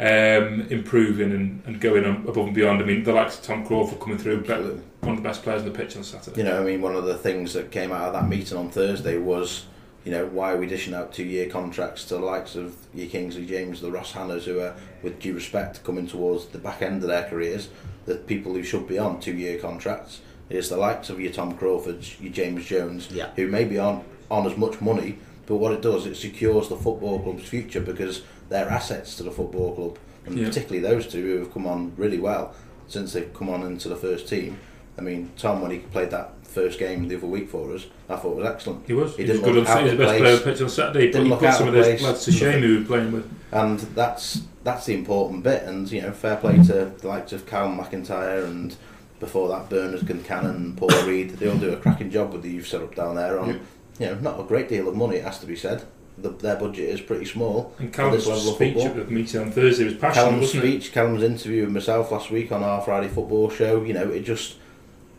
um, 0.00 0.62
improving 0.70 1.32
and, 1.32 1.62
and 1.66 1.80
going 1.80 2.04
on 2.04 2.16
above 2.28 2.46
and 2.46 2.54
beyond. 2.54 2.82
I 2.82 2.84
mean, 2.84 3.02
the 3.04 3.12
likes 3.12 3.38
of 3.38 3.44
Tom 3.44 3.64
Crawford 3.66 4.00
coming 4.00 4.18
through, 4.18 4.40
Absolutely. 4.40 4.82
one 5.00 5.12
of 5.12 5.22
the 5.22 5.28
best 5.28 5.42
players 5.42 5.62
on 5.62 5.72
the 5.72 5.78
pitch 5.78 5.96
on 5.96 6.04
Saturday. 6.04 6.38
You 6.40 6.44
know, 6.46 6.60
I 6.60 6.64
mean, 6.64 6.82
one 6.82 6.94
of 6.94 7.04
the 7.04 7.16
things 7.16 7.52
that 7.54 7.70
came 7.70 7.92
out 7.92 8.02
of 8.08 8.12
that 8.12 8.28
meeting 8.28 8.58
on 8.58 8.70
Thursday 8.70 9.16
was, 9.18 9.64
you 10.04 10.10
know, 10.10 10.26
why 10.26 10.52
are 10.52 10.58
we 10.58 10.66
dishing 10.66 10.92
out 10.94 11.12
two-year 11.14 11.48
contracts 11.48 12.04
to 12.06 12.14
the 12.14 12.20
likes 12.24 12.56
of 12.56 12.76
your 12.92 13.08
Kingsley 13.08 13.46
James, 13.46 13.80
the 13.80 13.90
Ross 13.90 14.12
Hannahs, 14.12 14.42
who 14.44 14.60
are, 14.60 14.74
with 15.02 15.18
due 15.20 15.32
respect, 15.34 15.82
coming 15.84 16.06
towards 16.06 16.46
the 16.46 16.58
back 16.58 16.82
end 16.82 17.02
of 17.02 17.08
their 17.08 17.24
careers, 17.24 17.68
the 18.04 18.16
people 18.16 18.52
who 18.52 18.62
should 18.62 18.86
be 18.86 18.98
on 18.98 19.20
two-year 19.20 19.58
contracts. 19.58 20.20
Is 20.50 20.68
the 20.68 20.76
likes 20.76 21.08
of 21.08 21.18
your 21.20 21.32
Tom 21.32 21.56
Crawfords, 21.56 22.20
your 22.20 22.30
James 22.32 22.66
Jones, 22.66 23.08
Yeah. 23.10 23.30
who 23.34 23.46
maybe 23.48 23.78
aren't 23.78 24.04
on 24.30 24.46
as 24.46 24.58
much 24.58 24.78
money, 24.82 25.18
but 25.46 25.56
what 25.56 25.72
it 25.72 25.82
does, 25.82 26.06
it 26.06 26.16
secures 26.16 26.68
the 26.68 26.76
football 26.76 27.20
club's 27.20 27.44
future 27.44 27.80
because 27.80 28.22
they're 28.48 28.68
assets 28.68 29.16
to 29.16 29.22
the 29.22 29.30
football 29.30 29.74
club, 29.74 29.98
and 30.26 30.38
Yeah. 30.38 30.46
particularly 30.48 30.80
those 30.80 31.06
two 31.06 31.22
who 31.22 31.38
have 31.40 31.52
come 31.52 31.66
on 31.66 31.92
really 31.96 32.18
well 32.18 32.54
since 32.88 33.12
they've 33.12 33.32
come 33.34 33.48
on 33.50 33.62
into 33.62 33.88
the 33.88 33.96
first 33.96 34.28
team. 34.28 34.58
I 34.98 35.00
mean, 35.02 35.30
Tom, 35.36 35.60
when 35.60 35.70
he 35.72 35.78
played 35.78 36.10
that 36.10 36.34
first 36.44 36.78
game 36.78 37.08
the 37.08 37.16
other 37.16 37.26
week 37.26 37.48
for 37.48 37.74
us, 37.74 37.86
I 38.08 38.14
thought 38.16 38.36
was 38.36 38.46
excellent. 38.46 38.86
He 38.86 38.92
was. 38.92 39.16
He 39.16 39.22
He, 39.22 39.26
didn't 39.26 39.42
good 39.42 39.54
look 39.56 39.68
on 39.68 39.78
out 39.78 39.90
the 39.90 39.96
best 39.96 40.08
place. 40.08 40.20
player 40.20 40.36
on 40.36 40.42
pitch 40.42 40.62
on 40.62 40.68
Saturday. 40.68 41.06
But 41.06 41.12
Didn't 41.12 41.24
he 41.24 41.30
look 41.30 41.40
put 41.40 41.54
some 41.54 41.68
of 41.68 41.74
those 41.74 42.02
lads 42.02 42.24
to 42.26 42.32
shame 42.32 42.60
who 42.62 42.68
we 42.68 42.78
were 42.78 42.84
playing 42.84 43.12
with. 43.12 43.30
And 43.50 43.78
that's 43.80 44.42
that's 44.62 44.86
the 44.86 44.94
important 44.94 45.42
bit. 45.42 45.64
And 45.64 45.90
you 45.90 46.00
know, 46.02 46.12
fair 46.12 46.36
play 46.36 46.56
to 46.58 46.92
the 46.96 47.08
likes 47.08 47.32
of 47.32 47.44
Cal 47.46 47.68
McIntyre 47.68 48.44
and 48.44 48.76
before 49.20 49.48
that 49.48 49.68
Bernard 49.68 50.06
Cannon 50.24 50.54
and 50.56 50.76
Paul 50.76 50.90
Reed. 51.06 51.30
They 51.30 51.48
all 51.48 51.56
do 51.56 51.72
a 51.72 51.76
cracking 51.76 52.10
job 52.10 52.32
with 52.32 52.42
the 52.42 52.50
youth 52.50 52.66
set 52.68 52.82
up 52.82 52.94
down 52.94 53.16
there 53.16 53.38
on 53.40 53.60
you 53.98 54.06
know 54.06 54.14
not 54.16 54.40
a 54.40 54.44
great 54.44 54.68
deal 54.68 54.88
of 54.88 54.96
money. 54.96 55.16
It 55.16 55.24
has 55.24 55.38
to 55.40 55.46
be 55.46 55.56
said. 55.56 55.84
The, 56.16 56.28
their 56.28 56.54
budget 56.54 56.90
is 56.90 57.00
pretty 57.00 57.24
small. 57.24 57.74
And 57.80 57.90
for 57.90 58.02
Callum's 58.02 58.28
level 58.28 58.50
of 58.50 58.54
speech 58.54 58.74
football. 58.74 59.00
at 59.00 59.08
the 59.08 59.12
meeting 59.12 59.40
on 59.40 59.50
Thursday 59.50 59.84
was 59.84 59.94
passionate, 59.94 60.14
Callum's 60.14 60.40
wasn't 60.42 60.64
it? 60.64 60.68
speech, 60.68 60.92
Callum's 60.92 61.22
interview 61.24 61.64
with 61.64 61.72
myself 61.72 62.12
last 62.12 62.30
week 62.30 62.52
on 62.52 62.62
our 62.62 62.80
Friday 62.82 63.08
football 63.08 63.50
show, 63.50 63.82
you 63.82 63.94
know, 63.94 64.08
it 64.10 64.20
just 64.20 64.56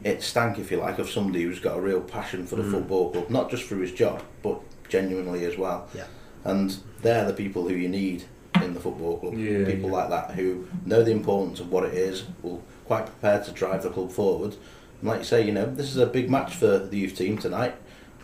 it 0.06 0.22
stank 0.22 0.58
if 0.58 0.72
you 0.72 0.78
like 0.78 1.00
of 1.00 1.10
somebody 1.10 1.44
who's 1.44 1.60
got 1.60 1.78
a 1.78 1.82
real 1.82 2.00
passion 2.00 2.46
for 2.46 2.56
the 2.56 2.64
mm. 2.64 2.72
football 2.72 3.12
club, 3.12 3.30
not 3.30 3.50
just 3.50 3.64
for 3.64 3.76
his 3.76 3.92
job, 3.92 4.22
but 4.42 4.62
genuinely 4.88 5.44
as 5.46 5.58
well. 5.58 5.90
Yeah. 5.94 6.06
And 6.44 6.78
they're 7.02 7.26
the 7.26 7.34
people 7.34 7.68
who 7.68 7.74
you 7.74 7.90
need 7.90 8.26
in 8.62 8.74
the 8.74 8.80
football 8.80 9.18
club. 9.18 9.34
Yeah, 9.34 9.66
people 9.66 9.90
yeah. 9.90 9.96
like 9.96 10.10
that 10.10 10.32
who 10.32 10.68
know 10.86 11.04
the 11.04 11.12
importance 11.12 11.60
of 11.60 11.72
what 11.72 11.86
it 11.86 11.94
is, 11.94 12.26
will 12.42 12.64
quite 12.86 13.06
prepared 13.08 13.44
to 13.46 13.52
drive 13.52 13.84
the 13.84 13.90
club 13.90 14.12
forward. 14.12 14.56
And 15.02 15.10
like 15.10 15.20
you 15.20 15.26
say, 15.26 15.46
you 15.46 15.52
know, 15.52 15.66
this 15.66 15.90
is 15.90 15.98
a 15.98 16.06
big 16.06 16.30
match 16.30 16.56
for 16.56 16.78
the 16.78 16.98
youth 16.98 17.18
team 17.18 17.38
tonight. 17.38 17.76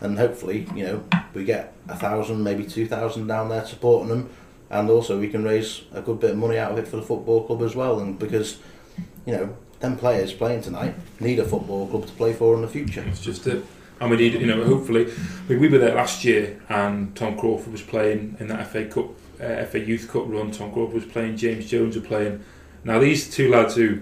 And 0.02 0.18
hopefully, 0.18 0.66
you 0.74 0.84
know, 0.84 1.04
we 1.32 1.44
get 1.44 1.74
a 1.88 1.96
thousand, 1.96 2.42
maybe 2.42 2.64
two 2.64 2.86
thousand 2.86 3.28
down 3.28 3.48
there 3.48 3.64
supporting 3.64 4.08
them, 4.08 4.30
and 4.68 4.90
also 4.90 5.18
we 5.18 5.28
can 5.28 5.44
raise 5.44 5.82
a 5.92 6.02
good 6.02 6.18
bit 6.18 6.32
of 6.32 6.36
money 6.38 6.58
out 6.58 6.72
of 6.72 6.78
it 6.78 6.88
for 6.88 6.96
the 6.96 7.02
football 7.02 7.44
club 7.44 7.62
as 7.62 7.76
well. 7.76 8.00
And 8.00 8.18
because, 8.18 8.58
you 9.24 9.32
know, 9.32 9.56
them 9.78 9.96
players 9.96 10.32
playing 10.32 10.62
tonight 10.62 10.94
need 11.20 11.38
a 11.38 11.44
football 11.44 11.86
club 11.86 12.06
to 12.06 12.12
play 12.14 12.32
for 12.32 12.54
in 12.56 12.62
the 12.62 12.68
future. 12.68 13.04
It's 13.06 13.20
just 13.20 13.46
it. 13.46 13.64
And 14.00 14.10
we 14.10 14.16
need, 14.16 14.32
you 14.34 14.46
know, 14.46 14.64
hopefully, 14.64 15.06
I 15.12 15.48
mean, 15.48 15.60
we 15.60 15.68
were 15.68 15.78
there 15.78 15.94
last 15.94 16.24
year, 16.24 16.60
and 16.68 17.14
Tom 17.14 17.38
Crawford 17.38 17.70
was 17.70 17.82
playing 17.82 18.36
in 18.40 18.48
that 18.48 18.66
FA 18.66 18.86
Cup, 18.86 19.10
uh, 19.40 19.64
FA 19.66 19.78
Youth 19.78 20.10
Cup 20.10 20.24
run. 20.26 20.50
Tom 20.50 20.72
Crawford 20.72 20.94
was 20.94 21.04
playing, 21.04 21.36
James 21.36 21.70
Jones 21.70 21.94
were 21.94 22.02
playing. 22.02 22.42
Now 22.82 22.98
these 22.98 23.32
two 23.32 23.48
lads 23.48 23.76
who 23.76 24.00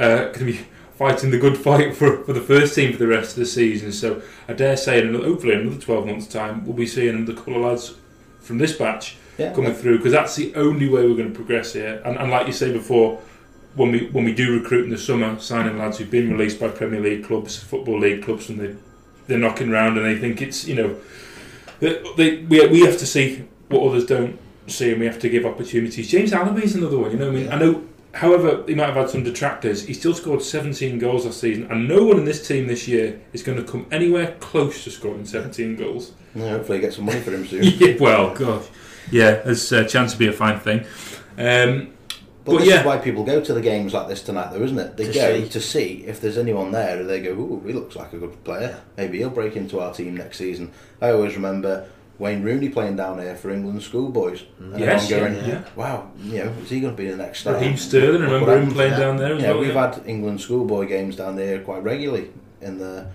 uh, 0.00 0.32
be 0.38 0.58
fighting 0.96 1.30
the 1.30 1.38
good 1.38 1.56
fight 1.58 1.94
for, 1.94 2.24
for 2.24 2.32
the 2.32 2.40
first 2.40 2.74
team 2.74 2.92
for 2.92 2.98
the 2.98 3.06
rest 3.06 3.32
of 3.32 3.40
the 3.40 3.46
season. 3.46 3.92
So 3.92 4.22
I 4.48 4.52
dare 4.54 4.76
say, 4.76 5.00
in 5.00 5.08
another, 5.08 5.24
hopefully, 5.26 5.54
in 5.54 5.60
another 5.60 5.80
twelve 5.80 6.06
months' 6.06 6.26
time, 6.26 6.64
we'll 6.64 6.76
be 6.76 6.86
seeing 6.86 7.24
the 7.24 7.34
couple 7.34 7.56
of 7.56 7.62
lads 7.62 7.94
from 8.40 8.58
this 8.58 8.72
batch 8.76 9.16
Yeah, 9.38 9.52
coming 9.52 9.74
through 9.74 9.98
because 9.98 10.12
that's 10.12 10.36
the 10.36 10.54
only 10.54 10.88
way 10.88 11.06
we're 11.06 11.16
going 11.16 11.32
to 11.32 11.34
progress 11.34 11.72
here. 11.72 12.00
And, 12.04 12.16
and 12.16 12.30
like 12.30 12.46
you 12.46 12.52
say 12.52 12.72
before, 12.72 13.20
when 13.74 13.90
we 13.92 14.06
when 14.08 14.24
we 14.24 14.32
do 14.34 14.58
recruit 14.58 14.84
in 14.84 14.90
the 14.90 14.98
summer, 14.98 15.38
signing 15.38 15.78
lads 15.78 15.98
who've 15.98 16.10
been 16.10 16.30
released 16.32 16.58
by 16.60 16.68
Premier 16.68 17.00
League 17.00 17.24
clubs, 17.24 17.62
football 17.62 17.98
league 17.98 18.22
clubs, 18.24 18.48
and 18.48 18.58
they 18.60 18.74
they're 19.26 19.38
knocking 19.38 19.70
around 19.70 19.98
and 19.98 20.06
they 20.06 20.16
think 20.18 20.40
it's 20.40 20.66
you 20.66 20.74
know 20.76 20.96
they, 21.80 22.02
they 22.16 22.36
we 22.44 22.66
we 22.68 22.80
have 22.80 22.96
to 22.98 23.06
see 23.06 23.44
what 23.68 23.82
others 23.86 24.06
don't 24.06 24.38
see 24.68 24.90
and 24.92 25.00
we 25.00 25.06
have 25.06 25.18
to 25.18 25.28
give 25.28 25.44
opportunities. 25.44 26.08
James 26.10 26.30
Alabi's 26.32 26.74
another 26.74 26.98
one. 26.98 27.10
You 27.10 27.18
know, 27.18 27.28
I 27.28 27.32
mean, 27.32 27.44
Yeah. 27.46 27.56
I 27.56 27.58
know. 27.58 27.84
However, 28.14 28.64
he 28.66 28.74
might 28.74 28.86
have 28.86 28.94
had 28.94 29.10
some 29.10 29.24
detractors. 29.24 29.84
He 29.84 29.92
still 29.92 30.14
scored 30.14 30.40
17 30.42 30.98
goals 30.98 31.26
last 31.26 31.40
season, 31.40 31.66
and 31.70 31.86
no 31.86 32.04
one 32.04 32.16
in 32.18 32.24
this 32.24 32.46
team 32.46 32.66
this 32.66 32.88
year 32.88 33.20
is 33.34 33.42
going 33.42 33.58
to 33.58 33.64
come 33.70 33.86
anywhere 33.90 34.36
close 34.40 34.84
to 34.84 34.90
scoring 34.90 35.26
17 35.26 35.76
goals. 35.76 36.12
Yeah, 36.34 36.50
hopefully 36.50 36.80
get 36.80 36.94
some 36.94 37.04
money 37.04 37.20
for 37.20 37.32
him 37.32 37.46
soon. 37.46 37.62
yeah, 37.76 37.96
well, 38.00 38.34
gosh, 38.34 38.64
yeah, 39.10 39.42
there's 39.42 39.70
a 39.72 39.84
chance 39.84 40.12
to 40.12 40.18
be 40.18 40.28
a 40.28 40.32
fine 40.32 40.58
thing. 40.60 40.80
Um, 41.38 41.92
But, 42.44 42.52
But 42.52 42.58
this 42.60 42.68
yeah. 42.68 42.80
is 42.80 42.86
why 42.86 42.98
people 42.98 43.24
go 43.24 43.40
to 43.40 43.52
the 43.52 43.60
games 43.60 43.92
like 43.92 44.06
this 44.08 44.22
tonight, 44.22 44.50
though, 44.52 44.62
isn't 44.62 44.78
it? 44.78 44.96
They 44.96 45.06
To 45.08 45.12
go 45.12 45.34
see. 45.42 45.48
to 45.48 45.60
see 45.60 46.04
if 46.06 46.20
there's 46.20 46.38
anyone 46.38 46.70
there, 46.70 47.00
and 47.00 47.10
they 47.10 47.20
go, 47.20 47.32
"Ooh, 47.32 47.62
he 47.66 47.72
looks 47.72 47.96
like 47.96 48.12
a 48.12 48.18
good 48.18 48.42
player. 48.44 48.78
Maybe 48.96 49.18
he'll 49.18 49.30
break 49.30 49.56
into 49.56 49.80
our 49.80 49.92
team 49.92 50.16
next 50.16 50.38
season." 50.38 50.70
I 51.02 51.10
always 51.10 51.34
remember 51.34 51.86
Wayne 52.18 52.42
Rooney 52.42 52.68
playing 52.70 52.96
down 52.96 53.18
here 53.18 53.36
for 53.36 53.50
England 53.50 53.82
schoolboys, 53.82 54.44
and 54.58 54.78
Yes, 54.78 55.10
everyone 55.10 55.34
going, 55.34 55.48
yeah, 55.48 55.54
yeah. 55.54 55.64
"Wow, 55.76 56.10
you 56.18 56.38
know, 56.44 56.52
is 56.62 56.70
he 56.70 56.80
going 56.80 56.96
to 56.96 57.02
be 57.02 57.10
the 57.10 57.16
next 57.16 57.40
star?" 57.40 57.54
Raheem 57.54 57.76
Sterling, 57.76 58.22
I 58.22 58.24
remember 58.24 58.58
him 58.58 58.70
playing 58.70 58.92
to 58.94 58.98
down 58.98 59.16
there 59.18 59.34
as 59.34 59.42
Yeah, 59.42 59.50
well. 59.50 59.60
we've 59.60 59.74
yeah. 59.74 59.94
had 59.94 60.02
England 60.06 60.40
schoolboy 60.40 60.86
games 60.86 61.16
down 61.16 61.36
there 61.36 61.60
quite 61.60 61.82
regularly 61.82 62.30
in 62.62 62.78
the, 62.78 63.06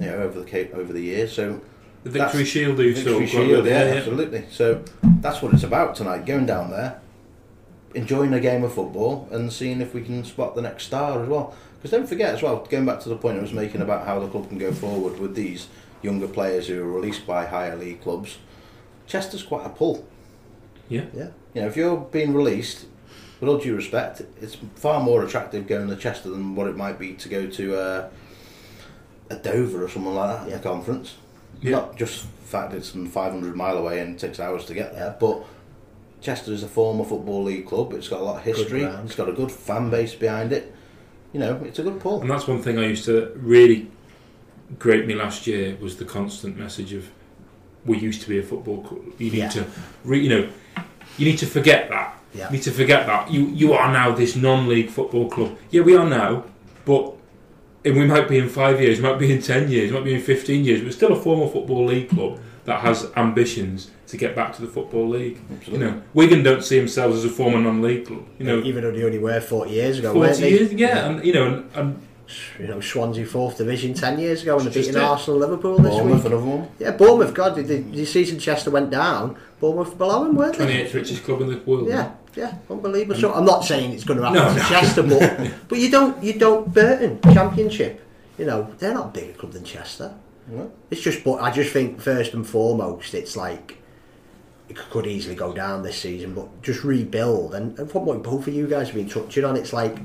you 0.00 0.06
know, 0.06 0.16
over 0.16 0.40
the 0.40 0.72
over 0.74 0.92
the 0.92 1.00
years. 1.00 1.32
So 1.32 1.60
the 2.02 2.10
Victory 2.10 2.44
Shield, 2.44 2.78
who 2.78 2.92
Victory 2.92 3.26
Shield, 3.26 3.66
yeah, 3.66 3.72
absolutely. 3.96 4.44
So 4.50 4.82
that's 5.20 5.40
what 5.42 5.54
it's 5.54 5.62
about 5.62 5.94
tonight. 5.94 6.26
Going 6.26 6.46
down 6.46 6.70
there, 6.70 7.00
enjoying 7.94 8.32
a 8.34 8.40
game 8.40 8.64
of 8.64 8.72
football, 8.74 9.28
and 9.30 9.52
seeing 9.52 9.80
if 9.80 9.94
we 9.94 10.02
can 10.02 10.24
spot 10.24 10.56
the 10.56 10.62
next 10.62 10.84
star 10.84 11.22
as 11.22 11.28
well. 11.28 11.54
Because 11.76 11.92
don't 11.92 12.08
forget 12.08 12.34
as 12.34 12.42
well, 12.42 12.66
going 12.68 12.84
back 12.84 13.00
to 13.00 13.08
the 13.08 13.16
point 13.16 13.38
I 13.38 13.42
was 13.42 13.52
making 13.54 13.80
about 13.80 14.06
how 14.06 14.18
the 14.18 14.28
club 14.28 14.48
can 14.48 14.58
go 14.58 14.70
forward 14.72 15.18
with 15.18 15.34
these 15.34 15.68
younger 16.02 16.28
players 16.28 16.68
who 16.68 16.82
are 16.82 16.90
released 16.90 17.26
by 17.26 17.46
higher 17.46 17.76
league 17.76 18.00
clubs. 18.02 18.38
Chester's 19.06 19.42
quite 19.42 19.66
a 19.66 19.70
pull. 19.70 20.06
Yeah. 20.88 21.04
Yeah. 21.14 21.28
You 21.54 21.62
know, 21.62 21.66
if 21.68 21.76
you're 21.76 21.96
being 21.96 22.32
released, 22.34 22.86
with 23.40 23.48
all 23.48 23.58
due 23.58 23.74
respect, 23.74 24.22
it's 24.40 24.56
far 24.76 25.00
more 25.02 25.24
attractive 25.24 25.66
going 25.66 25.88
to 25.88 25.96
Chester 25.96 26.30
than 26.30 26.54
what 26.54 26.66
it 26.68 26.76
might 26.76 26.98
be 26.98 27.14
to 27.14 27.28
go 27.28 27.46
to 27.48 27.76
uh, 27.76 28.08
a 29.30 29.36
Dover 29.36 29.84
or 29.84 29.88
someone 29.88 30.14
like 30.14 30.38
that 30.38 30.48
Yeah. 30.48 30.54
in 30.54 30.60
a 30.60 30.62
conference. 30.62 31.14
Yeah. 31.60 31.70
Not 31.72 31.96
just 31.96 32.22
the 32.22 32.46
fact 32.46 32.72
it's 32.74 32.90
500 32.90 33.54
mile 33.56 33.78
away 33.78 34.00
and 34.00 34.14
it 34.14 34.18
takes 34.18 34.40
hours 34.40 34.64
to 34.66 34.74
get 34.74 34.94
there, 34.94 35.16
but 35.20 35.44
Chester 36.20 36.52
is 36.52 36.62
a 36.62 36.68
former 36.68 37.04
football 37.04 37.42
league 37.44 37.66
club. 37.66 37.92
It's 37.94 38.08
got 38.08 38.20
a 38.20 38.24
lot 38.24 38.36
of 38.36 38.42
history. 38.42 38.82
It's 38.82 39.14
got 39.14 39.28
a 39.28 39.32
good 39.32 39.50
fan 39.50 39.90
base 39.90 40.14
behind 40.14 40.52
it. 40.52 40.74
You 41.32 41.40
know, 41.40 41.62
it's 41.64 41.78
a 41.78 41.82
good 41.82 42.00
pull. 42.00 42.20
And 42.20 42.30
that's 42.30 42.46
one 42.46 42.60
thing 42.62 42.78
I 42.78 42.86
used 42.86 43.04
to 43.06 43.32
really 43.36 43.90
grate 44.78 45.06
me 45.06 45.14
last 45.14 45.46
year 45.46 45.76
was 45.80 45.96
the 45.96 46.04
constant 46.04 46.56
message 46.56 46.92
of 46.92 47.08
we 47.86 47.98
used 47.98 48.22
to 48.22 48.28
be 48.28 48.38
a 48.38 48.42
football 48.42 48.82
club. 48.82 49.02
You 49.18 49.30
need 49.30 49.38
Yeah. 49.38 49.48
to, 49.48 49.64
re, 50.04 50.20
you 50.20 50.28
know, 50.28 50.48
you 51.18 51.24
need 51.26 51.38
to 51.38 51.46
forget 51.46 51.88
that. 51.90 52.16
Yeah. 52.34 52.46
You 52.46 52.52
need 52.56 52.62
to 52.62 52.70
forget 52.70 53.06
that 53.06 53.30
you 53.32 53.46
you 53.46 53.72
are 53.72 53.90
now 53.92 54.12
this 54.14 54.36
non-league 54.36 54.90
football 54.90 55.28
club. 55.28 55.56
Yeah, 55.70 55.82
we 55.82 55.96
are 55.96 56.08
now, 56.08 56.44
but 56.84 57.14
and 57.84 57.96
we 57.96 58.04
might 58.04 58.28
be 58.28 58.38
in 58.38 58.48
five 58.48 58.80
years, 58.80 59.00
might 59.00 59.18
be 59.18 59.32
in 59.32 59.40
ten 59.42 59.70
years, 59.70 59.90
might 59.90 60.04
be 60.04 60.14
in 60.14 60.20
fifteen 60.20 60.64
years. 60.64 60.82
We're 60.82 60.92
still 60.92 61.12
a 61.12 61.20
former 61.20 61.48
football 61.48 61.84
league 61.86 62.10
club 62.10 62.38
that 62.66 62.80
has 62.82 63.10
ambitions 63.16 63.90
to 64.08 64.16
get 64.16 64.36
back 64.36 64.54
to 64.56 64.60
the 64.62 64.68
football 64.68 65.08
league. 65.08 65.38
Absolutely. 65.50 65.86
You 65.86 65.92
know, 65.92 66.02
Wigan 66.14 66.42
don't 66.42 66.62
see 66.62 66.78
themselves 66.78 67.16
as 67.18 67.24
a 67.24 67.28
former 67.30 67.58
non-league 67.60 68.06
club. 68.06 68.24
You 68.38 68.44
know, 68.46 68.62
even 68.62 68.82
though 68.84 68.92
they 68.92 69.02
only 69.02 69.18
were 69.18 69.40
40 69.40 69.70
years 69.70 69.98
ago, 69.98 70.12
forty 70.12 70.48
years, 70.48 70.72
yeah, 70.74 71.06
and 71.08 71.24
you 71.24 71.32
know, 71.32 71.46
and, 71.46 71.70
and 71.74 72.02
You 72.58 72.66
know, 72.68 72.80
Swansea 72.80 73.26
fourth 73.26 73.58
division 73.58 73.94
10 73.94 74.18
years 74.18 74.42
ago 74.42 74.56
and 74.56 74.66
they're 74.66 74.72
beating 74.74 74.94
it. 74.96 75.02
Arsenal 75.02 75.38
Liverpool 75.40 75.78
this 75.78 75.94
Bournemouth, 75.94 76.24
week. 76.24 76.32
another 76.32 76.44
one. 76.46 76.68
Yeah, 76.78 76.90
Bournemouth, 76.92 77.34
God, 77.34 77.56
the, 77.56 77.62
the 77.62 78.04
season 78.04 78.38
Chester 78.38 78.70
went 78.70 78.90
down, 78.90 79.36
Bournemouth 79.60 79.96
below 79.98 80.24
him, 80.24 80.36
weren't 80.36 80.56
they? 80.56 80.84
28th 80.84 80.94
richest 80.94 81.24
club 81.24 81.40
in 81.42 81.48
the 81.48 81.58
world. 81.58 81.88
Yeah, 81.88 82.12
yeah, 82.36 82.54
unbelievable. 82.68 83.20
So 83.20 83.32
I'm 83.32 83.44
not 83.44 83.64
saying 83.64 83.92
it's 83.92 84.04
going 84.04 84.20
to 84.20 84.26
happen 84.26 84.42
No, 84.42 84.48
to 84.48 84.58
no. 84.58 84.68
Chester, 84.68 85.02
but 85.02 85.52
but 85.68 85.78
you 85.78 85.90
don't 85.90 86.22
you 86.22 86.38
don't 86.38 86.72
Burton 86.72 87.20
Championship. 87.34 88.06
You 88.38 88.46
know 88.46 88.72
they're 88.78 88.94
not 88.94 89.06
a 89.06 89.20
bigger 89.20 89.32
club 89.34 89.52
than 89.52 89.64
Chester. 89.64 90.14
No. 90.48 90.72
It's 90.90 91.00
just, 91.00 91.22
but 91.22 91.34
I 91.42 91.50
just 91.52 91.72
think 91.72 92.00
first 92.00 92.34
and 92.34 92.44
foremost, 92.46 93.14
it's 93.14 93.36
like 93.36 93.78
it 94.68 94.76
could 94.76 95.06
easily 95.06 95.34
go 95.34 95.52
down 95.52 95.82
this 95.82 95.98
season, 95.98 96.34
but 96.34 96.62
just 96.62 96.82
rebuild. 96.84 97.54
And, 97.54 97.78
and 97.78 97.90
from 97.90 98.04
what 98.06 98.22
both 98.22 98.46
of 98.48 98.54
you 98.54 98.66
guys 98.66 98.86
have 98.88 98.96
been 98.96 99.08
touching 99.08 99.44
on, 99.44 99.56
it's 99.56 99.72
like 99.72 99.98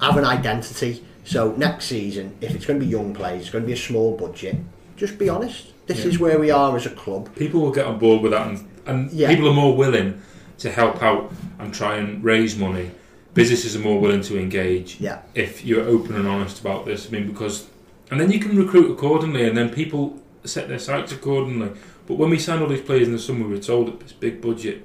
have 0.00 0.16
an 0.16 0.24
identity. 0.24 1.04
So 1.28 1.52
next 1.58 1.84
season, 1.84 2.32
if 2.40 2.54
it's 2.54 2.64
going 2.64 2.80
to 2.80 2.86
be 2.86 2.90
young 2.90 3.12
players, 3.12 3.42
it's 3.42 3.50
going 3.50 3.62
to 3.64 3.66
be 3.66 3.74
a 3.74 3.76
small 3.76 4.16
budget. 4.16 4.56
Just 4.96 5.18
be 5.18 5.28
honest. 5.28 5.66
This 5.86 5.98
Yeah. 6.00 6.06
is 6.10 6.18
where 6.18 6.38
we 6.38 6.50
are 6.50 6.74
as 6.74 6.86
a 6.86 6.90
club. 6.90 7.28
People 7.36 7.60
will 7.60 7.70
get 7.70 7.84
on 7.84 7.98
board 7.98 8.22
with 8.22 8.32
that, 8.32 8.46
and, 8.48 8.64
and 8.86 9.12
Yeah. 9.12 9.28
people 9.28 9.46
are 9.48 9.52
more 9.54 9.76
willing 9.76 10.22
to 10.58 10.70
help 10.70 11.02
out 11.02 11.30
and 11.58 11.74
try 11.74 11.96
and 11.98 12.24
raise 12.24 12.56
money. 12.56 12.92
Businesses 13.34 13.76
are 13.76 13.80
more 13.80 14.00
willing 14.00 14.22
to 14.22 14.38
engage 14.38 14.96
Yeah, 15.00 15.18
if 15.34 15.64
you're 15.66 15.84
open 15.84 16.16
and 16.16 16.26
honest 16.26 16.60
about 16.60 16.86
this. 16.86 17.06
I 17.06 17.10
mean, 17.10 17.26
because 17.26 17.66
and 18.10 18.18
then 18.18 18.32
you 18.32 18.38
can 18.40 18.56
recruit 18.56 18.90
accordingly, 18.90 19.44
and 19.46 19.54
then 19.54 19.68
people 19.68 20.18
set 20.44 20.66
their 20.68 20.78
sights 20.78 21.12
accordingly. 21.12 21.68
But 22.06 22.14
when 22.16 22.30
we 22.30 22.38
signed 22.38 22.62
all 22.62 22.68
these 22.68 22.80
players 22.80 23.06
in 23.06 23.12
the 23.12 23.18
summer, 23.18 23.46
we 23.46 23.52
were 23.52 23.60
told 23.60 24.00
this 24.00 24.12
big 24.14 24.40
budget, 24.40 24.82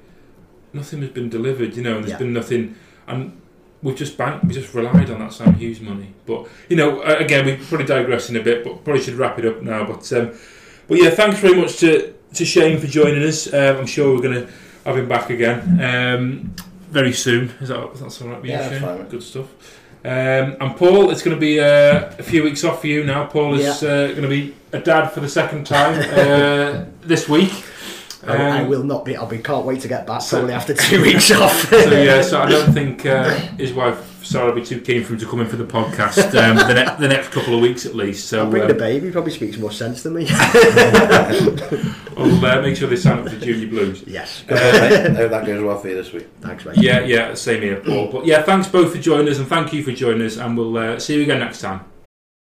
nothing 0.74 1.00
has 1.00 1.08
been 1.10 1.30
delivered. 1.30 1.74
You 1.74 1.82
know, 1.84 1.94
and 1.96 2.04
there's 2.04 2.12
Yeah. 2.12 2.18
been 2.18 2.34
nothing, 2.34 2.74
and 3.08 3.32
we've 3.84 3.94
just 3.96 4.18
banked, 4.18 4.44
we 4.44 4.52
just 4.52 4.74
relied 4.74 5.10
on 5.10 5.20
that 5.20 5.32
Sam 5.32 5.54
Hughes 5.54 5.80
money. 5.80 6.12
But 6.26 6.48
you 6.68 6.76
know, 6.76 7.02
uh, 7.02 7.16
again, 7.20 7.46
we're 7.46 7.58
probably 7.58 7.86
digressing 7.86 8.34
a 8.34 8.40
bit, 8.40 8.64
but 8.64 8.82
probably 8.82 9.00
should 9.02 9.14
wrap 9.14 9.38
it 9.38 9.46
up 9.46 9.62
now. 9.62 9.86
But 9.86 10.12
um, 10.12 10.32
but 10.88 10.98
yeah, 11.00 11.10
thanks 11.10 11.38
very 11.38 11.54
much 11.54 11.76
to 11.78 12.12
to 12.34 12.44
Shane 12.44 12.80
for 12.80 12.88
joining 12.88 13.22
us. 13.22 13.46
Um, 13.54 13.76
I'm 13.76 13.86
sure 13.86 14.12
we're 14.14 14.22
going 14.22 14.46
to 14.46 14.52
have 14.84 14.96
him 14.96 15.08
back 15.08 15.30
again 15.30 15.80
um, 15.80 16.54
very 16.90 17.12
soon. 17.12 17.50
Is 17.60 17.68
that 17.68 17.94
that's 17.94 18.20
all 18.22 18.28
right 18.28 18.40
with 18.40 18.50
Yeah, 18.50 18.58
that's 18.58 18.72
Shane? 18.80 18.82
fine. 18.82 19.08
Good 19.08 19.22
stuff. 19.22 19.80
Um, 20.06 20.56
and 20.60 20.76
Paul, 20.76 21.10
it's 21.10 21.22
going 21.22 21.34
to 21.34 21.40
be 21.40 21.60
uh, 21.60 22.12
a 22.18 22.22
few 22.22 22.42
weeks 22.42 22.62
off 22.62 22.82
for 22.82 22.88
you 22.88 23.04
now. 23.04 23.24
Paul 23.24 23.54
is 23.54 23.82
uh, 23.82 24.08
going 24.08 24.20
to 24.22 24.28
be 24.28 24.54
a 24.72 24.78
dad 24.78 25.08
for 25.08 25.20
the 25.20 25.28
second 25.30 25.66
time 25.66 25.94
uh, 26.12 26.84
this 27.00 27.26
week. 27.26 27.52
I, 28.28 28.58
I 28.58 28.60
Um, 28.62 28.68
will 28.68 28.82
not 28.84 29.04
be. 29.04 29.16
I'll 29.16 29.26
be. 29.26 29.38
Can't 29.38 29.64
wait 29.66 29.80
to 29.82 29.88
get 29.88 30.06
back. 30.06 30.20
so- 30.22 30.38
Probably 30.38 30.54
after 30.54 30.74
two 30.88 31.02
weeks 31.02 31.30
off. 31.30 31.68
So 31.70 31.76
yeah, 32.02 32.22
so 32.22 32.40
I 32.40 32.48
don't 32.48 32.72
think 32.72 33.04
uh, 33.06 33.30
his 33.58 33.72
wife 33.72 34.10
Sarah 34.24 34.46
will 34.46 34.54
be 34.54 34.64
too 34.64 34.80
keen 34.80 35.04
for 35.04 35.12
him 35.12 35.18
to 35.18 35.26
come 35.26 35.40
in 35.40 35.46
for 35.46 35.56
the 35.56 35.64
podcast 35.66 36.34
um, 36.34 36.56
the, 36.56 36.72
ne- 36.74 36.96
the 36.98 37.08
next 37.08 37.28
couple 37.28 37.54
of 37.54 37.60
weeks 37.60 37.84
at 37.84 37.94
least. 37.94 38.26
So 38.28 38.44
I'll 38.44 38.50
bring 38.50 38.62
um, 38.62 38.68
the 38.68 38.74
baby. 38.74 39.10
Probably 39.10 39.32
speaks 39.32 39.58
more 39.58 39.70
sense 39.70 40.02
than 40.02 40.14
me. 40.14 40.26
I'll 42.16 42.44
uh, 42.44 42.62
make 42.62 42.76
sure 42.76 42.88
they 42.88 42.96
sign 42.96 43.18
up 43.18 43.28
for 43.28 43.36
Junior 43.38 43.68
Blues. 43.68 44.02
yes. 44.06 44.42
Good 44.46 44.54
luck, 44.56 44.90
mate. 44.90 45.16
Hope 45.16 45.30
that 45.30 45.44
goes 45.46 45.62
well 45.62 45.78
for 45.78 45.88
you 45.88 45.94
this 45.96 46.12
week. 46.12 46.26
Thanks, 46.40 46.64
mate. 46.64 46.78
Yeah, 46.78 47.00
yeah, 47.00 47.34
same 47.34 47.60
here, 47.62 47.80
Paul. 47.80 48.10
But 48.10 48.24
yeah, 48.26 48.42
thanks 48.42 48.66
both 48.68 48.92
for 48.94 48.98
joining 49.00 49.28
us, 49.28 49.38
and 49.38 49.46
thank 49.46 49.72
you 49.72 49.82
for 49.82 49.92
joining 49.92 50.22
us, 50.26 50.36
and 50.38 50.56
we'll 50.56 50.76
uh, 50.78 50.98
see 50.98 51.16
you 51.16 51.22
again 51.22 51.40
next 51.40 51.60
time. 51.60 51.80